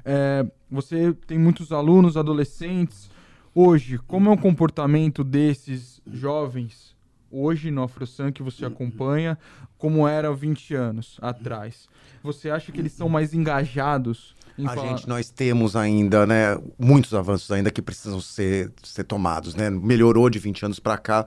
É, 0.06 0.50
você 0.70 1.14
tem 1.28 1.38
muitos 1.38 1.74
alunos, 1.74 2.16
adolescentes. 2.16 3.10
Hoje, 3.54 3.98
como 4.08 4.30
é 4.30 4.34
o 4.34 4.38
comportamento 4.38 5.26
desses 5.26 6.02
jovens 6.08 6.91
hoje 7.32 7.71
no 7.71 7.84
AfroSun 7.84 8.32
que 8.32 8.43
você 8.43 8.65
acompanha, 8.65 9.38
como 9.77 10.07
era 10.07 10.34
20 10.34 10.75
anos 10.75 11.17
atrás? 11.21 11.88
Você 12.23 12.49
acha 12.49 12.71
que 12.71 12.79
eles 12.79 12.91
são 12.91 13.09
mais 13.09 13.34
engajados? 13.34 14.36
Em 14.57 14.67
a 14.67 14.75
falar... 14.75 14.89
gente, 14.89 15.07
nós 15.07 15.29
temos 15.29 15.75
ainda, 15.75 16.25
né, 16.25 16.57
muitos 16.77 17.13
avanços 17.13 17.49
ainda 17.51 17.71
que 17.71 17.82
precisam 17.82 18.19
ser, 18.21 18.71
ser 18.84 19.03
tomados, 19.03 19.55
né? 19.55 19.69
Melhorou 19.69 20.29
de 20.29 20.38
20 20.38 20.65
anos 20.65 20.79
para 20.79 20.97
cá, 20.97 21.25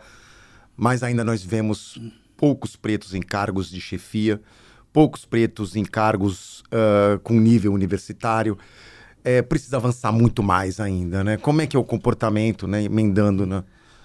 mas 0.76 1.02
ainda 1.02 1.24
nós 1.24 1.42
vemos 1.42 2.00
poucos 2.36 2.76
pretos 2.76 3.14
em 3.14 3.22
cargos 3.22 3.70
de 3.70 3.80
chefia, 3.80 4.40
poucos 4.92 5.24
pretos 5.24 5.74
em 5.74 5.84
cargos 5.84 6.60
uh, 6.60 7.18
com 7.22 7.34
nível 7.40 7.72
universitário. 7.72 8.56
É, 9.24 9.40
precisa 9.40 9.78
avançar 9.78 10.12
muito 10.12 10.42
mais 10.42 10.78
ainda, 10.78 11.24
né? 11.24 11.38
Como 11.38 11.62
é 11.62 11.66
que 11.66 11.76
é 11.76 11.78
o 11.78 11.84
comportamento, 11.84 12.66
né? 12.66 12.82
Emendando, 12.84 13.46
né? 13.46 13.64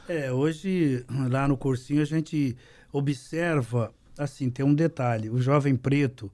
É, 0.09 0.31
hoje 0.31 1.05
lá 1.29 1.47
no 1.47 1.55
cursinho 1.55 2.01
a 2.01 2.05
gente 2.05 2.57
observa, 2.91 3.93
assim, 4.17 4.49
tem 4.49 4.65
um 4.65 4.73
detalhe, 4.73 5.29
o 5.29 5.39
jovem 5.39 5.75
preto, 5.75 6.31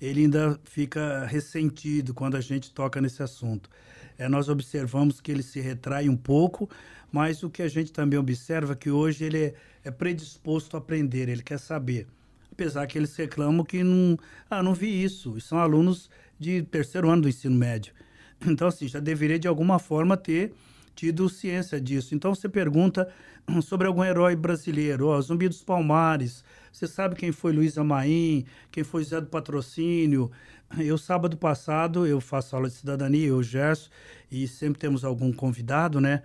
ele 0.00 0.22
ainda 0.22 0.58
fica 0.64 1.26
ressentido 1.26 2.14
quando 2.14 2.38
a 2.38 2.40
gente 2.40 2.72
toca 2.72 3.02
nesse 3.02 3.22
assunto. 3.22 3.68
É, 4.16 4.30
nós 4.30 4.48
observamos 4.48 5.20
que 5.20 5.30
ele 5.30 5.42
se 5.42 5.60
retrai 5.60 6.08
um 6.08 6.16
pouco, 6.16 6.70
mas 7.12 7.42
o 7.42 7.50
que 7.50 7.60
a 7.60 7.68
gente 7.68 7.92
também 7.92 8.18
observa 8.18 8.72
é 8.72 8.76
que 8.76 8.88
hoje 8.88 9.24
ele 9.24 9.38
é, 9.38 9.54
é 9.84 9.90
predisposto 9.90 10.74
a 10.74 10.80
aprender, 10.80 11.28
ele 11.28 11.42
quer 11.42 11.58
saber. 11.58 12.06
Apesar 12.50 12.86
que 12.86 12.96
eles 12.96 13.14
reclamam 13.14 13.62
que 13.62 13.84
não, 13.84 14.18
ah, 14.48 14.62
não 14.62 14.72
vi 14.72 15.04
isso, 15.04 15.36
e 15.36 15.40
são 15.42 15.58
alunos 15.58 16.08
de 16.38 16.62
terceiro 16.62 17.10
ano 17.10 17.20
do 17.20 17.28
ensino 17.28 17.54
médio. 17.54 17.92
Então, 18.46 18.68
assim, 18.68 18.88
já 18.88 19.00
deveria 19.00 19.38
de 19.38 19.48
alguma 19.48 19.78
forma 19.78 20.16
ter 20.16 20.54
tido 20.98 21.28
ciência 21.28 21.80
disso. 21.80 22.12
Então 22.12 22.34
você 22.34 22.48
pergunta 22.48 23.08
sobre 23.62 23.86
algum 23.86 24.02
herói 24.02 24.34
brasileiro, 24.34 25.06
ó, 25.06 25.20
Zumbi 25.20 25.48
dos 25.48 25.62
Palmares, 25.62 26.42
você 26.72 26.88
sabe 26.88 27.14
quem 27.14 27.30
foi 27.30 27.52
Luiz 27.52 27.78
Amaim, 27.78 28.44
quem 28.68 28.82
foi 28.82 29.04
Zé 29.04 29.20
do 29.20 29.28
Patrocínio. 29.28 30.28
Eu, 30.76 30.98
sábado 30.98 31.36
passado, 31.36 32.04
eu 32.04 32.20
faço 32.20 32.56
aula 32.56 32.68
de 32.68 32.74
cidadania, 32.74 33.28
eu, 33.28 33.40
Gerson, 33.44 33.88
e 34.28 34.48
sempre 34.48 34.80
temos 34.80 35.04
algum 35.04 35.32
convidado, 35.32 36.00
né? 36.00 36.24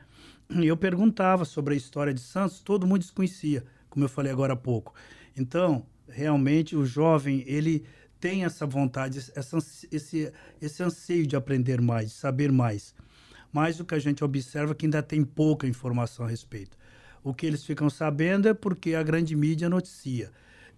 E 0.49 0.65
eu 0.65 0.75
perguntava 0.75 1.45
sobre 1.45 1.75
a 1.75 1.77
história 1.77 2.13
de 2.13 2.21
Santos, 2.21 2.59
todo 2.59 2.87
mundo 2.87 3.01
desconhecia, 3.01 3.63
como 3.91 4.03
eu 4.03 4.09
falei 4.09 4.31
agora 4.31 4.53
há 4.53 4.57
pouco. 4.57 4.95
Então, 5.37 5.85
realmente, 6.09 6.75
o 6.75 6.83
jovem, 6.83 7.43
ele 7.45 7.85
tem 8.19 8.43
essa 8.43 8.65
vontade, 8.65 9.19
essa, 9.35 9.57
esse, 9.91 10.33
esse 10.59 10.81
anseio 10.83 11.27
de 11.27 11.35
aprender 11.35 11.79
mais, 11.79 12.09
de 12.09 12.15
saber 12.15 12.51
mais 12.51 12.93
mas 13.53 13.79
o 13.79 13.85
que 13.85 13.93
a 13.93 13.99
gente 13.99 14.23
observa 14.23 14.71
é 14.71 14.75
que 14.75 14.87
ainda 14.87 15.03
tem 15.03 15.23
pouca 15.23 15.67
informação 15.67 16.25
a 16.25 16.29
respeito. 16.29 16.75
O 17.23 17.33
que 17.33 17.45
eles 17.45 17.63
ficam 17.63 17.87
sabendo 17.89 18.49
é 18.49 18.53
porque 18.53 18.95
a 18.95 19.03
grande 19.03 19.35
mídia 19.35 19.69
noticia. 19.69 20.31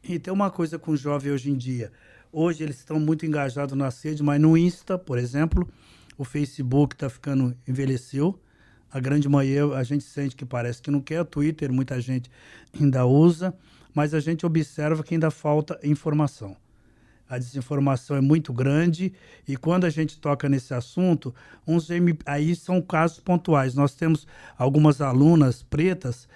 E 0.03 0.19
tem 0.19 0.31
uma 0.31 0.51
coisa 0.51 0.77
com 0.77 0.91
o 0.91 0.97
jovem 0.97 1.31
hoje 1.31 1.49
em 1.49 1.55
dia. 1.55 1.91
Hoje 2.31 2.63
eles 2.63 2.77
estão 2.77 2.99
muito 2.99 3.25
engajados 3.25 3.75
nas 3.75 4.03
redes, 4.03 4.21
mas 4.21 4.39
no 4.39 4.57
Insta, 4.57 4.97
por 4.97 5.17
exemplo, 5.17 5.67
o 6.17 6.25
Facebook 6.25 6.93
está 6.93 7.09
ficando 7.09 7.57
envelheceu. 7.65 8.37
A 8.91 8.99
grande 8.99 9.27
maioria 9.27 9.75
a 9.75 9.83
gente 9.83 10.03
sente 10.03 10.35
que 10.35 10.45
parece 10.45 10.81
que 10.81 10.91
não 10.91 11.01
quer. 11.01 11.21
O 11.21 11.25
Twitter 11.25 11.71
muita 11.71 11.99
gente 12.01 12.29
ainda 12.79 13.05
usa, 13.05 13.55
mas 13.93 14.13
a 14.13 14.19
gente 14.19 14.45
observa 14.45 15.01
que 15.01 15.15
ainda 15.15 15.31
falta 15.31 15.79
informação 15.81 16.57
a 17.27 17.37
desinformação 17.37 18.15
é 18.15 18.21
muito 18.21 18.53
grande 18.53 19.11
e 19.47 19.57
quando 19.57 19.85
a 19.85 19.89
gente 19.89 20.19
toca 20.19 20.47
nesse 20.47 20.73
assunto, 20.73 21.33
uns 21.65 21.87
aí 22.25 22.55
são 22.55 22.81
casos 22.81 23.19
pontuais. 23.19 23.73
Nós 23.73 23.95
temos 23.95 24.27
algumas 24.57 25.01
alunas 25.01 25.63
pretas 25.63 26.27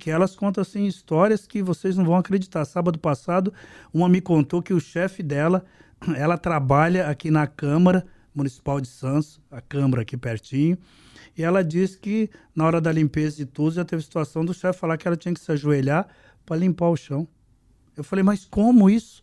que 0.00 0.10
elas 0.10 0.34
contam 0.34 0.62
assim 0.62 0.86
histórias 0.86 1.46
que 1.46 1.62
vocês 1.62 1.96
não 1.96 2.04
vão 2.04 2.16
acreditar. 2.16 2.64
Sábado 2.64 2.98
passado, 2.98 3.52
uma 3.92 4.08
me 4.08 4.20
contou 4.20 4.62
que 4.62 4.72
o 4.72 4.80
chefe 4.80 5.22
dela, 5.22 5.64
ela 6.16 6.38
trabalha 6.38 7.08
aqui 7.08 7.30
na 7.30 7.46
Câmara 7.46 8.06
Municipal 8.34 8.80
de 8.80 8.88
Santos, 8.88 9.40
a 9.50 9.60
Câmara 9.60 10.02
aqui 10.02 10.16
pertinho, 10.16 10.78
e 11.36 11.42
ela 11.42 11.62
disse 11.62 11.98
que 11.98 12.30
na 12.54 12.64
hora 12.64 12.80
da 12.80 12.90
limpeza 12.90 13.36
de 13.36 13.46
tudo 13.46 13.72
já 13.72 13.84
teve 13.84 14.02
situação 14.02 14.44
do 14.44 14.54
chefe 14.54 14.78
falar 14.78 14.96
que 14.96 15.06
ela 15.06 15.16
tinha 15.16 15.34
que 15.34 15.40
se 15.40 15.52
ajoelhar 15.52 16.08
para 16.46 16.56
limpar 16.56 16.88
o 16.88 16.96
chão. 16.96 17.28
Eu 17.96 18.02
falei, 18.02 18.22
mas 18.22 18.44
como 18.44 18.88
isso? 18.88 19.22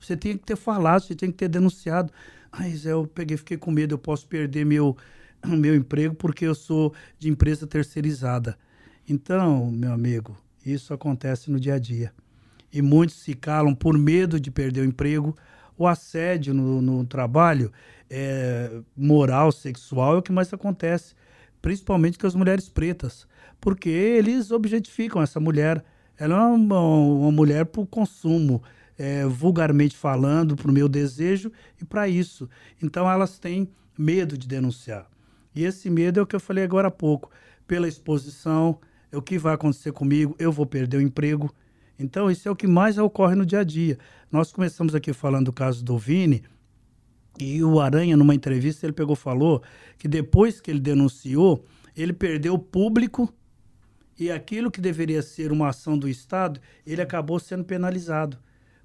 Você 0.00 0.16
tem 0.16 0.36
que 0.36 0.44
ter 0.44 0.56
falado, 0.56 1.02
você 1.02 1.14
tem 1.14 1.30
que 1.30 1.36
ter 1.36 1.48
denunciado. 1.48 2.12
Ai, 2.52 2.74
Zé, 2.74 2.92
eu 2.92 3.06
peguei, 3.06 3.36
fiquei 3.36 3.56
com 3.56 3.70
medo, 3.70 3.94
eu 3.94 3.98
posso 3.98 4.26
perder 4.26 4.64
meu, 4.64 4.96
meu 5.46 5.74
emprego 5.74 6.14
porque 6.14 6.44
eu 6.44 6.54
sou 6.54 6.94
de 7.18 7.28
empresa 7.28 7.66
terceirizada. 7.66 8.56
Então, 9.08 9.70
meu 9.70 9.92
amigo, 9.92 10.36
isso 10.64 10.92
acontece 10.92 11.50
no 11.50 11.58
dia 11.58 11.74
a 11.74 11.78
dia. 11.78 12.12
E 12.72 12.82
muitos 12.82 13.16
se 13.16 13.34
calam 13.34 13.74
por 13.74 13.96
medo 13.96 14.38
de 14.38 14.50
perder 14.50 14.82
o 14.82 14.84
emprego. 14.84 15.34
O 15.76 15.86
assédio 15.86 16.52
no, 16.52 16.82
no 16.82 17.04
trabalho, 17.06 17.72
é, 18.10 18.80
moral, 18.96 19.52
sexual, 19.52 20.14
é 20.14 20.18
o 20.18 20.22
que 20.22 20.32
mais 20.32 20.52
acontece, 20.52 21.14
principalmente 21.62 22.18
com 22.18 22.26
as 22.26 22.34
mulheres 22.34 22.68
pretas, 22.68 23.26
porque 23.60 23.88
eles 23.88 24.50
objetificam 24.50 25.22
essa 25.22 25.38
mulher. 25.38 25.84
Ela 26.18 26.34
é 26.34 26.38
uma, 26.38 26.80
uma 26.80 27.30
mulher 27.30 27.64
por 27.66 27.86
consumo 27.86 28.62
é, 28.98 29.24
vulgarmente 29.24 29.96
falando, 29.96 30.56
para 30.56 30.70
o 30.70 30.74
meu 30.74 30.88
desejo 30.88 31.52
e 31.80 31.84
para 31.84 32.08
isso. 32.08 32.50
Então 32.82 33.08
elas 33.08 33.38
têm 33.38 33.70
medo 33.96 34.36
de 34.36 34.48
denunciar. 34.48 35.08
E 35.54 35.64
esse 35.64 35.88
medo 35.88 36.20
é 36.20 36.22
o 36.22 36.26
que 36.26 36.36
eu 36.36 36.40
falei 36.40 36.64
agora 36.64 36.88
há 36.88 36.90
pouco. 36.90 37.30
Pela 37.66 37.88
exposição, 37.88 38.78
é 39.10 39.16
o 39.16 39.22
que 39.22 39.38
vai 39.38 39.54
acontecer 39.54 39.92
comigo, 39.92 40.34
eu 40.38 40.52
vou 40.52 40.66
perder 40.66 40.98
o 40.98 41.00
emprego. 41.00 41.54
Então, 41.98 42.30
isso 42.30 42.46
é 42.46 42.50
o 42.50 42.56
que 42.56 42.66
mais 42.66 42.98
ocorre 42.98 43.34
no 43.34 43.46
dia 43.46 43.60
a 43.60 43.64
dia. 43.64 43.98
Nós 44.30 44.52
começamos 44.52 44.94
aqui 44.94 45.12
falando 45.12 45.46
do 45.46 45.52
caso 45.52 45.84
do 45.84 45.98
Vini, 45.98 46.42
e 47.40 47.62
o 47.62 47.80
Aranha, 47.80 48.16
numa 48.16 48.34
entrevista, 48.34 48.84
ele 48.84 48.92
pegou 48.92 49.14
falou 49.14 49.62
que 49.96 50.08
depois 50.08 50.60
que 50.60 50.70
ele 50.70 50.80
denunciou, 50.80 51.64
ele 51.96 52.12
perdeu 52.12 52.54
o 52.54 52.58
público 52.58 53.32
e 54.18 54.30
aquilo 54.30 54.70
que 54.70 54.80
deveria 54.80 55.22
ser 55.22 55.52
uma 55.52 55.68
ação 55.68 55.96
do 55.96 56.08
Estado, 56.08 56.60
ele 56.84 57.00
acabou 57.00 57.38
sendo 57.38 57.64
penalizado 57.64 58.38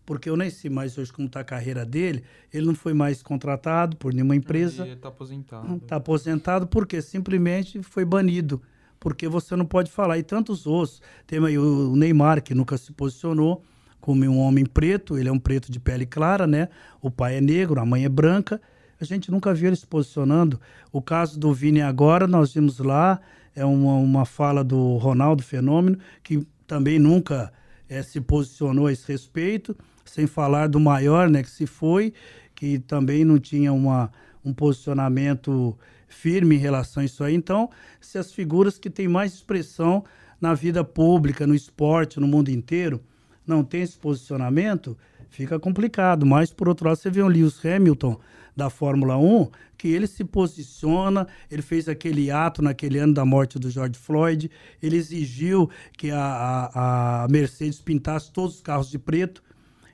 porque 0.06 0.30
eu 0.30 0.36
nem 0.36 0.50
sei 0.50 0.70
mais 0.70 0.98
hoje 0.98 1.12
como 1.12 1.28
está 1.28 1.40
a 1.40 1.44
carreira 1.44 1.86
dele. 1.86 2.24
Ele 2.52 2.66
não 2.66 2.76
foi 2.76 2.94
mais 2.94 3.22
contratado 3.22 3.96
por 3.96 4.14
nenhuma 4.14 4.36
empresa. 4.36 4.84
Ele 4.84 4.94
está 4.94 5.08
aposentado. 5.08 5.76
Está 5.76 5.96
aposentado 5.96 6.68
porque 6.68 7.02
simplesmente 7.02 7.82
foi 7.82 8.04
banido. 8.04 8.62
Porque 9.00 9.28
você 9.28 9.56
não 9.56 9.66
pode 9.66 9.92
falar. 9.92 10.18
E 10.18 10.24
tantos 10.24 10.68
outros. 10.68 11.02
Tem 11.26 11.44
aí 11.44 11.58
o 11.58 11.96
Neymar, 11.96 12.42
que 12.42 12.54
nunca 12.54 12.78
se 12.78 12.92
posicionou 12.92 13.64
como 14.02 14.26
um 14.26 14.40
homem 14.40 14.66
preto. 14.66 15.18
Ele 15.18 15.30
é 15.30 15.32
um 15.32 15.40
preto 15.40 15.72
de 15.72 15.80
pele 15.80 16.06
clara, 16.06 16.46
né? 16.46 16.68
O 17.02 17.10
pai 17.10 17.38
é 17.38 17.42
negro, 17.42 17.80
a 17.80 17.86
mãe 17.86 18.04
é 18.04 18.10
branca. 18.10 18.62
A 19.00 19.06
gente 19.06 19.32
nunca 19.32 19.54
viu 19.54 19.68
ele 19.68 19.76
se 19.76 19.88
posicionando. 19.88 20.60
O 20.92 21.02
caso 21.02 21.40
do 21.40 21.54
Vini 21.54 21.82
agora, 21.82 22.28
nós 22.28 22.54
vimos 22.54 22.80
lá, 22.80 23.20
é 23.56 23.66
uma, 23.66 23.96
uma 23.96 24.26
fala 24.26 24.64
do 24.64 24.98
Ronaldo 24.98 25.44
Fenômeno, 25.44 25.98
que 26.22 26.46
também 26.68 27.00
nunca 27.00 27.52
é, 27.90 28.02
se 28.02 28.20
posicionou 28.22 28.88
a 28.88 28.92
esse 28.92 29.10
respeito 29.10 29.76
sem 30.14 30.28
falar 30.28 30.68
do 30.68 30.80
maior, 30.80 31.28
né, 31.28 31.42
que 31.42 31.50
se 31.50 31.66
foi, 31.66 32.14
que 32.54 32.78
também 32.78 33.26
não 33.26 33.40
tinha 33.40 33.74
uma, 33.74 34.12
um 34.46 34.54
posicionamento 34.54 35.76
firme 36.08 36.56
em 36.56 36.60
relação 36.60 37.02
a 37.02 37.06
isso 37.06 37.24
aí. 37.24 37.34
Então, 37.34 37.68
se 38.00 38.20
as 38.20 38.32
figuras 38.32 38.78
que 38.78 38.92
têm 38.92 39.08
mais 39.08 39.34
expressão 39.34 40.04
na 40.40 40.54
vida 40.54 40.84
pública, 40.84 41.48
no 41.48 41.56
esporte, 41.56 42.20
no 42.20 42.28
mundo 42.28 42.50
inteiro, 42.50 43.02
não 43.46 43.64
têm 43.64 43.82
esse 43.82 43.98
posicionamento, 43.98 44.96
fica 45.30 45.60
complicado. 45.60 46.28
Mas, 46.28 46.54
por 46.54 46.70
outro 46.70 46.88
lado, 46.88 46.98
você 46.98 47.10
vê 47.10 47.24
o 47.24 47.28
Lewis 47.28 47.66
Hamilton 47.66 48.20
da 48.56 48.70
Fórmula 48.70 49.18
1, 49.18 49.50
que 49.76 49.88
ele 49.88 50.06
se 50.06 50.24
posiciona, 50.24 51.28
ele 51.50 51.64
fez 51.64 51.90
aquele 51.90 52.30
ato 52.30 52.62
naquele 52.62 53.00
ano 53.00 53.16
da 53.16 53.26
morte 53.26 53.58
do 53.58 53.68
George 53.68 53.98
Floyd, 53.98 54.52
ele 54.80 54.96
exigiu 54.96 55.68
que 55.98 56.12
a, 56.12 56.20
a, 56.22 57.24
a 57.24 57.28
Mercedes 57.30 57.82
pintasse 57.82 58.32
todos 58.32 58.58
os 58.58 58.62
carros 58.62 58.92
de 58.92 59.00
preto. 59.00 59.42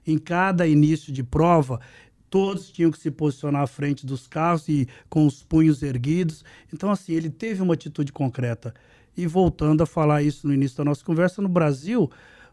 Em 0.06 0.18
cada 0.18 0.68
início 0.68 1.12
de 1.12 1.24
prova, 1.24 1.80
todos 2.30 2.70
tinham 2.70 2.92
que 2.92 3.00
se 3.00 3.12
posicionar 3.12 3.64
à 3.64 3.68
frente 3.68 4.06
dos 4.06 4.28
carros 4.28 4.68
e 4.68 4.88
com 5.10 5.26
os 5.26 5.44
punhos 5.44 5.82
erguidos. 5.82 6.44
Então, 6.74 6.92
assim, 6.92 7.14
ele 7.14 7.30
teve 7.30 7.62
uma 7.62 7.74
atitude 7.74 8.12
concreta. 8.12 8.74
E 9.18 9.28
voltando 9.28 9.84
a 9.84 9.86
falar 9.86 10.22
isso 10.22 10.48
no 10.48 10.54
início 10.54 10.78
da 10.78 10.86
nossa 10.86 11.04
conversa, 11.04 11.42
no 11.42 11.50
Brasil, 11.50 12.10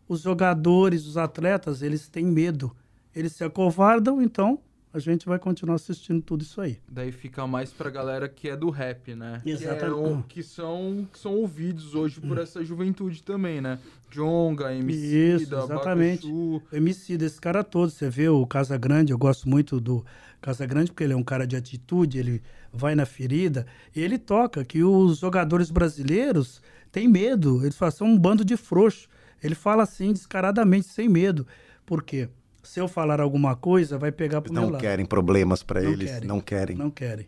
os 0.09 0.23
jogadores, 0.23 1.07
os 1.07 1.17
atletas, 1.17 1.83
eles 1.83 2.09
têm 2.09 2.25
medo. 2.25 2.75
Eles 3.15 3.33
se 3.33 3.45
acovardam, 3.45 4.21
então 4.21 4.59
a 4.97 4.99
gente 4.99 5.27
vai 5.27 5.39
continuar 5.39 5.75
assistindo 5.75 6.23
tudo 6.23 6.41
isso 6.41 6.59
aí. 6.59 6.79
Daí 6.89 7.13
fica 7.13 7.47
mais 7.47 7.71
pra 7.71 7.91
galera 7.91 8.31
que 8.31 8.49
é 8.49 8.57
do 8.57 8.71
rap, 8.71 9.15
né? 9.15 9.43
Exatamente. 9.45 10.23
Que, 10.27 10.41
é, 10.41 10.43
que 10.43 10.43
são, 10.43 11.07
que 11.13 11.19
são 11.19 11.35
ouvidos 11.35 11.95
hoje 11.95 12.19
por 12.19 12.39
essa 12.39 12.65
juventude 12.65 13.23
também, 13.23 13.61
né? 13.61 13.79
Jonga, 14.11 14.73
MC, 14.73 14.97
Isso, 14.97 15.55
exatamente. 15.55 16.27
Bacaxu. 16.27 16.63
MC 16.73 17.19
desse 17.19 17.39
cara 17.39 17.63
todo, 17.63 17.91
você 17.91 18.09
vê 18.09 18.27
o 18.31 18.47
Casa 18.47 18.79
Grande, 18.79 19.13
eu 19.13 19.19
gosto 19.19 19.47
muito 19.47 19.79
do 19.79 20.03
Casa 20.41 20.65
Grande 20.65 20.91
porque 20.91 21.05
ele 21.05 21.13
é 21.13 21.17
um 21.17 21.23
cara 21.23 21.47
de 21.47 21.57
atitude, 21.57 22.19
ele 22.19 22.43
vai 22.73 22.95
na 22.95 23.05
ferida, 23.05 23.67
e 23.95 24.01
ele 24.01 24.17
toca 24.17 24.65
que 24.65 24.83
os 24.83 25.19
jogadores 25.19 25.71
brasileiros 25.71 26.63
têm 26.91 27.07
medo, 27.07 27.63
eles 27.63 27.77
falam, 27.77 27.93
são 27.93 28.07
um 28.07 28.19
bando 28.19 28.43
de 28.43 28.57
frouxo. 28.57 29.09
Ele 29.43 29.55
fala 29.55 29.83
assim 29.83 30.15
descaradamente, 30.15 30.87
sem 30.89 31.07
medo. 31.07 31.47
Por 31.85 32.03
quê? 32.03 32.31
Se 32.67 32.81
eu 32.81 32.89
falar 32.89 33.21
alguma 33.21 33.55
coisa, 33.57 33.97
vai 33.97 34.13
pegar 34.13 34.41
pro 34.41 34.51
Eles 34.51 34.59
meu 34.59 34.63
não 34.67 34.73
lado. 34.73 34.81
querem 34.81 35.07
problemas 35.07 35.63
para 35.63 35.83
eles, 35.83 36.11
querem. 36.11 36.29
não 36.29 36.41
querem. 36.41 36.77
Não 36.77 36.91
querem. 36.91 37.27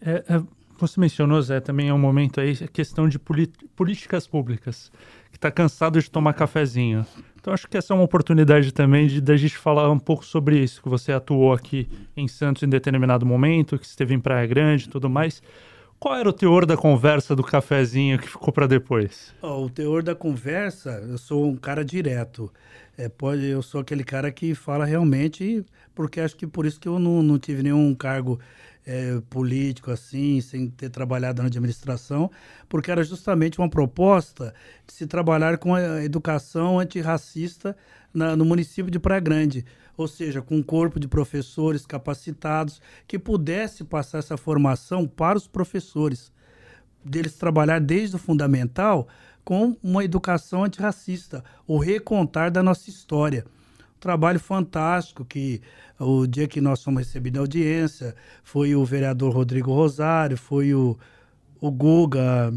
É, 0.00 0.24
é, 0.28 0.42
você 0.78 1.00
mencionou, 1.00 1.40
Zé, 1.40 1.60
também 1.60 1.88
é 1.88 1.94
um 1.94 1.98
momento 1.98 2.40
aí, 2.40 2.58
a 2.62 2.68
questão 2.68 3.08
de 3.08 3.18
políticas 3.18 4.26
públicas, 4.26 4.90
que 5.30 5.36
está 5.38 5.50
cansado 5.50 6.00
de 6.00 6.10
tomar 6.10 6.34
cafezinho. 6.34 7.06
Então 7.40 7.52
acho 7.54 7.68
que 7.68 7.76
essa 7.76 7.92
é 7.92 7.96
uma 7.96 8.02
oportunidade 8.04 8.72
também 8.72 9.06
de 9.06 9.20
da 9.20 9.36
gente 9.36 9.56
falar 9.56 9.90
um 9.90 9.98
pouco 9.98 10.24
sobre 10.24 10.58
isso, 10.58 10.82
que 10.82 10.88
você 10.88 11.12
atuou 11.12 11.52
aqui 11.52 11.88
em 12.16 12.26
Santos 12.26 12.62
em 12.62 12.68
determinado 12.68 13.24
momento, 13.24 13.78
que 13.78 13.86
esteve 13.86 14.14
em 14.14 14.20
Praia 14.20 14.46
Grande 14.46 14.86
e 14.86 14.88
tudo 14.88 15.08
mais. 15.08 15.42
Qual 15.98 16.14
era 16.16 16.28
o 16.28 16.32
teor 16.32 16.66
da 16.66 16.76
conversa 16.76 17.34
do 17.36 17.42
cafezinho 17.42 18.18
que 18.18 18.28
ficou 18.28 18.52
para 18.52 18.66
depois? 18.66 19.34
Ó, 19.40 19.64
o 19.64 19.70
teor 19.70 20.02
da 20.02 20.14
conversa, 20.14 20.90
eu 21.08 21.16
sou 21.16 21.46
um 21.46 21.56
cara 21.56 21.84
direto. 21.84 22.52
É, 22.96 23.08
pode, 23.08 23.44
eu 23.44 23.60
sou 23.60 23.80
aquele 23.80 24.04
cara 24.04 24.30
que 24.30 24.54
fala 24.54 24.84
realmente, 24.84 25.64
porque 25.94 26.20
acho 26.20 26.36
que 26.36 26.46
por 26.46 26.64
isso 26.64 26.78
que 26.78 26.86
eu 26.86 26.98
não, 26.98 27.22
não 27.22 27.38
tive 27.38 27.62
nenhum 27.62 27.92
cargo 27.94 28.38
é, 28.86 29.20
político 29.28 29.90
assim, 29.90 30.40
sem 30.40 30.68
ter 30.68 30.90
trabalhado 30.90 31.42
na 31.42 31.48
administração, 31.48 32.30
porque 32.68 32.90
era 32.90 33.02
justamente 33.02 33.58
uma 33.58 33.68
proposta 33.68 34.54
de 34.86 34.92
se 34.92 35.06
trabalhar 35.06 35.58
com 35.58 35.74
a 35.74 36.04
educação 36.04 36.78
antirracista 36.78 37.76
na, 38.12 38.36
no 38.36 38.44
município 38.44 38.90
de 38.90 38.98
Praia 38.98 39.20
Grande. 39.20 39.64
Ou 39.96 40.08
seja, 40.08 40.42
com 40.42 40.56
um 40.56 40.62
corpo 40.62 40.98
de 40.98 41.08
professores 41.08 41.86
capacitados 41.86 42.80
que 43.06 43.18
pudesse 43.18 43.84
passar 43.84 44.18
essa 44.18 44.36
formação 44.36 45.06
para 45.06 45.38
os 45.38 45.46
professores 45.46 46.32
deles 47.04 47.34
trabalhar 47.34 47.80
desde 47.80 48.16
o 48.16 48.18
fundamental 48.18 49.06
com 49.44 49.76
uma 49.82 50.04
educação 50.04 50.64
antirracista, 50.64 51.44
o 51.66 51.78
recontar 51.78 52.50
da 52.50 52.62
nossa 52.62 52.88
história. 52.88 53.44
Um 53.96 54.00
trabalho 54.00 54.40
fantástico 54.40 55.24
que 55.24 55.60
o 55.98 56.26
dia 56.26 56.48
que 56.48 56.60
nós 56.60 56.82
fomos 56.82 57.06
recebidos 57.06 57.36
na 57.36 57.42
audiência 57.42 58.14
foi 58.42 58.74
o 58.74 58.84
vereador 58.84 59.32
Rodrigo 59.32 59.72
Rosário, 59.72 60.36
foi 60.36 60.74
o, 60.74 60.96
o 61.60 61.70
Guga, 61.70 62.52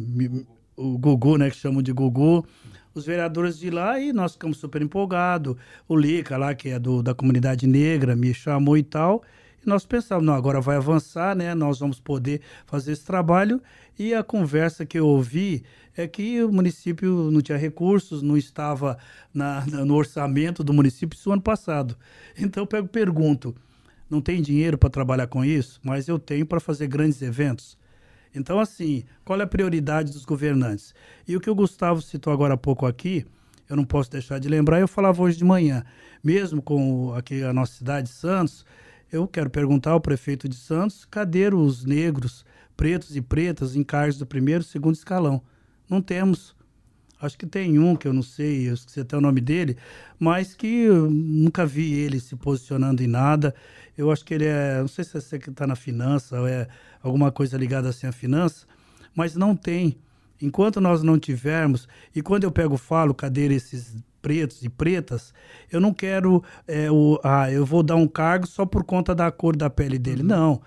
o 0.76 0.98
Gugu, 0.98 1.38
né, 1.38 1.50
que 1.50 1.58
chamam 1.58 1.82
de 1.82 1.92
Gugu, 1.92 2.46
os 2.94 3.06
vereadores 3.06 3.60
de 3.60 3.70
lá 3.70 4.00
e 4.00 4.12
nós 4.12 4.34
ficamos 4.34 4.58
super 4.58 4.82
empolgados. 4.82 5.56
O 5.88 5.96
Lica 5.96 6.36
lá, 6.38 6.54
que 6.56 6.70
é 6.70 6.80
do, 6.80 7.04
da 7.04 7.14
comunidade 7.14 7.68
negra, 7.68 8.16
me 8.16 8.34
chamou 8.34 8.78
e 8.78 8.84
tal. 8.84 9.24
E 9.64 9.70
nós 9.70 9.86
pensávamos, 9.86 10.28
não, 10.28 10.34
agora 10.34 10.60
vai 10.60 10.78
avançar, 10.78 11.36
né? 11.36 11.54
Nós 11.54 11.80
vamos 11.80 12.00
poder 12.00 12.42
fazer 12.66 12.94
esse 12.94 13.06
trabalho. 13.06 13.62
E 13.98 14.14
a 14.14 14.24
conversa 14.24 14.86
que 14.86 14.98
eu 14.98 15.08
ouvi 15.08 15.64
é 15.98 16.08
que 16.08 16.44
o 16.44 16.52
município 16.52 17.32
não 17.32 17.42
tinha 17.42 17.58
recursos, 17.58 18.22
não 18.22 18.38
estava 18.38 18.98
na- 19.34 19.66
no 19.66 19.96
orçamento 19.96 20.64
do 20.64 20.74
município 20.74 21.18
isso 21.18 21.32
ano 21.32 21.42
passado. 21.42 21.98
Então 22.38 22.64
eu 22.64 22.68
pego 22.68 22.88
pergunto, 22.88 23.56
não 24.10 24.22
tem 24.22 24.42
dinheiro 24.42 24.78
para 24.78 24.90
trabalhar 24.90 25.28
com 25.28 25.44
isso? 25.44 25.80
Mas 25.84 26.08
eu 26.08 26.18
tenho 26.20 26.46
para 26.46 26.60
fazer 26.60 26.88
grandes 26.88 27.22
eventos. 27.22 27.78
Então, 28.34 28.60
assim, 28.60 29.04
qual 29.26 29.40
é 29.40 29.44
a 29.44 29.48
prioridade 29.48 30.12
dos 30.12 30.24
governantes? 30.24 30.94
E 31.28 31.36
o 31.36 31.40
que 31.42 31.50
o 31.50 31.56
Gustavo 31.56 32.02
citou 32.02 32.32
agora 32.32 32.54
há 32.54 32.58
pouco 32.58 32.86
aqui, 32.86 33.26
eu 33.68 33.76
não 33.76 33.84
posso 33.84 34.12
deixar 34.12 34.40
de 34.40 34.48
lembrar, 34.48 34.80
eu 34.80 34.88
falava 34.88 35.22
hoje 35.22 35.38
de 35.38 35.44
manhã, 35.44 35.84
mesmo 36.24 36.62
com 36.62 37.14
aqui 37.16 37.44
a 37.44 37.52
nossa 37.52 37.74
cidade, 37.74 38.10
Santos, 38.10 38.64
eu 39.12 39.28
quero 39.28 39.50
perguntar 39.50 39.92
ao 39.92 40.02
prefeito 40.02 40.48
de 40.48 40.56
Santos, 40.56 41.06
cadê 41.06 41.48
os 41.48 41.84
negros, 41.84 42.46
pretos 42.76 43.16
e 43.16 43.22
pretas 43.22 43.76
em 43.76 43.84
cargos 43.84 44.18
do 44.18 44.26
primeiro 44.26 44.62
e 44.62 44.68
segundo 44.68 44.96
escalão? 44.96 45.42
Não 45.90 46.02
temos. 46.02 46.56
Acho 47.20 47.38
que 47.38 47.48
tem 47.48 47.80
um 47.80 47.96
que 47.96 48.08
eu 48.08 48.14
não 48.14 48.22
sei, 48.22 48.70
eu 48.70 48.76
esqueci 48.76 49.00
até 49.00 49.18
o 49.18 49.22
nome 49.22 49.42
dele, 49.42 49.76
mas 50.20 50.54
que 50.54 50.68
eu 50.68 51.10
nunca 51.10 51.66
vi 51.66 51.94
ele 51.94 52.20
se 52.20 52.36
posicionando 52.36 53.02
em 53.02 53.08
nada. 53.08 53.56
Eu 53.98 54.12
acho 54.12 54.24
que 54.24 54.36
ele 54.36 54.46
é, 54.46 54.80
não 54.80 54.88
sei 54.88 55.04
se 55.04 55.36
é 55.36 55.40
que 55.40 55.50
está 55.50 55.66
na 55.66 55.76
finança 55.76 56.40
ou 56.40 56.48
é 56.48 56.68
alguma 57.02 57.32
coisa 57.32 57.58
ligada 57.58 57.90
assim 57.90 58.06
à 58.06 58.12
finança, 58.12 58.68
mas 59.16 59.36
não 59.36 59.56
tem. 59.56 59.98
Enquanto 60.40 60.80
nós 60.80 61.02
não 61.02 61.18
tivermos, 61.18 61.88
e 62.14 62.22
quando 62.22 62.44
eu 62.44 62.52
pego 62.52 62.76
e 62.76 62.78
falo, 62.78 63.16
cadê 63.16 63.48
esses 63.48 63.96
pretos 64.22 64.62
e 64.62 64.70
pretas, 64.70 65.34
eu 65.72 65.80
não 65.80 65.92
quero, 65.94 66.44
é, 66.68 66.92
o, 66.92 67.20
ah, 67.24 67.52
eu 67.52 67.66
vou 67.66 67.82
dar 67.82 67.96
um 67.96 68.08
cargo 68.08 68.46
só 68.46 68.64
por 68.64 68.84
conta 68.84 69.16
da 69.16 69.32
cor 69.32 69.56
da 69.56 69.70
pele 69.70 69.98
dele. 69.98 70.22
Não. 70.22 70.62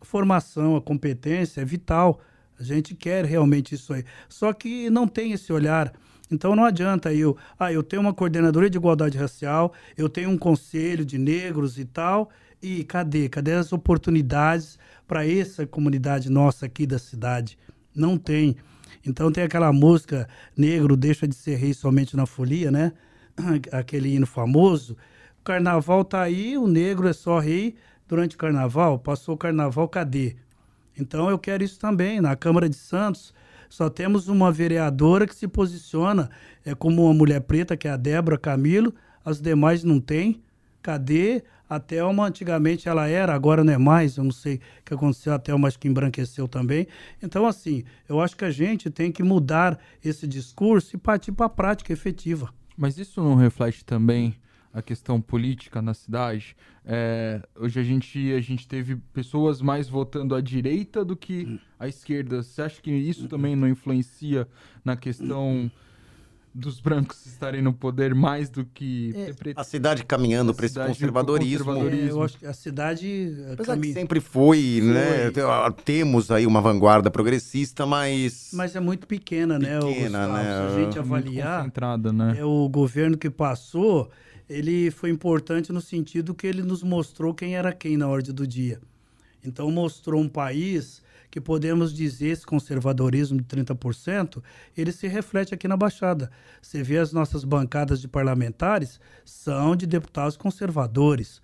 A 0.00 0.04
formação, 0.04 0.76
a 0.76 0.80
competência 0.80 1.60
é 1.60 1.64
vital. 1.64 2.20
A 2.58 2.62
gente 2.62 2.94
quer 2.94 3.24
realmente 3.24 3.74
isso 3.74 3.92
aí. 3.92 4.04
Só 4.28 4.52
que 4.52 4.90
não 4.90 5.06
tem 5.06 5.32
esse 5.32 5.52
olhar. 5.52 5.92
Então 6.30 6.54
não 6.54 6.64
adianta 6.64 7.12
eu, 7.12 7.36
ah, 7.58 7.72
eu 7.72 7.82
tenho 7.82 8.02
uma 8.02 8.12
coordenadoria 8.12 8.68
de 8.68 8.76
igualdade 8.76 9.16
racial, 9.16 9.72
eu 9.96 10.08
tenho 10.08 10.28
um 10.28 10.36
conselho 10.36 11.04
de 11.04 11.16
negros 11.16 11.78
e 11.78 11.84
tal, 11.86 12.28
e 12.62 12.84
cadê? 12.84 13.28
Cadê 13.28 13.52
as 13.52 13.72
oportunidades 13.72 14.78
para 15.06 15.26
essa 15.26 15.66
comunidade 15.66 16.28
nossa 16.30 16.66
aqui 16.66 16.86
da 16.86 16.98
cidade? 16.98 17.56
Não 17.94 18.18
tem. 18.18 18.56
Então 19.06 19.32
tem 19.32 19.44
aquela 19.44 19.72
música 19.72 20.28
Negro 20.56 20.96
deixa 20.96 21.26
de 21.26 21.34
ser 21.34 21.56
rei 21.56 21.72
somente 21.72 22.16
na 22.16 22.26
folia, 22.26 22.70
né? 22.70 22.92
Aquele 23.72 24.14
hino 24.14 24.26
famoso. 24.26 24.96
O 25.40 25.44
carnaval 25.44 26.04
tá 26.04 26.20
aí, 26.20 26.58
o 26.58 26.66
negro 26.66 27.08
é 27.08 27.12
só 27.12 27.38
rei 27.38 27.76
durante 28.06 28.34
o 28.34 28.38
carnaval. 28.38 28.98
Passou 28.98 29.34
o 29.34 29.38
carnaval, 29.38 29.88
cadê? 29.88 30.36
Então 30.98 31.30
eu 31.30 31.38
quero 31.38 31.62
isso 31.62 31.78
também. 31.78 32.20
Na 32.20 32.34
Câmara 32.36 32.68
de 32.68 32.76
Santos, 32.76 33.32
só 33.68 33.88
temos 33.88 34.28
uma 34.28 34.50
vereadora 34.50 35.26
que 35.26 35.34
se 35.34 35.46
posiciona 35.46 36.30
é, 36.64 36.74
como 36.74 37.04
uma 37.04 37.14
mulher 37.14 37.40
preta, 37.42 37.76
que 37.76 37.86
é 37.86 37.90
a 37.90 37.96
Débora 37.96 38.38
Camilo. 38.38 38.94
As 39.24 39.40
demais 39.40 39.84
não 39.84 40.00
tem. 40.00 40.42
Cadê? 40.82 41.42
A 41.68 41.78
Thelma, 41.78 42.26
antigamente 42.26 42.88
ela 42.88 43.06
era, 43.06 43.34
agora 43.34 43.62
não 43.62 43.72
é 43.72 43.76
mais. 43.76 44.16
Eu 44.16 44.24
não 44.24 44.30
sei 44.30 44.56
o 44.56 44.60
que 44.86 44.94
aconteceu. 44.94 45.34
A 45.34 45.38
Thelma 45.38 45.68
acho 45.68 45.78
que 45.78 45.86
embranqueceu 45.86 46.48
também. 46.48 46.86
Então, 47.22 47.46
assim, 47.46 47.84
eu 48.08 48.20
acho 48.22 48.34
que 48.34 48.44
a 48.44 48.50
gente 48.50 48.88
tem 48.88 49.12
que 49.12 49.22
mudar 49.22 49.78
esse 50.02 50.26
discurso 50.26 50.96
e 50.96 50.98
partir 50.98 51.32
para 51.32 51.44
a 51.44 51.50
prática 51.50 51.92
efetiva. 51.92 52.48
Mas 52.74 52.96
isso 52.96 53.22
não 53.22 53.34
reflete 53.34 53.84
também 53.84 54.34
a 54.72 54.82
questão 54.82 55.20
política 55.20 55.80
na 55.80 55.94
cidade? 55.94 56.56
É, 56.84 57.42
hoje 57.56 57.80
a 57.80 57.82
gente, 57.82 58.32
a 58.32 58.40
gente 58.40 58.66
teve 58.66 58.96
pessoas 59.12 59.60
mais 59.60 59.88
votando 59.88 60.34
à 60.34 60.40
direita 60.40 61.04
do 61.04 61.16
que 61.16 61.60
à 61.78 61.88
esquerda. 61.88 62.42
Você 62.42 62.62
acha 62.62 62.80
que 62.80 62.90
isso 62.90 63.28
também 63.28 63.54
não 63.54 63.68
influencia 63.68 64.48
na 64.84 64.96
questão 64.96 65.70
dos 66.54 66.80
brancos 66.80 67.24
estarem 67.26 67.62
no 67.62 67.72
poder 67.72 68.14
mais 68.14 68.50
do 68.50 68.64
que 68.64 69.12
preto? 69.38 69.58
A 69.58 69.64
cidade 69.64 70.04
caminhando 70.04 70.52
para 70.54 70.66
esse 70.66 70.74
conservadorismo. 70.74 71.64
conservadorismo. 71.66 72.08
É, 72.08 72.12
eu 72.12 72.22
acho 72.22 72.38
que 72.38 72.46
a 72.46 72.52
cidade 72.52 73.34
Apesar 73.52 73.78
que 73.78 73.92
sempre 73.92 74.20
foi, 74.20 74.80
né? 74.82 75.30
Foi. 75.32 75.42
Ah, 75.44 75.72
Temos 75.84 76.30
aí 76.30 76.46
uma 76.46 76.60
vanguarda 76.60 77.10
progressista, 77.10 77.86
mas. 77.86 78.50
Mas 78.52 78.74
é 78.74 78.80
muito 78.80 79.06
pequena, 79.06 79.58
né, 79.58 79.78
Pequena, 79.78 80.26
Gustavo? 80.26 80.32
né? 80.32 80.44
Se 80.44 80.80
a 80.80 80.84
gente 80.84 80.98
avaliar, 80.98 81.72
né? 82.12 82.36
é 82.38 82.44
o 82.44 82.68
governo 82.68 83.16
que 83.16 83.30
passou, 83.30 84.10
ele 84.48 84.90
foi 84.90 85.10
importante 85.10 85.72
no 85.72 85.80
sentido 85.80 86.34
que 86.34 86.46
ele 86.46 86.62
nos 86.62 86.82
mostrou 86.82 87.34
quem 87.34 87.56
era 87.56 87.72
quem 87.72 87.96
na 87.96 88.08
ordem 88.08 88.34
do 88.34 88.46
dia. 88.46 88.80
Então 89.44 89.70
mostrou 89.70 90.20
um 90.20 90.28
país 90.28 91.02
que 91.30 91.40
podemos 91.40 91.94
dizer 91.94 92.28
esse 92.28 92.46
conservadorismo 92.46 93.38
de 93.38 93.44
30%, 93.44 94.42
ele 94.76 94.92
se 94.92 95.06
reflete 95.06 95.54
aqui 95.54 95.68
na 95.68 95.76
Baixada. 95.76 96.30
Você 96.60 96.82
vê 96.82 96.98
as 96.98 97.12
nossas 97.12 97.44
bancadas 97.44 98.00
de 98.00 98.08
parlamentares 98.08 98.98
são 99.24 99.76
de 99.76 99.86
deputados 99.86 100.36
conservadores. 100.36 101.42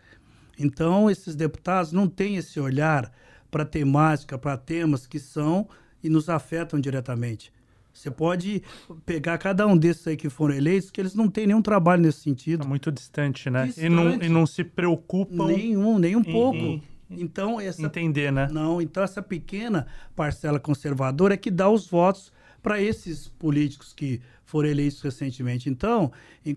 Então, 0.58 1.10
esses 1.10 1.34
deputados 1.34 1.92
não 1.92 2.08
têm 2.08 2.36
esse 2.36 2.58
olhar 2.58 3.12
para 3.50 3.64
temática, 3.64 4.38
para 4.38 4.56
temas 4.56 5.06
que 5.06 5.18
são 5.18 5.68
e 6.02 6.08
nos 6.08 6.28
afetam 6.28 6.80
diretamente. 6.80 7.52
Você 7.94 8.10
pode 8.10 8.62
pegar 9.06 9.38
cada 9.38 9.66
um 9.66 9.76
desses 9.76 10.06
aí 10.06 10.16
que 10.16 10.28
foram 10.28 10.54
eleitos, 10.54 10.90
que 10.90 11.00
eles 11.00 11.14
não 11.14 11.28
têm 11.28 11.46
nenhum 11.46 11.62
trabalho 11.62 12.02
nesse 12.02 12.20
sentido. 12.20 12.60
Está 12.60 12.68
muito 12.68 12.90
distante, 12.90 13.48
né? 13.48 13.66
Distante. 13.66 13.86
E, 13.86 13.88
não, 13.88 14.22
e 14.22 14.28
não 14.28 14.46
se 14.46 14.64
preocupam. 14.64 15.46
Nenhum, 15.46 15.98
nem 15.98 16.16
um 16.16 16.24
pouco. 16.24 16.58
Em, 16.58 16.82
então, 17.08 17.60
essa, 17.60 17.80
entender, 17.82 18.32
né? 18.32 18.48
Não, 18.50 18.82
então 18.82 19.02
essa 19.02 19.22
pequena 19.22 19.86
parcela 20.16 20.58
conservadora 20.58 21.34
é 21.34 21.36
que 21.36 21.50
dá 21.50 21.70
os 21.70 21.88
votos 21.88 22.32
para 22.60 22.80
esses 22.80 23.28
políticos 23.28 23.92
que 23.92 24.20
foram 24.44 24.68
eleitos 24.68 25.00
recentemente. 25.00 25.70
Então, 25.70 26.10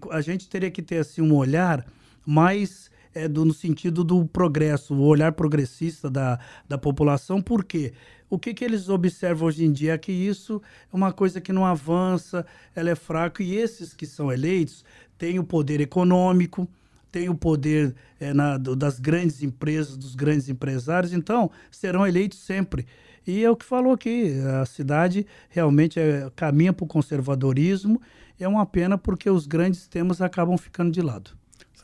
a 0.10 0.22
gente 0.22 0.50
teria 0.50 0.72
que 0.72 0.82
ter 0.82 0.98
assim 0.98 1.22
um 1.22 1.36
olhar 1.36 1.86
mais 2.26 2.90
é, 3.14 3.28
do, 3.28 3.44
no 3.44 3.54
sentido 3.54 4.04
do 4.04 4.26
progresso, 4.26 4.94
o 4.94 5.02
olhar 5.02 5.32
progressista 5.32 6.10
da, 6.10 6.40
da 6.68 6.78
população, 6.78 7.42
por 7.42 7.64
quê? 7.64 7.94
O 8.30 8.38
que, 8.38 8.54
que 8.54 8.66
eles 8.66 8.90
observam 8.90 9.48
hoje 9.48 9.64
em 9.64 9.72
dia 9.72 9.94
é 9.94 9.98
que 9.98 10.12
isso 10.12 10.62
é 10.92 10.96
uma 10.96 11.14
coisa 11.14 11.40
que 11.40 11.54
não 11.54 11.66
avança, 11.66 12.46
ela 12.76 12.90
é 12.90 12.96
fraca, 12.96 13.42
e 13.42 13.56
esses 13.56 13.94
que 13.94 14.06
são 14.06 14.32
eleitos 14.32 14.84
têm 15.18 15.40
o 15.40 15.44
poder 15.44 15.80
econômico, 15.80 16.68
têm 17.12 17.30
o 17.30 17.36
poder 17.36 17.96
é, 18.20 18.34
na, 18.34 18.58
do, 18.58 18.76
das 18.76 19.00
grandes 19.00 19.42
empresas, 19.42 19.96
dos 19.96 20.14
grandes 20.14 20.50
empresários, 20.50 21.14
então 21.14 21.50
serão 21.72 22.06
eleitos 22.06 22.40
sempre. 22.40 22.86
E 23.26 23.44
é 23.44 23.50
o 23.50 23.56
que 23.56 23.66
falou 23.66 23.94
aqui, 23.94 24.34
a 24.62 24.66
cidade 24.66 25.26
realmente 25.50 26.00
é, 26.00 26.30
caminha 26.36 26.74
para 26.74 26.84
o 26.84 26.88
conservadorismo, 26.88 28.02
é 28.40 28.48
uma 28.48 28.66
pena 28.66 28.98
porque 28.98 29.30
os 29.30 29.48
grandes 29.48 29.88
temas 29.88 30.22
acabam 30.22 30.58
ficando 30.58 30.92
de 30.92 31.02
lado. 31.02 31.32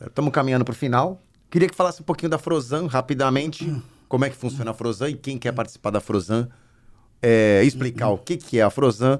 Estamos 0.05 0.31
caminhando 0.33 0.65
para 0.65 0.73
o 0.73 0.75
final. 0.75 1.21
Queria 1.49 1.69
que 1.69 1.75
falasse 1.75 2.01
um 2.01 2.05
pouquinho 2.05 2.29
da 2.29 2.37
Frosan, 2.37 2.87
rapidamente. 2.87 3.65
Como 4.13 4.25
é 4.25 4.29
que 4.29 4.35
funciona 4.35 4.69
a 4.69 4.73
Frosan 4.75 5.09
e 5.09 5.15
quem 5.15 5.39
quer 5.39 5.51
participar 5.53 5.89
da 5.89 5.99
Frosan. 5.99 6.47
É, 7.19 7.63
explicar 7.63 8.09
o 8.09 8.17
que, 8.19 8.37
que 8.37 8.59
é 8.59 8.61
a 8.61 8.69
Frosan 8.69 9.19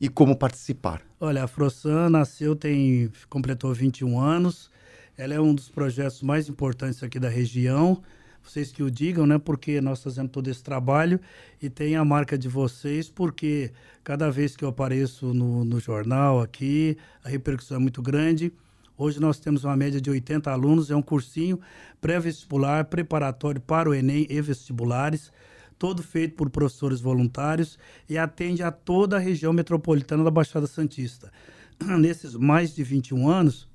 e 0.00 0.08
como 0.08 0.34
participar. 0.34 1.00
Olha, 1.20 1.44
a 1.44 1.46
Frosan 1.46 2.10
nasceu, 2.10 2.56
tem 2.56 3.08
completou 3.30 3.72
21 3.72 4.18
anos. 4.18 4.68
Ela 5.16 5.34
é 5.34 5.40
um 5.40 5.54
dos 5.54 5.68
projetos 5.68 6.22
mais 6.22 6.48
importantes 6.48 7.04
aqui 7.04 7.20
da 7.20 7.28
região. 7.28 8.02
Vocês 8.42 8.72
que 8.72 8.82
o 8.82 8.90
digam, 8.90 9.28
né? 9.28 9.38
Porque 9.38 9.80
nós 9.80 10.02
fazemos 10.02 10.32
todo 10.32 10.48
esse 10.48 10.64
trabalho 10.64 11.20
e 11.62 11.70
tem 11.70 11.94
a 11.94 12.04
marca 12.04 12.36
de 12.36 12.48
vocês, 12.48 13.08
porque 13.08 13.70
cada 14.02 14.28
vez 14.28 14.56
que 14.56 14.64
eu 14.64 14.70
apareço 14.70 15.32
no, 15.32 15.64
no 15.64 15.78
jornal 15.78 16.40
aqui, 16.40 16.96
a 17.22 17.28
repercussão 17.28 17.76
é 17.76 17.80
muito 17.80 18.02
grande. 18.02 18.52
Hoje 19.02 19.18
nós 19.18 19.40
temos 19.40 19.64
uma 19.64 19.76
média 19.76 20.00
de 20.00 20.08
80 20.08 20.48
alunos, 20.48 20.88
é 20.88 20.94
um 20.94 21.02
cursinho 21.02 21.58
pré-vestibular, 22.00 22.84
preparatório 22.84 23.60
para 23.60 23.90
o 23.90 23.94
Enem 23.94 24.28
e 24.30 24.40
vestibulares, 24.40 25.32
todo 25.76 26.04
feito 26.04 26.36
por 26.36 26.48
professores 26.48 27.00
voluntários 27.00 27.76
e 28.08 28.16
atende 28.16 28.62
a 28.62 28.70
toda 28.70 29.16
a 29.16 29.18
região 29.18 29.52
metropolitana 29.52 30.22
da 30.22 30.30
Baixada 30.30 30.68
Santista. 30.68 31.32
Nesses 31.98 32.36
mais 32.36 32.76
de 32.76 32.84
21 32.84 33.28
anos, 33.28 33.68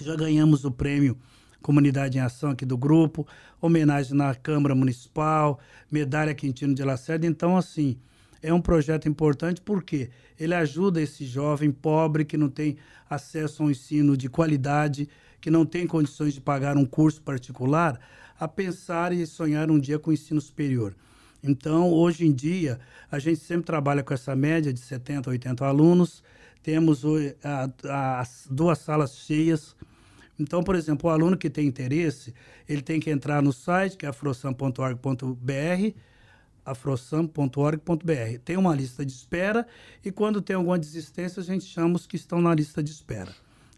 já 0.00 0.16
ganhamos 0.16 0.64
o 0.64 0.70
prêmio 0.70 1.18
Comunidade 1.60 2.16
em 2.16 2.22
Ação 2.22 2.48
aqui 2.48 2.64
do 2.64 2.78
grupo, 2.78 3.28
homenagem 3.60 4.16
na 4.16 4.34
Câmara 4.34 4.74
Municipal, 4.74 5.60
medalha 5.92 6.34
Quintino 6.34 6.74
de 6.74 6.82
Lacerda. 6.82 7.26
Então, 7.26 7.58
assim, 7.58 7.98
é 8.46 8.54
um 8.54 8.60
projeto 8.60 9.08
importante 9.08 9.60
porque 9.60 10.08
ele 10.38 10.54
ajuda 10.54 11.02
esse 11.02 11.26
jovem 11.26 11.72
pobre 11.72 12.24
que 12.24 12.36
não 12.36 12.48
tem 12.48 12.76
acesso 13.10 13.60
a 13.62 13.66
um 13.66 13.70
ensino 13.70 14.16
de 14.16 14.28
qualidade, 14.28 15.08
que 15.40 15.50
não 15.50 15.66
tem 15.66 15.84
condições 15.84 16.32
de 16.32 16.40
pagar 16.40 16.76
um 16.76 16.84
curso 16.84 17.20
particular, 17.20 17.98
a 18.38 18.46
pensar 18.46 19.12
e 19.12 19.26
sonhar 19.26 19.68
um 19.68 19.80
dia 19.80 19.98
com 19.98 20.10
o 20.10 20.12
ensino 20.12 20.40
superior. 20.40 20.94
Então, 21.42 21.92
hoje 21.92 22.24
em 22.24 22.32
dia, 22.32 22.78
a 23.10 23.18
gente 23.18 23.40
sempre 23.40 23.66
trabalha 23.66 24.04
com 24.04 24.14
essa 24.14 24.36
média 24.36 24.72
de 24.72 24.78
70, 24.78 25.28
80 25.30 25.66
alunos, 25.66 26.22
temos 26.62 27.02
as 27.84 28.46
duas 28.48 28.78
salas 28.78 29.16
cheias. 29.16 29.74
Então, 30.38 30.62
por 30.62 30.76
exemplo, 30.76 31.10
o 31.10 31.12
aluno 31.12 31.36
que 31.36 31.50
tem 31.50 31.66
interesse, 31.66 32.32
ele 32.68 32.82
tem 32.82 33.00
que 33.00 33.10
entrar 33.10 33.42
no 33.42 33.52
site, 33.52 33.96
que 33.96 34.06
é 34.06 34.08
afrosam.org.br, 34.08 35.94
afrosam.org.br. 36.66 38.38
Tem 38.44 38.56
uma 38.56 38.74
lista 38.74 39.06
de 39.06 39.12
espera 39.12 39.66
e 40.04 40.10
quando 40.10 40.42
tem 40.42 40.56
alguma 40.56 40.78
desistência, 40.78 41.40
a 41.40 41.44
gente 41.44 41.64
chama 41.64 41.96
os 41.96 42.06
que 42.06 42.16
estão 42.16 42.42
na 42.42 42.54
lista 42.54 42.82
de 42.82 42.90
espera. 42.90 43.32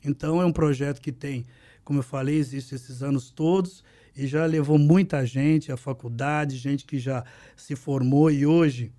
Então 0.04 0.40
é 0.40 0.46
um 0.46 0.52
projeto 0.52 1.00
que 1.00 1.12
tem, 1.12 1.44
como 1.84 1.98
eu 1.98 2.02
falei, 2.02 2.36
existe 2.36 2.74
esses 2.74 3.02
anos 3.02 3.30
todos 3.30 3.84
e 4.16 4.26
já 4.26 4.46
levou 4.46 4.78
muita 4.78 5.24
gente 5.26 5.70
à 5.70 5.76
faculdade, 5.76 6.56
gente 6.56 6.84
que 6.84 6.98
já 6.98 7.24
se 7.54 7.76
formou 7.76 8.30
e 8.30 8.46
hoje, 8.46 8.90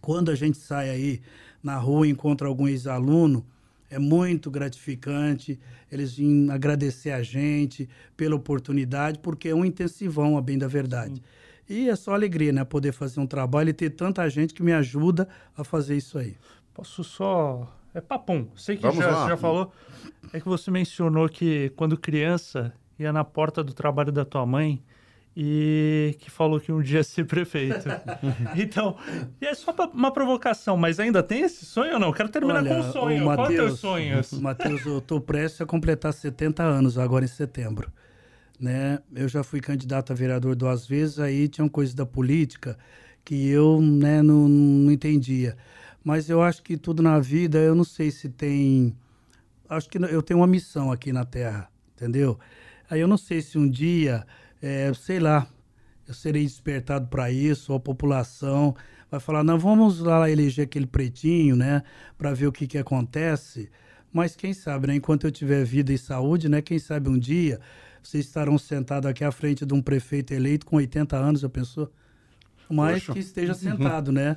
quando 0.00 0.30
a 0.30 0.34
gente 0.34 0.58
sai 0.58 0.90
aí 0.90 1.22
na 1.62 1.76
rua 1.76 2.08
e 2.08 2.10
encontra 2.10 2.48
algum 2.48 2.66
ex-aluno, 2.66 3.46
é 3.90 3.98
muito 3.98 4.50
gratificante 4.50 5.60
eles 5.92 6.14
vêm 6.16 6.50
agradecer 6.50 7.10
a 7.10 7.22
gente 7.22 7.86
pela 8.16 8.34
oportunidade, 8.34 9.18
porque 9.18 9.50
é 9.50 9.54
um 9.54 9.62
intensivão, 9.62 10.38
a 10.38 10.40
bem 10.40 10.56
da 10.56 10.66
verdade. 10.66 11.16
Sim. 11.16 11.22
E 11.72 11.88
é 11.88 11.96
só 11.96 12.12
alegria, 12.12 12.52
né? 12.52 12.64
Poder 12.64 12.92
fazer 12.92 13.18
um 13.18 13.26
trabalho 13.26 13.70
e 13.70 13.72
ter 13.72 13.88
tanta 13.88 14.28
gente 14.28 14.52
que 14.52 14.62
me 14.62 14.74
ajuda 14.74 15.26
a 15.56 15.64
fazer 15.64 15.96
isso 15.96 16.18
aí. 16.18 16.36
Posso 16.74 17.02
só. 17.02 17.66
É 17.94 18.00
papum. 18.00 18.46
Sei 18.54 18.76
que 18.76 18.82
já, 18.82 19.28
já 19.28 19.36
falou. 19.38 19.72
É 20.34 20.40
que 20.40 20.46
você 20.46 20.70
mencionou 20.70 21.26
que 21.30 21.70
quando 21.70 21.96
criança 21.96 22.74
ia 22.98 23.10
na 23.10 23.24
porta 23.24 23.64
do 23.64 23.72
trabalho 23.72 24.12
da 24.12 24.22
tua 24.22 24.44
mãe 24.44 24.82
e 25.34 26.14
que 26.18 26.30
falou 26.30 26.60
que 26.60 26.70
um 26.70 26.82
dia 26.82 26.98
ia 26.98 27.04
ser 27.04 27.24
prefeito. 27.24 27.88
então, 28.54 28.94
é 29.40 29.54
só 29.54 29.74
uma 29.94 30.10
provocação, 30.10 30.76
mas 30.76 31.00
ainda 31.00 31.22
tem 31.22 31.40
esse 31.40 31.64
sonho 31.64 31.94
ou 31.94 31.98
não? 31.98 32.12
Quero 32.12 32.28
terminar 32.28 32.60
Olha, 32.60 32.68
com 32.68 32.80
um 32.80 32.92
sonho. 32.92 33.24
Mateus, 33.24 33.36
Qual 33.36 33.50
é 33.50 33.54
o 33.54 33.56
teu 33.56 33.76
sonho? 33.76 34.20
Matheus, 34.42 34.84
eu 34.84 34.98
estou 34.98 35.22
prestes 35.22 35.62
a 35.62 35.66
completar 35.66 36.12
70 36.12 36.62
anos 36.62 36.98
agora 36.98 37.24
em 37.24 37.28
setembro 37.28 37.90
né? 38.62 39.00
Eu 39.12 39.28
já 39.28 39.42
fui 39.42 39.60
candidato 39.60 40.12
a 40.12 40.14
vereador 40.16 40.54
duas 40.54 40.86
vezes, 40.86 41.18
aí 41.18 41.48
tinha 41.48 41.68
coisas 41.68 41.94
da 41.94 42.06
política 42.06 42.78
que 43.24 43.48
eu, 43.48 43.80
né, 43.80 44.22
não, 44.22 44.48
não 44.48 44.92
entendia. 44.92 45.56
Mas 46.04 46.30
eu 46.30 46.40
acho 46.40 46.62
que 46.62 46.76
tudo 46.76 47.02
na 47.02 47.18
vida, 47.18 47.58
eu 47.58 47.74
não 47.74 47.84
sei 47.84 48.10
se 48.10 48.28
tem. 48.28 48.96
Acho 49.68 49.88
que 49.88 49.98
eu 49.98 50.22
tenho 50.22 50.40
uma 50.40 50.46
missão 50.46 50.92
aqui 50.92 51.12
na 51.12 51.24
Terra, 51.24 51.68
entendeu? 51.96 52.38
Aí 52.88 53.00
eu 53.00 53.08
não 53.08 53.16
sei 53.16 53.40
se 53.40 53.58
um 53.58 53.68
dia, 53.68 54.24
é, 54.60 54.92
sei 54.94 55.18
lá, 55.18 55.46
eu 56.06 56.14
serei 56.14 56.42
despertado 56.44 57.08
para 57.08 57.30
isso, 57.30 57.72
ou 57.72 57.78
a 57.78 57.80
população 57.80 58.76
vai 59.10 59.18
falar: 59.18 59.42
não, 59.42 59.58
vamos 59.58 59.98
lá 59.98 60.30
eleger 60.30 60.66
aquele 60.66 60.86
pretinho, 60.86 61.56
né, 61.56 61.82
para 62.16 62.32
ver 62.32 62.46
o 62.46 62.52
que, 62.52 62.66
que 62.68 62.78
acontece. 62.78 63.70
Mas 64.12 64.36
quem 64.36 64.52
sabe, 64.54 64.88
né, 64.88 64.94
enquanto 64.96 65.26
eu 65.26 65.32
tiver 65.32 65.64
vida 65.64 65.92
e 65.92 65.98
saúde, 65.98 66.48
né, 66.48 66.60
quem 66.62 66.78
sabe 66.78 67.08
um 67.08 67.18
dia 67.18 67.60
vocês 68.02 68.26
estarão 68.26 68.58
sentados 68.58 69.08
aqui 69.08 69.24
à 69.24 69.30
frente 69.32 69.64
de 69.64 69.74
um 69.74 69.80
prefeito 69.82 70.32
eleito 70.32 70.66
com 70.66 70.76
80 70.76 71.16
anos, 71.16 71.40
já 71.40 71.48
pensou? 71.48 71.90
Mas 72.68 73.00
Poxa. 73.00 73.12
que 73.12 73.18
esteja 73.18 73.54
sentado, 73.54 74.10
né? 74.10 74.36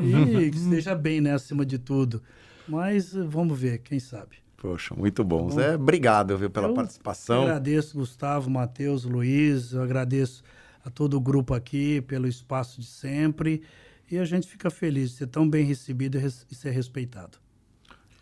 E 0.00 0.50
que 0.50 0.56
esteja 0.58 0.94
bem, 0.94 1.20
né, 1.20 1.32
acima 1.32 1.64
de 1.64 1.78
tudo. 1.78 2.22
Mas 2.66 3.12
vamos 3.12 3.58
ver, 3.58 3.78
quem 3.78 3.98
sabe. 3.98 4.36
Poxa, 4.56 4.94
muito 4.94 5.22
bom. 5.22 5.48
Tá 5.48 5.54
bom, 5.54 5.60
Zé, 5.60 5.74
obrigado 5.76 6.36
viu, 6.36 6.50
pela 6.50 6.68
eu 6.68 6.74
participação. 6.74 7.42
agradeço, 7.42 7.96
Gustavo, 7.96 8.50
Matheus, 8.50 9.04
Luiz. 9.04 9.72
Eu 9.72 9.82
agradeço 9.82 10.42
a 10.84 10.90
todo 10.90 11.14
o 11.16 11.20
grupo 11.20 11.54
aqui 11.54 12.00
pelo 12.02 12.26
espaço 12.26 12.80
de 12.80 12.86
sempre. 12.86 13.62
E 14.10 14.18
a 14.18 14.24
gente 14.24 14.48
fica 14.48 14.68
feliz 14.70 15.10
de 15.10 15.16
ser 15.18 15.26
tão 15.28 15.48
bem 15.48 15.64
recebido 15.64 16.18
e 16.50 16.54
ser 16.54 16.70
respeitado. 16.70 17.38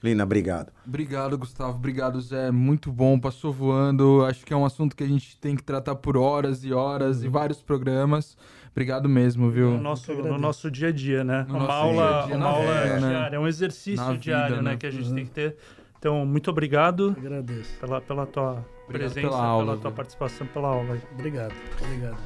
Lina, 0.06 0.22
obrigado. 0.22 0.72
Obrigado, 0.86 1.36
Gustavo. 1.36 1.72
Obrigado, 1.72 2.20
Zé. 2.20 2.52
Muito 2.52 2.92
bom, 2.92 3.18
passou 3.18 3.52
voando. 3.52 4.24
Acho 4.24 4.46
que 4.46 4.52
é 4.52 4.56
um 4.56 4.64
assunto 4.64 4.94
que 4.94 5.02
a 5.02 5.06
gente 5.06 5.36
tem 5.38 5.56
que 5.56 5.64
tratar 5.64 5.96
por 5.96 6.16
horas 6.16 6.64
e 6.64 6.72
horas 6.72 7.20
uhum. 7.20 7.26
e 7.26 7.28
vários 7.28 7.60
programas. 7.60 8.36
Obrigado 8.70 9.08
mesmo, 9.08 9.50
viu? 9.50 9.70
No 9.70 9.80
nosso, 9.80 10.12
no 10.12 10.38
nosso 10.38 10.70
dia 10.70 10.88
a 10.88 10.92
dia, 10.92 11.24
né? 11.24 11.44
No 11.48 11.56
uma 11.58 11.72
aula, 11.72 12.24
dia 12.26 12.26
-dia, 12.26 12.36
uma 12.36 12.46
aula 12.46 12.82
vida, 12.82 13.00
né? 13.00 13.08
diária, 13.08 13.36
é 13.36 13.38
um 13.38 13.48
exercício 13.48 14.04
na 14.04 14.16
diário, 14.16 14.56
vida, 14.56 14.62
né? 14.62 14.70
né? 14.72 14.76
Que 14.76 14.86
a 14.86 14.90
gente 14.90 15.08
uhum. 15.08 15.14
tem 15.14 15.24
que 15.24 15.30
ter. 15.32 15.56
Então, 15.98 16.24
muito 16.24 16.50
obrigado. 16.50 17.16
Agradeço. 17.18 17.80
Pela, 17.80 18.00
pela 18.00 18.26
tua 18.26 18.64
obrigado 18.84 19.12
presença, 19.12 19.28
pela, 19.28 19.44
aula, 19.44 19.64
pela 19.64 19.76
tua 19.78 19.90
participação, 19.90 20.46
pela 20.46 20.68
aula. 20.68 20.98
Obrigado. 21.14 21.54
Obrigado. 21.82 22.18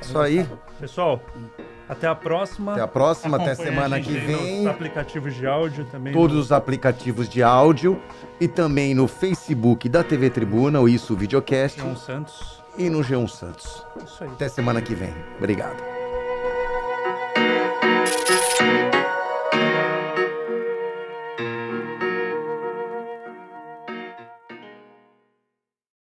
Isso 0.00 0.18
aí. 0.18 0.46
Pessoal, 0.80 1.20
até 1.88 2.06
a 2.06 2.14
próxima. 2.14 2.72
Até 2.72 2.80
a 2.82 2.88
próxima, 2.88 3.36
até 3.36 3.54
semana 3.54 4.00
que 4.00 4.12
vem. 4.12 4.58
Nos 4.58 4.66
aplicativos 4.66 5.34
de 5.34 5.46
áudio 5.46 5.84
também. 5.84 6.12
Todos 6.12 6.36
no... 6.36 6.42
os 6.42 6.52
aplicativos 6.52 7.28
de 7.28 7.42
áudio 7.42 8.00
e 8.40 8.48
também 8.48 8.94
no 8.94 9.06
Facebook 9.06 9.88
da 9.88 10.02
TV 10.02 10.30
Tribuna, 10.30 10.80
o 10.80 10.88
Isso 10.88 11.16
Videocast. 11.16 11.80
G1 11.80 11.96
Santos. 11.96 12.62
E 12.76 12.90
no 12.90 13.00
G1 13.00 13.28
Santos. 13.28 13.84
Isso 14.04 14.24
aí. 14.24 14.30
Até 14.30 14.48
semana 14.48 14.82
que 14.82 14.94
vem. 14.94 15.14
Obrigado. 15.38 15.95